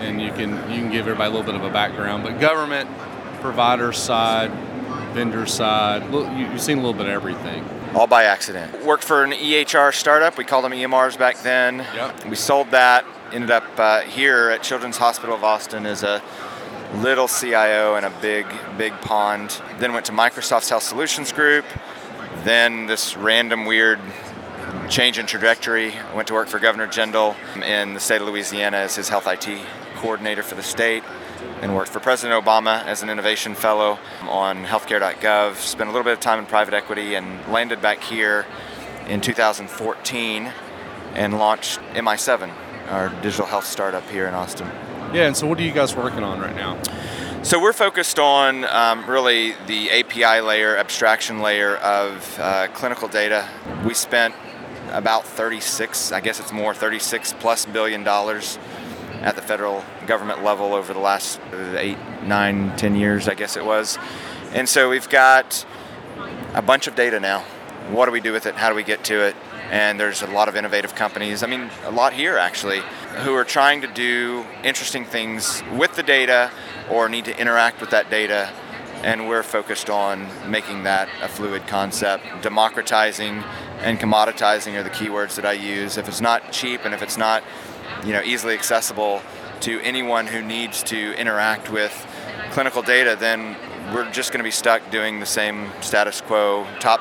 and 0.00 0.20
you 0.20 0.30
can 0.32 0.50
you 0.70 0.80
can 0.80 0.90
give 0.90 1.06
everybody 1.06 1.30
a 1.30 1.34
little 1.34 1.46
bit 1.46 1.54
of 1.54 1.64
a 1.64 1.72
background. 1.72 2.22
But 2.22 2.40
government, 2.40 2.88
provider 3.40 3.92
side, 3.92 4.50
vendor 5.14 5.46
side, 5.46 6.12
you, 6.12 6.46
you've 6.50 6.60
seen 6.60 6.78
a 6.78 6.80
little 6.80 6.94
bit 6.94 7.06
of 7.06 7.12
everything. 7.12 7.64
All 7.94 8.06
by 8.08 8.24
accident. 8.24 8.84
Worked 8.84 9.04
for 9.04 9.22
an 9.22 9.30
EHR 9.30 9.94
startup. 9.94 10.36
We 10.36 10.44
called 10.44 10.64
them 10.64 10.72
EMRs 10.72 11.16
back 11.16 11.38
then. 11.42 11.78
Yep. 11.94 12.26
We 12.26 12.34
sold 12.34 12.72
that. 12.72 13.04
Ended 13.32 13.52
up 13.52 13.64
uh, 13.78 14.00
here 14.00 14.50
at 14.50 14.62
Children's 14.62 14.96
Hospital 14.96 15.34
of 15.34 15.44
Austin 15.44 15.86
as 15.86 16.02
a 16.02 16.20
little 16.94 17.28
CIO 17.28 17.96
in 17.96 18.04
a 18.04 18.10
big, 18.20 18.46
big 18.78 18.92
pond. 19.00 19.60
Then 19.78 19.92
went 19.92 20.06
to 20.06 20.12
Microsoft's 20.12 20.68
Health 20.68 20.82
Solutions 20.82 21.32
Group. 21.32 21.64
Then 22.44 22.86
this 22.86 23.16
random 23.16 23.66
weird 23.66 24.00
change 24.88 25.18
in 25.18 25.26
trajectory. 25.26 25.94
Went 26.14 26.28
to 26.28 26.34
work 26.34 26.48
for 26.48 26.58
Governor 26.58 26.86
Jindal 26.86 27.34
in 27.62 27.94
the 27.94 28.00
state 28.00 28.20
of 28.20 28.28
Louisiana 28.28 28.78
as 28.78 28.96
his 28.96 29.08
health 29.08 29.26
IT 29.26 29.48
coordinator 29.96 30.42
for 30.42 30.54
the 30.54 30.62
state. 30.62 31.02
And 31.60 31.74
worked 31.74 31.90
for 31.90 32.00
President 32.00 32.42
Obama 32.42 32.84
as 32.84 33.02
an 33.02 33.10
innovation 33.10 33.54
fellow 33.54 33.98
on 34.22 34.64
healthcare.gov. 34.64 35.56
Spent 35.56 35.88
a 35.88 35.92
little 35.92 36.04
bit 36.04 36.12
of 36.12 36.20
time 36.20 36.38
in 36.38 36.46
private 36.46 36.74
equity 36.74 37.14
and 37.14 37.46
landed 37.48 37.82
back 37.82 38.02
here 38.02 38.46
in 39.08 39.20
2014 39.20 40.52
and 41.14 41.38
launched 41.38 41.80
MI7, 41.92 42.50
our 42.90 43.08
digital 43.22 43.46
health 43.46 43.66
startup 43.66 44.08
here 44.08 44.26
in 44.26 44.34
Austin. 44.34 44.70
Yeah. 45.14 45.28
And 45.28 45.36
so 45.36 45.46
what 45.46 45.60
are 45.60 45.62
you 45.62 45.70
guys 45.70 45.94
working 45.94 46.24
on 46.24 46.40
right 46.40 46.56
now? 46.56 46.76
So 47.44 47.62
we're 47.62 47.72
focused 47.72 48.18
on 48.18 48.64
um, 48.64 49.08
really 49.08 49.54
the 49.68 49.88
API 49.92 50.40
layer, 50.40 50.76
abstraction 50.76 51.38
layer 51.38 51.76
of 51.76 52.36
uh, 52.40 52.66
clinical 52.74 53.06
data. 53.06 53.48
We 53.86 53.94
spent 53.94 54.34
about 54.90 55.24
36, 55.24 56.10
I 56.10 56.18
guess 56.18 56.40
it's 56.40 56.50
more, 56.52 56.74
36 56.74 57.32
plus 57.34 57.64
billion 57.64 58.02
dollars 58.02 58.58
at 59.20 59.36
the 59.36 59.42
federal 59.42 59.84
government 60.08 60.42
level 60.42 60.74
over 60.74 60.92
the 60.92 60.98
last 60.98 61.38
eight, 61.76 61.98
nine, 62.24 62.76
ten 62.76 62.96
years, 62.96 63.28
I 63.28 63.34
guess 63.34 63.56
it 63.56 63.64
was. 63.64 63.96
And 64.52 64.68
so 64.68 64.90
we've 64.90 65.08
got 65.08 65.64
a 66.54 66.62
bunch 66.62 66.88
of 66.88 66.96
data 66.96 67.20
now. 67.20 67.44
What 67.90 68.06
do 68.06 68.10
we 68.10 68.20
do 68.20 68.32
with 68.32 68.46
it? 68.46 68.56
How 68.56 68.68
do 68.68 68.74
we 68.74 68.82
get 68.82 69.04
to 69.04 69.28
it? 69.28 69.36
And 69.70 69.98
there's 69.98 70.22
a 70.22 70.26
lot 70.26 70.48
of 70.48 70.56
innovative 70.56 70.94
companies, 70.94 71.42
I 71.42 71.46
mean, 71.46 71.70
a 71.84 71.90
lot 71.90 72.12
here 72.12 72.36
actually, 72.36 72.82
who 73.22 73.34
are 73.34 73.44
trying 73.44 73.80
to 73.80 73.86
do 73.86 74.44
interesting 74.62 75.04
things 75.04 75.62
with 75.72 75.96
the 75.96 76.02
data 76.02 76.50
or 76.90 77.08
need 77.08 77.24
to 77.24 77.38
interact 77.38 77.80
with 77.80 77.90
that 77.90 78.10
data. 78.10 78.50
And 79.02 79.28
we're 79.28 79.42
focused 79.42 79.90
on 79.90 80.28
making 80.50 80.84
that 80.84 81.08
a 81.22 81.28
fluid 81.28 81.66
concept. 81.66 82.24
Democratizing 82.42 83.42
and 83.80 83.98
commoditizing 83.98 84.78
are 84.78 84.82
the 84.82 84.90
keywords 84.90 85.36
that 85.36 85.44
I 85.44 85.52
use. 85.52 85.96
If 85.96 86.08
it's 86.08 86.20
not 86.20 86.52
cheap 86.52 86.84
and 86.84 86.94
if 86.94 87.02
it's 87.02 87.16
not 87.16 87.42
you 88.04 88.12
know, 88.12 88.22
easily 88.22 88.54
accessible 88.54 89.22
to 89.60 89.80
anyone 89.80 90.26
who 90.26 90.42
needs 90.42 90.82
to 90.84 91.14
interact 91.14 91.70
with 91.70 92.06
clinical 92.50 92.82
data, 92.82 93.16
then 93.18 93.56
we're 93.92 94.10
just 94.10 94.30
going 94.30 94.38
to 94.38 94.44
be 94.44 94.50
stuck 94.50 94.90
doing 94.90 95.20
the 95.20 95.26
same 95.26 95.70
status 95.80 96.20
quo, 96.20 96.66
top 96.80 97.00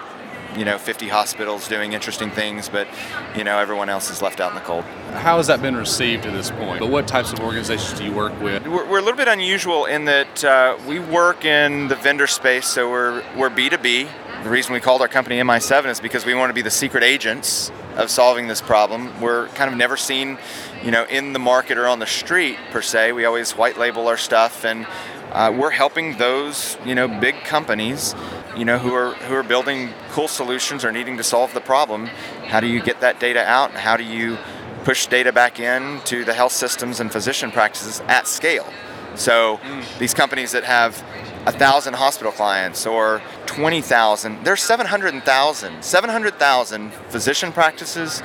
you 0.57 0.65
know 0.65 0.77
50 0.77 1.07
hospitals 1.07 1.67
doing 1.67 1.93
interesting 1.93 2.31
things 2.31 2.69
but 2.69 2.87
you 3.35 3.43
know 3.43 3.57
everyone 3.57 3.89
else 3.89 4.09
is 4.09 4.21
left 4.21 4.39
out 4.39 4.49
in 4.49 4.55
the 4.55 4.61
cold. 4.61 4.83
How 5.13 5.37
has 5.37 5.47
that 5.47 5.61
been 5.61 5.75
received 5.75 6.23
to 6.23 6.31
this 6.31 6.51
point? 6.51 6.79
But 6.79 6.89
what 6.89 7.07
types 7.07 7.33
of 7.33 7.39
organizations 7.39 7.97
do 7.97 8.05
you 8.05 8.13
work 8.13 8.39
with? 8.41 8.65
We're, 8.67 8.85
we're 8.85 8.99
a 8.99 9.01
little 9.01 9.17
bit 9.17 9.27
unusual 9.27 9.85
in 9.85 10.05
that 10.05 10.43
uh, 10.43 10.77
we 10.87 10.99
work 10.99 11.45
in 11.45 11.87
the 11.87 11.95
vendor 11.95 12.27
space 12.27 12.67
so 12.67 12.89
we're 12.89 13.23
we're 13.35 13.49
b2b 13.49 14.09
the 14.43 14.49
reason 14.49 14.73
we 14.73 14.81
called 14.81 15.01
our 15.01 15.07
company 15.07 15.37
mi7 15.37 15.85
is 15.85 15.99
because 15.99 16.25
we 16.25 16.33
want 16.33 16.49
to 16.49 16.53
be 16.53 16.61
the 16.61 16.71
secret 16.71 17.03
agents 17.03 17.71
of 17.95 18.09
solving 18.09 18.47
this 18.47 18.61
problem. 18.61 19.21
We're 19.21 19.47
kind 19.49 19.71
of 19.71 19.77
never 19.77 19.95
seen 19.97 20.37
you 20.83 20.91
know 20.91 21.05
in 21.05 21.33
the 21.33 21.39
market 21.39 21.77
or 21.77 21.87
on 21.87 21.99
the 21.99 22.05
street 22.05 22.57
per 22.71 22.81
se. 22.81 23.13
We 23.13 23.25
always 23.25 23.51
white 23.53 23.77
label 23.77 24.07
our 24.07 24.17
stuff 24.17 24.65
and 24.65 24.85
uh, 25.31 25.51
we're 25.55 25.71
helping 25.71 26.17
those 26.17 26.77
you 26.85 26.95
know 26.95 27.07
big 27.07 27.35
companies 27.43 28.13
you 28.55 28.65
know 28.65 28.77
who 28.77 28.93
are 28.93 29.13
who 29.15 29.35
are 29.35 29.43
building 29.43 29.89
cool 30.11 30.27
solutions 30.27 30.85
or 30.85 30.91
needing 30.91 31.17
to 31.17 31.23
solve 31.23 31.53
the 31.53 31.61
problem. 31.61 32.07
How 32.47 32.59
do 32.59 32.67
you 32.67 32.81
get 32.81 33.01
that 33.01 33.19
data 33.19 33.43
out? 33.43 33.71
How 33.71 33.97
do 33.97 34.03
you 34.03 34.37
push 34.83 35.07
data 35.07 35.31
back 35.31 35.59
in 35.59 36.01
to 36.05 36.23
the 36.25 36.33
health 36.33 36.51
systems 36.51 36.99
and 36.99 37.11
physician 37.11 37.51
practices 37.51 38.01
at 38.07 38.27
scale? 38.27 38.71
So 39.15 39.57
mm. 39.57 39.97
these 39.99 40.13
companies 40.13 40.51
that 40.51 40.63
have 40.63 41.03
a 41.45 41.51
thousand 41.51 41.95
hospital 41.95 42.31
clients 42.31 42.85
or 42.85 43.21
20,000 43.47 44.45
there's 44.45 44.63
700,000 44.63 45.83
700,000 45.83 46.93
physician 47.09 47.51
practices 47.51 48.23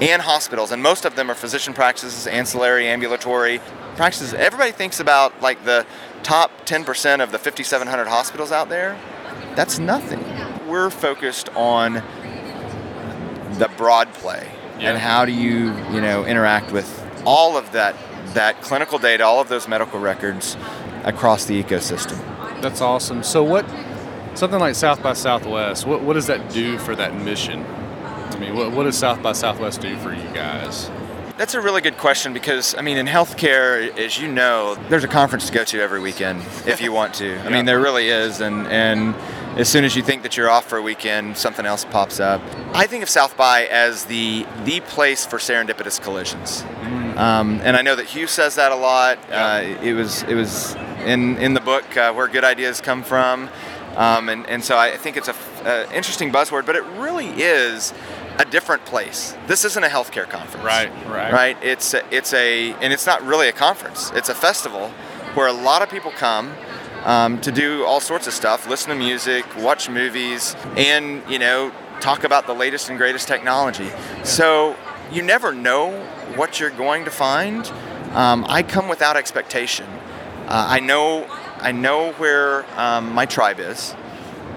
and 0.00 0.20
hospitals 0.20 0.72
and 0.72 0.82
most 0.82 1.04
of 1.04 1.14
them 1.14 1.30
are 1.30 1.34
physician 1.34 1.72
practices 1.72 2.26
ancillary 2.26 2.88
ambulatory 2.88 3.60
practices. 3.96 4.34
Everybody 4.34 4.72
thinks 4.72 4.98
about 4.98 5.40
like 5.40 5.64
the 5.64 5.86
top 6.24 6.66
10% 6.66 7.22
of 7.22 7.30
the 7.30 7.38
5700 7.38 8.08
hospitals 8.08 8.50
out 8.50 8.68
there 8.68 8.98
that's 9.54 9.78
nothing. 9.78 10.24
We're 10.68 10.90
focused 10.90 11.48
on 11.50 12.02
the 13.58 13.70
broad 13.76 14.12
play 14.14 14.50
yeah. 14.78 14.90
and 14.90 14.98
how 14.98 15.24
do 15.24 15.32
you, 15.32 15.74
you 15.92 16.00
know, 16.00 16.24
interact 16.24 16.72
with 16.72 16.98
all 17.24 17.56
of 17.56 17.72
that 17.72 17.96
that 18.34 18.62
clinical 18.62 18.98
data, 18.98 19.24
all 19.24 19.40
of 19.40 19.48
those 19.48 19.68
medical 19.68 20.00
records 20.00 20.56
across 21.04 21.44
the 21.44 21.62
ecosystem. 21.62 22.18
That's 22.62 22.80
awesome. 22.80 23.22
So 23.22 23.42
what 23.42 23.66
something 24.34 24.58
like 24.58 24.74
South 24.74 25.02
by 25.02 25.12
Southwest, 25.12 25.86
what, 25.86 26.02
what 26.02 26.14
does 26.14 26.26
that 26.28 26.50
do 26.50 26.78
for 26.78 26.96
that 26.96 27.14
mission? 27.14 27.64
I 27.64 28.38
mean, 28.38 28.56
what, 28.56 28.72
what 28.72 28.84
does 28.84 28.96
South 28.96 29.22
by 29.22 29.32
Southwest 29.32 29.80
do 29.80 29.96
for 29.98 30.12
you 30.12 30.28
guys? 30.32 30.90
That's 31.36 31.54
a 31.54 31.60
really 31.60 31.80
good 31.80 31.98
question 31.98 32.32
because, 32.32 32.74
I 32.74 32.82
mean, 32.82 32.98
in 32.98 33.06
healthcare, 33.06 33.96
as 33.98 34.18
you 34.18 34.28
know, 34.28 34.76
there's 34.88 35.04
a 35.04 35.08
conference 35.08 35.46
to 35.46 35.52
go 35.52 35.64
to 35.64 35.80
every 35.80 36.00
weekend 36.00 36.42
if 36.66 36.80
you 36.80 36.92
want 36.92 37.14
to. 37.14 37.38
I 37.40 37.48
mean, 37.48 37.64
there 37.64 37.80
really 37.80 38.08
is. 38.08 38.40
And, 38.40 38.66
and 38.68 39.14
as 39.56 39.68
soon 39.68 39.84
as 39.84 39.94
you 39.94 40.02
think 40.02 40.22
that 40.22 40.36
you're 40.36 40.48
off 40.48 40.66
for 40.66 40.78
a 40.78 40.82
weekend, 40.82 41.36
something 41.36 41.66
else 41.66 41.84
pops 41.84 42.20
up. 42.20 42.40
I 42.74 42.86
think 42.86 43.02
of 43.02 43.08
South 43.08 43.36
by 43.36 43.66
as 43.66 44.06
the, 44.06 44.46
the 44.64 44.80
place 44.80 45.26
for 45.26 45.38
serendipitous 45.38 46.00
collisions. 46.00 46.62
Mm. 46.62 47.16
Um, 47.16 47.60
and 47.62 47.76
I 47.76 47.82
know 47.82 47.94
that 47.94 48.06
Hugh 48.06 48.26
says 48.26 48.54
that 48.54 48.72
a 48.72 48.76
lot. 48.76 49.18
Uh, 49.30 49.62
it 49.82 49.92
was, 49.92 50.22
it 50.22 50.34
was 50.34 50.74
in, 51.04 51.36
in 51.36 51.54
the 51.54 51.60
book 51.60 51.96
uh, 51.96 52.12
where 52.14 52.28
good 52.28 52.44
ideas 52.44 52.80
come 52.80 53.02
from. 53.02 53.50
Um, 53.96 54.30
and, 54.30 54.46
and 54.46 54.64
so 54.64 54.78
I 54.78 54.96
think 54.96 55.18
it's 55.18 55.28
a, 55.28 55.34
uh, 55.64 55.86
interesting 55.92 56.32
buzzword, 56.32 56.64
but 56.64 56.76
it 56.76 56.84
really 56.96 57.28
is 57.28 57.92
a 58.38 58.44
different 58.46 58.86
place. 58.86 59.36
This 59.46 59.66
isn't 59.66 59.84
a 59.84 59.88
healthcare 59.88 60.28
conference. 60.28 60.64
Right, 60.64 60.90
right. 61.06 61.32
Right? 61.32 61.58
It's 61.62 61.92
a, 61.92 62.02
it's 62.14 62.32
a 62.32 62.72
and 62.74 62.92
it's 62.92 63.04
not 63.04 63.22
really 63.22 63.48
a 63.48 63.52
conference. 63.52 64.10
It's 64.14 64.30
a 64.30 64.34
festival 64.34 64.88
where 65.34 65.46
a 65.46 65.52
lot 65.52 65.82
of 65.82 65.90
people 65.90 66.10
come 66.10 66.54
um, 67.04 67.40
to 67.40 67.52
do 67.52 67.84
all 67.84 68.00
sorts 68.00 68.26
of 68.26 68.32
stuff, 68.32 68.68
listen 68.68 68.90
to 68.90 68.96
music, 68.96 69.44
watch 69.56 69.88
movies, 69.88 70.54
and 70.76 71.22
you 71.28 71.38
know 71.38 71.72
talk 72.00 72.24
about 72.24 72.46
the 72.46 72.54
latest 72.54 72.88
and 72.88 72.98
greatest 72.98 73.28
technology. 73.28 73.90
So 74.24 74.76
you 75.12 75.22
never 75.22 75.52
know 75.52 76.00
what 76.36 76.60
you're 76.60 76.70
going 76.70 77.04
to 77.04 77.10
find. 77.10 77.66
Um, 78.14 78.44
I 78.48 78.62
come 78.62 78.88
without 78.88 79.16
expectation. 79.16 79.86
Uh, 80.46 80.66
I 80.68 80.80
know 80.80 81.26
I 81.58 81.72
know 81.72 82.12
where 82.12 82.64
um, 82.78 83.12
my 83.12 83.26
tribe 83.26 83.60
is, 83.60 83.94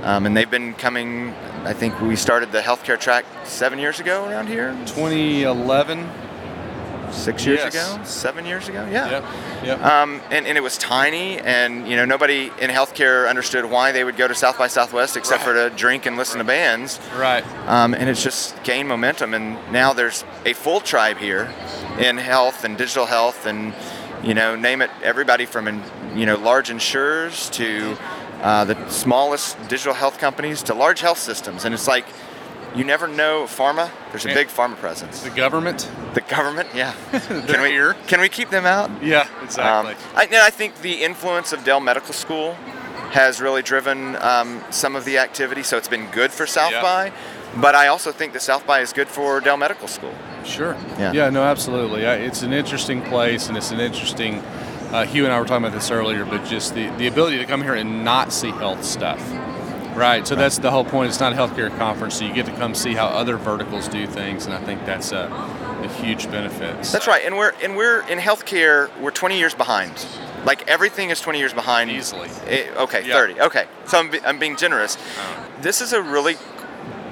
um, 0.03 0.25
and 0.25 0.35
they've 0.35 0.49
been 0.49 0.73
coming 0.73 1.33
I 1.65 1.73
think 1.73 1.99
we 1.99 2.15
started 2.15 2.51
the 2.51 2.61
healthcare 2.61 2.99
track 2.99 3.25
seven 3.43 3.79
years 3.79 3.99
ago 3.99 4.29
around 4.29 4.45
here. 4.45 4.69
2011. 4.85 6.07
Six 7.15 7.45
years 7.45 7.59
yes. 7.59 7.95
ago, 7.95 8.03
seven 8.03 8.45
years 8.45 8.67
ago, 8.67 8.87
yeah. 8.91 9.09
Yep. 9.09 9.23
Yep. 9.63 9.81
Um, 9.81 10.21
and, 10.29 10.45
and 10.45 10.57
it 10.57 10.61
was 10.61 10.77
tiny, 10.77 11.39
and 11.39 11.87
you 11.87 11.95
know 11.95 12.05
nobody 12.05 12.51
in 12.59 12.69
healthcare 12.69 13.29
understood 13.29 13.65
why 13.65 13.91
they 13.91 14.03
would 14.03 14.17
go 14.17 14.27
to 14.27 14.35
South 14.35 14.57
by 14.57 14.67
Southwest 14.67 15.17
except 15.17 15.45
right. 15.45 15.53
for 15.53 15.69
to 15.69 15.75
drink 15.75 16.05
and 16.05 16.17
listen 16.17 16.37
right. 16.37 16.43
to 16.43 16.47
bands. 16.47 16.99
Right. 17.15 17.45
Um, 17.67 17.93
and 17.93 18.09
it's 18.09 18.23
just 18.23 18.61
gained 18.63 18.87
momentum, 18.87 19.33
and 19.33 19.53
now 19.71 19.93
there's 19.93 20.23
a 20.45 20.53
full 20.53 20.79
tribe 20.81 21.17
here 21.17 21.53
in 21.99 22.17
health 22.17 22.63
and 22.63 22.77
digital 22.77 23.05
health, 23.05 23.45
and 23.45 23.73
you 24.23 24.33
know 24.33 24.55
name 24.55 24.81
it 24.81 24.91
everybody 25.01 25.45
from 25.45 25.67
in, 25.67 25.81
you 26.15 26.25
know 26.25 26.35
large 26.35 26.69
insurers 26.69 27.49
to 27.51 27.97
uh, 28.41 28.65
the 28.65 28.89
smallest 28.89 29.57
digital 29.69 29.93
health 29.93 30.19
companies 30.19 30.61
to 30.63 30.73
large 30.73 31.01
health 31.01 31.17
systems. 31.17 31.65
And 31.65 31.73
it's 31.73 31.87
like, 31.87 32.05
you 32.75 32.83
never 32.83 33.07
know 33.07 33.43
pharma. 33.43 33.89
There's 34.11 34.25
a 34.25 34.33
big 34.33 34.47
pharma 34.47 34.75
presence. 34.75 35.21
The 35.21 35.29
government. 35.29 35.89
The 36.13 36.21
government, 36.21 36.69
yeah. 36.73 36.93
can 37.11 37.61
we 37.61 37.69
here. 37.69 37.95
Can 38.07 38.21
we 38.21 38.29
keep 38.29 38.49
them 38.49 38.65
out? 38.65 38.91
Yeah, 39.03 39.27
exactly. 39.43 39.93
Um, 39.93 39.99
I, 40.15 40.27
I, 40.47 40.49
think 40.49 40.81
the 40.81 41.03
influence 41.03 41.53
of 41.53 41.63
Dell 41.63 41.79
Medical 41.79 42.13
School 42.13 42.53
has 43.11 43.41
really 43.41 43.61
driven 43.61 44.15
um, 44.17 44.63
some 44.71 44.95
of 44.95 45.05
the 45.05 45.17
activity. 45.17 45.63
So 45.63 45.77
it's 45.77 45.87
been 45.87 46.09
good 46.11 46.31
for 46.31 46.45
South 46.45 46.71
yeah. 46.71 46.81
by. 46.81 47.13
But 47.59 47.73
I 47.75 47.87
also 47.87 48.11
think 48.11 48.33
that 48.33 48.41
South 48.41 48.67
by 48.67 48.81
is 48.81 48.91
good 48.91 49.07
for 49.07 49.39
Dell 49.39 49.55
Medical 49.55 49.87
School. 49.87 50.13
Sure. 50.43 50.75
Yeah. 50.97 51.13
Yeah. 51.13 51.29
No, 51.29 51.43
absolutely. 51.43 52.01
It's 52.03 52.41
an 52.41 52.51
interesting 52.51 53.01
place, 53.03 53.47
and 53.47 53.57
it's 53.57 53.71
an 53.71 53.79
interesting 53.79 54.43
uh, 54.91 55.05
Hugh 55.05 55.25
and 55.25 55.33
I 55.33 55.39
were 55.39 55.45
talking 55.45 55.65
about 55.65 55.75
this 55.75 55.91
earlier, 55.91 56.25
but 56.25 56.45
just 56.45 56.75
the, 56.75 56.89
the 56.97 57.07
ability 57.07 57.37
to 57.37 57.45
come 57.45 57.61
here 57.61 57.75
and 57.75 58.05
not 58.05 58.31
see 58.31 58.49
health 58.49 58.83
stuff. 58.83 59.19
Right, 59.95 60.27
so 60.27 60.35
that's 60.35 60.57
the 60.57 60.71
whole 60.71 60.83
point. 60.83 61.09
It's 61.09 61.21
not 61.21 61.31
a 61.31 61.35
healthcare 61.37 61.75
conference, 61.77 62.15
so 62.15 62.25
you 62.25 62.33
get 62.33 62.45
to 62.47 62.51
come 62.51 62.75
see 62.75 62.93
how 62.93 63.07
other 63.07 63.37
verticals 63.37 63.87
do 63.87 64.05
things, 64.05 64.45
and 64.45 64.53
I 64.53 64.61
think 64.61 64.85
that's 64.85 65.13
a, 65.13 65.27
a 65.83 65.87
huge 65.87 66.29
benefit. 66.29 66.83
That's 66.91 67.07
right, 67.07 67.23
and 67.25 67.37
we're 67.37 67.53
and 67.63 67.77
we're 67.77 68.01
in 68.07 68.19
healthcare. 68.19 68.89
We're 68.99 69.11
20 69.11 69.37
years 69.37 69.53
behind. 69.53 70.05
Like 70.43 70.67
everything 70.67 71.11
is 71.11 71.21
20 71.21 71.39
years 71.39 71.53
behind. 71.53 71.89
Easily. 71.89 72.27
It, 72.47 72.67
eh, 72.75 72.83
okay, 72.83 73.03
30. 73.09 73.39
Okay, 73.41 73.67
so 73.87 73.99
I'm, 73.99 74.11
I'm 74.25 74.37
being 74.37 74.57
generous. 74.57 74.97
Oh. 75.17 75.45
This 75.61 75.79
is 75.79 75.93
a 75.93 76.01
really 76.01 76.35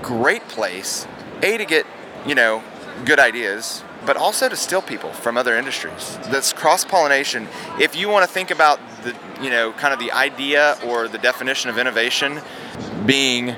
great 0.02 0.46
place. 0.50 1.08
A 1.42 1.58
to 1.58 1.66
get 1.66 1.86
you 2.26 2.36
know 2.36 2.62
good 3.06 3.20
ideas 3.20 3.82
but 4.06 4.18
also 4.18 4.50
to 4.50 4.56
steal 4.56 4.82
people 4.82 5.12
from 5.12 5.38
other 5.38 5.56
industries. 5.56 6.18
That's 6.30 6.54
cross 6.54 6.84
pollination. 6.86 7.48
If 7.80 7.96
you 7.96 8.10
want 8.10 8.28
to 8.28 8.32
think 8.32 8.52
about 8.52 8.80
the, 9.04 9.16
you 9.42 9.50
know, 9.50 9.72
kind 9.74 9.94
of 9.94 10.00
the 10.00 10.12
idea 10.12 10.78
or 10.86 11.08
the 11.08 11.18
definition 11.18 11.70
of 11.70 11.78
innovation 11.78 12.42
being, 13.06 13.56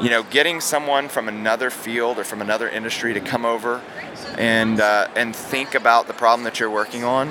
you 0.00 0.10
know, 0.10 0.22
getting 0.24 0.60
someone 0.60 1.08
from 1.08 1.28
another 1.28 1.70
field 1.70 2.18
or 2.18 2.24
from 2.24 2.40
another 2.40 2.68
industry 2.68 3.14
to 3.14 3.20
come 3.20 3.44
over 3.44 3.82
and 4.38 4.80
uh, 4.80 5.08
and 5.16 5.34
think 5.34 5.74
about 5.74 6.06
the 6.06 6.14
problem 6.14 6.44
that 6.44 6.60
you're 6.60 6.70
working 6.70 7.04
on. 7.04 7.28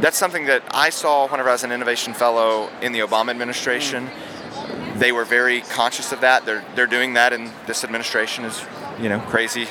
That's 0.00 0.18
something 0.18 0.46
that 0.46 0.62
I 0.72 0.90
saw 0.90 1.28
whenever 1.28 1.48
I 1.48 1.52
was 1.52 1.64
an 1.64 1.72
innovation 1.72 2.14
fellow 2.14 2.68
in 2.82 2.92
the 2.92 3.00
Obama 3.00 3.30
administration. 3.30 4.06
Mm. 4.06 4.98
They 4.98 5.12
were 5.12 5.24
very 5.24 5.62
conscious 5.62 6.12
of 6.12 6.20
that. 6.20 6.44
They're 6.46 6.64
they're 6.74 6.86
doing 6.86 7.14
that 7.14 7.32
in 7.32 7.50
this 7.66 7.84
administration 7.84 8.44
is, 8.44 8.64
you 9.00 9.08
know, 9.08 9.18
crazy 9.20 9.66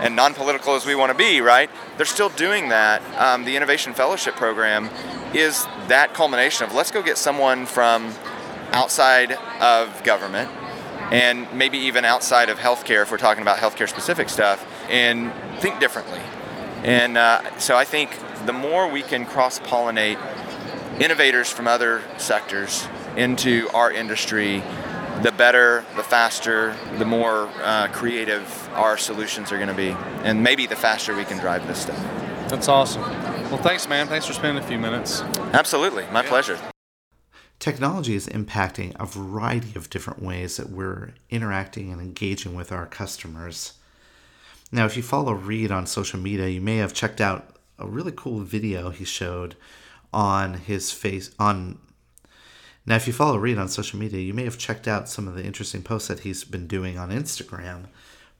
and 0.00 0.14
non-political 0.14 0.74
as 0.74 0.86
we 0.86 0.94
want 0.94 1.10
to 1.10 1.18
be, 1.18 1.40
right? 1.40 1.70
They're 1.96 2.06
still 2.06 2.28
doing 2.30 2.68
that. 2.68 3.02
Um, 3.20 3.44
the 3.44 3.56
Innovation 3.56 3.94
Fellowship 3.94 4.36
Program 4.36 4.88
is 5.34 5.64
that 5.88 6.14
culmination 6.14 6.66
of 6.66 6.74
let's 6.74 6.90
go 6.90 7.02
get 7.02 7.18
someone 7.18 7.66
from 7.66 8.12
outside 8.72 9.32
of 9.60 10.02
government 10.04 10.50
and 11.10 11.50
maybe 11.52 11.78
even 11.78 12.04
outside 12.04 12.48
of 12.48 12.58
healthcare 12.58 13.02
if 13.02 13.10
we're 13.10 13.18
talking 13.18 13.42
about 13.42 13.58
healthcare 13.58 13.88
specific 13.88 14.28
stuff 14.28 14.66
and 14.90 15.32
think 15.60 15.80
differently. 15.80 16.20
And 16.84 17.16
uh, 17.16 17.58
so 17.58 17.76
I 17.76 17.84
think 17.84 18.16
the 18.46 18.52
more 18.52 18.88
we 18.88 19.02
can 19.02 19.26
cross 19.26 19.58
pollinate 19.58 20.18
innovators 21.00 21.50
from 21.50 21.66
other 21.66 22.02
sectors 22.18 22.86
into 23.16 23.68
our 23.74 23.90
industry, 23.90 24.62
the 25.22 25.32
better, 25.32 25.84
the 25.96 26.02
faster, 26.02 26.76
the 26.98 27.04
more 27.04 27.48
uh, 27.62 27.88
creative 27.88 28.68
our 28.74 28.96
solutions 28.96 29.50
are 29.50 29.56
going 29.56 29.68
to 29.68 29.74
be. 29.74 29.90
And 30.22 30.42
maybe 30.42 30.66
the 30.66 30.76
faster 30.76 31.14
we 31.16 31.24
can 31.24 31.38
drive 31.38 31.66
this 31.66 31.82
stuff. 31.82 31.98
That's 32.48 32.68
awesome. 32.68 33.02
Well, 33.50 33.58
thanks, 33.58 33.88
man. 33.88 34.06
Thanks 34.06 34.26
for 34.26 34.32
spending 34.32 34.62
a 34.62 34.66
few 34.66 34.78
minutes. 34.78 35.22
Absolutely. 35.52 36.04
My 36.12 36.22
yeah. 36.22 36.28
pleasure. 36.28 36.58
Technology 37.58 38.14
is 38.14 38.28
impacting 38.28 38.94
a 39.00 39.04
variety 39.04 39.72
of 39.74 39.90
different 39.90 40.22
ways 40.22 40.56
that 40.58 40.70
we're 40.70 41.14
interacting 41.28 41.90
and 41.90 42.00
engaging 42.00 42.54
with 42.54 42.70
our 42.70 42.86
customers. 42.86 43.72
Now, 44.70 44.86
if 44.86 44.96
you 44.96 45.02
follow 45.02 45.32
Reed 45.32 45.72
on 45.72 45.86
social 45.86 46.20
media, 46.20 46.48
you 46.48 46.60
may 46.60 46.76
have 46.76 46.94
checked 46.94 47.20
out 47.20 47.56
a 47.78 47.86
really 47.86 48.12
cool 48.14 48.40
video 48.40 48.90
he 48.90 49.04
showed 49.04 49.56
on 50.12 50.54
his 50.54 50.92
face 50.92 51.30
on 51.38 51.78
now 52.88 52.96
if 52.96 53.06
you 53.06 53.12
follow 53.12 53.36
Reed 53.36 53.58
on 53.58 53.68
social 53.68 53.98
media, 53.98 54.20
you 54.20 54.32
may 54.32 54.44
have 54.44 54.56
checked 54.56 54.88
out 54.88 55.08
some 55.08 55.28
of 55.28 55.34
the 55.34 55.44
interesting 55.44 55.82
posts 55.82 56.08
that 56.08 56.20
he's 56.20 56.42
been 56.44 56.66
doing 56.66 56.96
on 56.96 57.10
Instagram, 57.10 57.86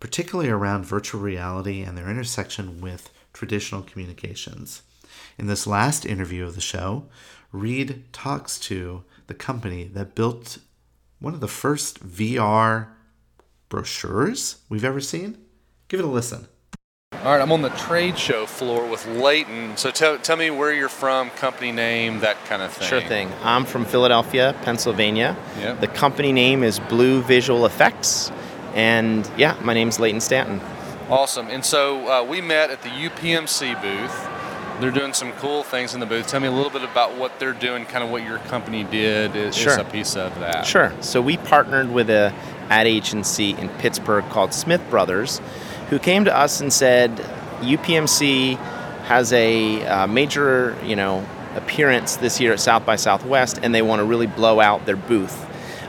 particularly 0.01 0.49
around 0.49 0.87
virtual 0.87 1.21
reality 1.21 1.83
and 1.83 1.99
their 1.99 2.09
intersection 2.09 2.81
with 2.81 3.11
traditional 3.35 3.83
communications. 3.83 4.83
In 5.37 5.49
this 5.49 5.67
last 5.67 6.07
interview 6.07 6.45
of 6.45 6.55
the 6.55 6.63
show, 6.63 7.07
Reed 7.53 8.05
talks 8.13 8.59
to 8.61 9.05
the 9.27 9.35
company 9.35 9.85
that 9.85 10.15
built 10.15 10.59
one 11.21 11.35
of 11.35 11.41
the 11.41 11.49
first 11.49 12.07
VR 12.07 12.89
brochures 13.69 14.61
we've 14.71 14.85
ever 14.85 15.01
seen. 15.01 15.37
Give 15.89 16.01
it 16.01 16.07
a 16.07 16.09
listen. 16.09 16.49
All 17.25 17.33
right, 17.33 17.43
I'm 17.43 17.51
on 17.51 17.63
the 17.63 17.71
trade 17.71 18.17
show 18.17 18.47
floor 18.47 18.87
with 18.87 19.05
Leighton. 19.07 19.77
So 19.77 19.91
tell, 19.91 20.19
tell 20.19 20.37
me 20.37 20.51
where 20.51 20.73
you're 20.73 20.89
from, 20.89 21.31
company 21.31 21.73
name, 21.73 22.21
that 22.21 22.37
kind 22.45 22.63
of 22.63 22.73
thing. 22.73 22.89
Sure 22.89 23.01
thing. 23.01 23.29
I'm 23.43 23.65
from 23.65 23.85
Philadelphia, 23.85 24.55
Pennsylvania. 24.63 25.37
Yep. 25.59 25.81
The 25.81 25.89
company 25.89 26.33
name 26.33 26.63
is 26.63 26.79
Blue 26.79 27.21
Visual 27.23 27.67
Effects. 27.67 28.31
And 28.75 29.29
yeah, 29.37 29.59
my 29.63 29.75
name's 29.75 29.99
Leighton 29.99 30.21
Stanton. 30.21 30.61
Awesome. 31.11 31.49
And 31.49 31.65
so 31.65 32.07
uh, 32.07 32.23
we 32.23 32.41
met 32.41 32.71
at 32.71 32.83
the 32.83 32.89
UPMC 32.91 33.83
booth. 33.83 34.81
They're 34.81 34.93
doing 34.93 35.13
some 35.13 35.33
cool 35.33 35.65
things 35.65 35.95
in 35.95 36.01
the 36.01 36.07
booth. 36.07 36.29
Tell 36.29 36.39
me 36.39 36.47
a 36.47 36.53
little 36.53 36.71
bit 36.71 36.85
about 36.85 37.17
what 37.17 37.41
they're 37.41 37.53
doing, 37.53 37.85
kind 37.85 38.05
of 38.05 38.11
what 38.11 38.23
your 38.23 38.39
company 38.39 38.85
did 38.85 39.35
is, 39.35 39.57
sure. 39.57 39.73
is 39.73 39.79
a 39.79 39.85
piece 39.85 40.15
of 40.15 40.39
that. 40.39 40.65
Sure. 40.65 40.93
So 41.01 41.21
we 41.21 41.37
partnered 41.37 41.91
with 41.91 42.11
a 42.11 42.33
ad 42.71 42.87
agency 42.87 43.57
in 43.57 43.71
Pittsburgh 43.71 44.25
called 44.27 44.55
Smith 44.55 44.83
Brothers, 44.89 45.41
who 45.91 45.99
came 45.99 46.25
to 46.25 46.37
us 46.37 46.61
and 46.61 46.73
said, 46.73 47.17
UPMC 47.61 48.57
has 49.05 49.33
a 49.33 49.85
uh, 49.87 50.07
major, 50.07 50.77
you 50.85 50.95
know, 50.95 51.27
appearance 51.55 52.17
this 52.17 52.41
year 52.41 52.53
at 52.53 52.61
South 52.61 52.85
by 52.85 52.97
Southwest, 52.97 53.59
and 53.63 53.75
they 53.75 53.83
want 53.83 54.01
to 54.01 54.05
really 54.05 54.27
blow 54.27 54.61
out 54.61 54.87
their 54.87 54.97
booth. 54.97 55.47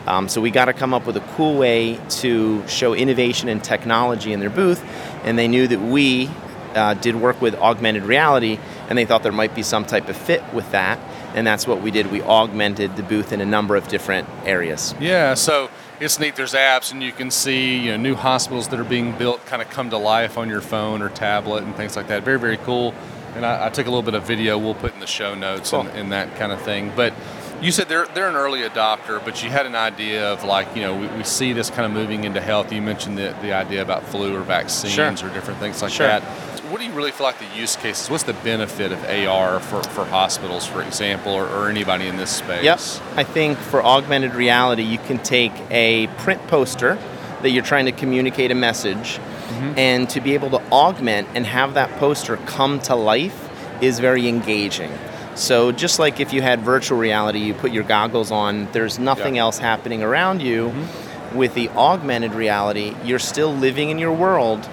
Um, 0.08 0.28
so 0.30 0.41
we 0.41 0.52
got 0.52 0.66
to 0.66 0.74
come 0.74 0.93
up 0.93 1.06
with 1.06 1.18
a 1.18 1.24
cool 1.36 1.58
way 1.58 2.00
to 2.10 2.68
show 2.68 2.93
innovation 2.93 3.50
and 3.50 3.64
technology 3.64 4.34
in 4.34 4.39
their 4.39 4.50
booth, 4.50 4.84
and 5.24 5.38
they 5.38 5.47
knew 5.47 5.68
that 5.68 5.80
we 5.80 6.30
uh, 6.74 6.93
did 6.95 7.16
work 7.16 7.41
with 7.41 7.56
augmented 7.56 8.04
reality, 8.04 8.58
and 8.88 8.97
they 8.97 9.06
thought 9.06 9.24
there 9.24 9.32
might 9.32 9.54
be 9.54 9.64
some 9.64 9.86
type 9.86 10.08
of 10.10 10.18
fit 10.18 10.43
with 10.54 10.70
that, 10.72 11.00
and 11.36 11.45
that's 11.45 11.68
what 11.68 11.82
we 11.82 11.91
did. 11.91 12.12
We 12.12 12.22
augmented 12.22 12.95
the 12.95 13.04
booth 13.04 13.32
in 13.32 13.41
a 13.41 13.45
number 13.45 13.76
of 13.76 13.88
different 13.88 14.28
areas. 14.45 14.95
Yeah, 15.00 15.34
so 15.34 15.70
it's 16.00 16.20
neat. 16.20 16.36
There's 16.36 16.54
apps, 16.54 16.91
and 16.91 17.04
you 17.04 17.12
can 17.12 17.32
see 17.32 17.78
you 17.78 17.91
know 17.91 17.97
new 17.97 18.16
hospitals 18.16 18.68
that 18.70 18.80
are 18.80 18.86
being 18.86 19.18
built 19.18 19.45
kind 19.45 19.62
of 19.62 19.70
come 19.70 19.89
to 19.89 19.97
life 19.97 20.38
on 20.38 20.50
your 20.50 20.62
phone 20.62 21.02
or 21.02 21.10
tablet 21.10 21.64
and 21.64 21.76
things 21.76 21.95
like 21.95 22.08
that. 22.08 22.24
Very 22.24 22.39
very 22.39 22.58
cool. 22.58 22.93
And 23.36 23.45
I, 23.45 23.68
I 23.68 23.70
took 23.70 23.86
a 23.86 23.89
little 23.89 24.04
bit 24.04 24.16
of 24.16 24.24
video. 24.24 24.58
We'll 24.58 24.74
put 24.74 24.93
in 24.93 25.00
the 25.00 25.08
show 25.08 25.36
notes 25.36 25.70
cool. 25.70 25.82
and, 25.82 25.89
and 25.89 26.12
that 26.12 26.36
kind 26.38 26.52
of 26.52 26.62
thing. 26.62 26.91
But 26.95 27.14
you 27.62 27.72
said 27.72 27.89
they're 27.89 28.08
they're 28.08 28.30
an 28.30 28.36
early 28.36 28.62
adopter, 28.62 29.24
but 29.24 29.43
you 29.43 29.50
had 29.50 29.66
an 29.66 29.76
idea 29.76 30.32
of 30.32 30.43
like 30.43 30.76
you 30.76 30.82
know 30.82 30.95
we, 30.95 31.08
we 31.08 31.24
see 31.24 31.54
this 31.54 31.70
kind 31.70 31.86
of 31.86 31.91
moving 31.91 32.24
into 32.24 32.41
health. 32.41 32.72
You 32.72 32.82
mentioned 32.82 33.18
the 33.18 33.36
the 33.41 33.54
idea 33.54 33.82
about 33.82 34.04
flu 34.04 34.36
or 34.36 34.41
vaccines 34.41 34.93
sure. 34.93 35.30
or 35.30 35.34
different 35.34 35.60
things 35.60 35.82
like 35.82 35.91
sure. 35.91 36.08
that. 36.08 36.24
What 36.70 36.80
do 36.80 36.86
you 36.86 36.94
really 36.94 37.10
feel 37.10 37.26
like 37.26 37.40
the 37.40 37.58
use 37.58 37.76
cases? 37.76 38.12
What's 38.12 38.26
the 38.26 38.34
benefit 38.34 38.92
of 38.92 39.04
AR 39.04 39.60
for, 39.60 39.82
for 39.82 40.06
hospitals, 40.06 40.68
for 40.68 40.84
example, 40.84 41.32
or, 41.32 41.48
or 41.48 41.68
anybody 41.68 42.06
in 42.06 42.16
this 42.16 42.30
space? 42.30 42.64
Yep. 42.64 42.80
I 43.16 43.24
think 43.24 43.58
for 43.58 43.84
augmented 43.84 44.36
reality, 44.36 44.84
you 44.84 45.00
can 45.00 45.18
take 45.18 45.52
a 45.72 46.06
print 46.20 46.46
poster 46.46 47.00
that 47.42 47.50
you're 47.50 47.64
trying 47.64 47.86
to 47.86 47.92
communicate 47.92 48.52
a 48.52 48.56
message, 48.56 49.18
mm-hmm. 49.18 49.80
and 49.80 50.08
to 50.12 50.22
be 50.22 50.36
able 50.36 50.52
to 50.52 50.62
augment 50.72 51.28
and 51.34 51.44
have 51.48 51.74
that 51.74 51.90
poster 51.98 52.38
come 52.38 52.80
to 52.82 52.94
life 52.94 53.50
is 53.82 53.98
very 53.98 54.28
engaging. 54.28 54.92
So 55.34 55.72
just 55.72 55.98
like 55.98 56.20
if 56.20 56.34
you 56.34 56.44
had 56.44 56.60
virtual 56.60 57.00
reality, 57.00 57.40
you 57.40 57.56
put 57.56 57.72
your 57.72 57.84
goggles 57.84 58.30
on, 58.30 58.72
there's 58.74 59.00
nothing 59.00 59.40
else 59.40 59.58
happening 59.58 60.04
around 60.04 60.44
you. 60.44 60.70
Mm-hmm. 60.70 61.38
With 61.38 61.56
the 61.56 61.70
augmented 61.70 62.34
reality, 62.34 62.96
you're 63.04 63.20
still 63.20 63.54
living 63.54 63.90
in 63.90 63.98
your 64.00 64.14
world, 64.14 64.68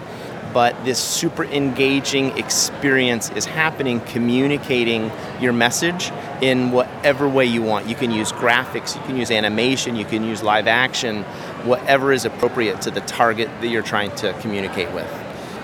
but 0.57 0.87
this 0.87 0.99
super 0.99 1.45
engaging 1.45 2.35
experience 2.39 3.29
is 3.33 3.45
happening, 3.45 4.01
communicating 4.01 5.13
your 5.39 5.53
message 5.53 6.11
in 6.41 6.71
whatever 6.71 7.29
way 7.29 7.45
you 7.45 7.61
want. 7.61 7.87
You 7.87 7.95
can 7.95 8.11
use 8.11 8.33
graphics, 8.33 8.97
you 8.97 9.03
can 9.03 9.19
use 9.19 9.31
animation, 9.31 9.97
you 9.97 10.07
can 10.07 10.25
use 10.25 10.43
live 10.43 10.67
action, 10.67 11.25
whatever 11.65 12.11
is 12.11 12.25
appropriate 12.25 12.81
to 12.81 12.91
the 12.91 13.03
target 13.03 13.51
that 13.61 13.69
you're 13.69 13.83
trying 13.83 14.13
to 14.17 14.33
communicate 14.41 14.91
with. 14.95 15.07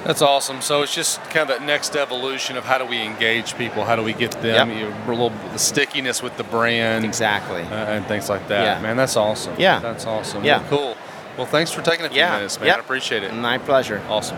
That's 0.05 0.21
awesome. 0.21 0.61
So 0.61 0.83
it's 0.83 0.95
just 0.95 1.23
kind 1.31 1.39
of 1.39 1.49
that 1.49 1.63
next 1.63 1.97
evolution 1.97 2.59
of 2.59 2.67
how 2.67 2.77
do 2.77 2.85
we 2.85 3.01
engage 3.01 3.57
people? 3.57 3.87
How 3.87 3.97
do 3.97 4.03
we 4.03 4.13
get 4.13 4.33
them 4.43 4.69
yep. 4.69 4.79
you 4.79 4.91
know, 4.91 5.07
a 5.07 5.09
little 5.09 5.31
the 5.31 5.59
stickiness 5.59 6.23
with 6.23 6.37
the 6.37 6.45
brand? 6.45 7.07
Exactly. 7.07 7.63
Uh, 7.63 7.95
and 7.95 8.05
things 8.05 8.29
like 8.29 8.47
that. 8.49 8.63
Yeah. 8.63 8.83
Man, 8.83 8.99
that's 8.99 9.17
awesome. 9.17 9.55
Yeah. 9.59 9.79
That's 9.79 10.05
awesome. 10.05 10.45
Yeah. 10.45 10.61
Well, 10.61 10.69
cool. 10.69 10.97
Well, 11.39 11.47
thanks 11.47 11.73
for 11.73 11.81
taking 11.81 12.05
a 12.05 12.11
few 12.11 12.19
yeah. 12.19 12.37
minutes, 12.37 12.59
man. 12.59 12.67
Yep. 12.67 12.77
I 12.77 12.81
appreciate 12.81 13.23
it. 13.23 13.33
My 13.33 13.57
pleasure. 13.57 14.03
Awesome. 14.11 14.37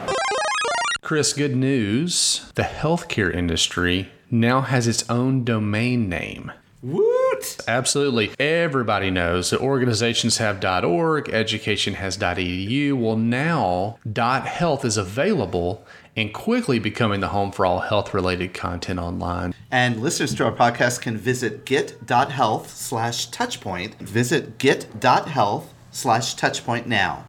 Chris, 1.05 1.35
good 1.35 1.55
news. 1.55 2.51
The 2.55 2.63
healthcare 2.63 3.31
industry 3.31 4.11
now 4.31 4.63
has 4.63 4.89
its 4.89 5.09
own 5.11 5.45
domain 5.45 6.09
name. 6.09 6.51
What? 6.81 7.61
Absolutely. 7.69 8.31
Everybody 8.41 9.11
knows 9.11 9.51
that 9.51 9.61
organizations 9.61 10.39
have 10.39 10.65
.org, 10.65 11.29
education 11.29 11.93
has 11.95 12.17
.edu. 12.17 12.95
Well, 12.95 13.19
now 13.19 13.99
.health 14.17 14.87
is 14.87 14.97
available 14.97 15.85
and 16.17 16.33
quickly 16.33 16.79
becoming 16.79 17.21
the 17.21 17.29
home 17.29 17.53
for 17.53 17.67
all 17.67 17.81
health-related 17.81 18.55
content 18.55 18.99
online. 18.99 19.53
And 19.71 20.01
listeners 20.01 20.35
to 20.37 20.47
our 20.47 20.53
podcast 20.53 21.03
can 21.03 21.19
visit 21.19 21.67
get.health 21.67 22.71
slash 22.71 23.29
touchpoint. 23.29 23.97
Visit 23.97 24.57
get.health 24.57 25.71
slash 25.91 26.35
touchpoint 26.37 26.87
now. 26.87 27.27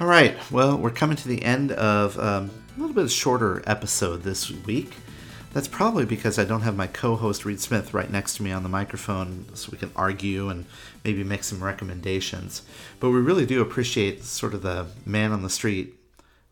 All 0.00 0.06
right. 0.06 0.36
Well, 0.52 0.78
we're 0.78 0.90
coming 0.90 1.16
to 1.16 1.26
the 1.26 1.42
end 1.42 1.72
of 1.72 2.16
um, 2.20 2.52
a 2.76 2.80
little 2.80 2.94
bit 2.94 3.10
shorter 3.10 3.64
episode 3.66 4.22
this 4.22 4.48
week. 4.48 4.94
That's 5.52 5.66
probably 5.66 6.04
because 6.04 6.38
I 6.38 6.44
don't 6.44 6.60
have 6.60 6.76
my 6.76 6.86
co-host 6.86 7.44
Reed 7.44 7.58
Smith 7.58 7.92
right 7.92 8.08
next 8.08 8.36
to 8.36 8.44
me 8.44 8.52
on 8.52 8.62
the 8.62 8.68
microphone, 8.68 9.46
so 9.54 9.70
we 9.72 9.78
can 9.78 9.90
argue 9.96 10.50
and 10.50 10.66
maybe 11.04 11.24
make 11.24 11.42
some 11.42 11.64
recommendations. 11.64 12.62
But 13.00 13.10
we 13.10 13.18
really 13.18 13.44
do 13.44 13.60
appreciate 13.60 14.22
sort 14.22 14.54
of 14.54 14.62
the 14.62 14.86
man 15.04 15.32
on 15.32 15.42
the 15.42 15.50
street 15.50 15.96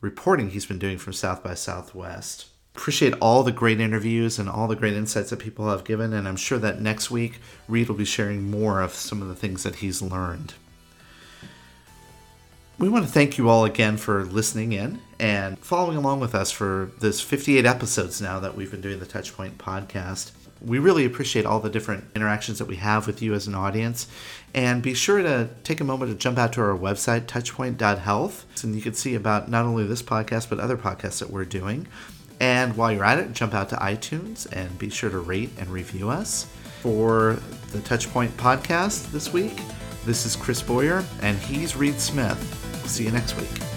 reporting 0.01 0.51
he's 0.51 0.67
been 0.67 0.81
doing 0.81 0.99
from 0.99 1.13
South 1.13 1.45
by 1.45 1.55
Southwest. 1.55 2.47
Appreciate 2.75 3.15
all 3.21 3.45
the 3.45 3.53
great 3.53 3.79
interviews 3.79 4.41
and 4.41 4.49
all 4.49 4.67
the 4.67 4.75
great 4.75 4.95
insights 4.95 5.31
that 5.31 5.39
people 5.39 5.71
have 5.71 5.85
given, 5.85 6.13
and 6.13 6.27
I'm 6.27 6.35
sure 6.35 6.59
that 6.59 6.81
next 6.81 7.13
week 7.13 7.39
Reed 7.69 7.89
will 7.89 7.95
be 7.95 8.05
sharing 8.05 8.51
more 8.51 8.81
of 8.81 8.93
some 8.93 9.23
of 9.23 9.29
the 9.29 9.37
things 9.37 9.63
that 9.63 9.77
he's 9.77 10.03
learned. 10.03 10.55
We 12.79 12.91
want 12.91 13.07
to 13.07 13.11
thank 13.11 13.39
you 13.39 13.49
all 13.49 13.65
again 13.65 13.97
for 13.97 14.27
listening 14.27 14.73
in 14.73 15.01
and 15.19 15.59
following 15.59 15.97
along 15.97 16.21
with 16.21 16.35
us 16.35 16.51
for 16.51 16.91
this 17.01 17.23
58 17.23 17.65
episodes 17.65 18.21
now 18.21 18.39
that 18.41 18.55
we've 18.55 18.71
been 18.71 18.83
doing 18.83 18.99
the 18.99 19.07
Touchpoint 19.07 19.53
podcast. 19.53 20.33
We 20.61 20.79
really 20.79 21.07
appreciate 21.07 21.47
all 21.47 21.59
the 21.59 21.71
different 21.71 22.05
interactions 22.15 22.59
that 22.59 22.69
we 22.69 22.77
have 22.77 23.07
with 23.07 23.23
you 23.23 23.33
as 23.33 23.47
an 23.47 23.55
audience. 23.55 24.09
And 24.53 24.83
be 24.83 24.93
sure 24.93 25.23
to 25.23 25.49
take 25.65 25.81
a 25.81 25.85
moment 25.85 26.11
to 26.11 26.19
jump 26.19 26.37
out 26.37 26.53
to 26.55 26.61
our 26.61 26.77
website, 26.77 27.23
touchpoint.health, 27.23 28.63
and 28.63 28.75
you 28.77 28.83
can 28.83 28.93
see 28.93 29.15
about 29.15 29.49
not 29.49 29.65
only 29.65 29.87
this 29.87 30.03
podcast, 30.03 30.51
but 30.51 30.61
other 30.61 30.77
podcasts 30.77 31.21
that 31.21 31.31
we're 31.31 31.47
doing. 31.47 31.89
And 32.41 32.77
while 32.77 32.93
you're 32.93 33.05
at 33.05 33.19
it, 33.19 33.33
jump 33.33 33.55
out 33.55 33.71
to 33.71 33.77
iTunes 33.77 34.47
and 34.53 34.79
be 34.79 34.91
sure 34.91 35.09
to 35.09 35.19
rate 35.19 35.51
and 35.59 35.69
review 35.69 36.11
us. 36.11 36.45
For 36.83 37.39
the 37.73 37.79
Touchpoint 37.79 38.33
podcast 38.33 39.13
this 39.13 39.33
week, 39.33 39.63
this 40.05 40.27
is 40.27 40.37
Chris 40.37 40.61
Boyer, 40.61 41.03
and 41.23 41.39
he's 41.39 41.75
Reed 41.75 41.99
Smith. 41.99 42.66
See 42.87 43.05
you 43.05 43.11
next 43.11 43.37
week. 43.37 43.76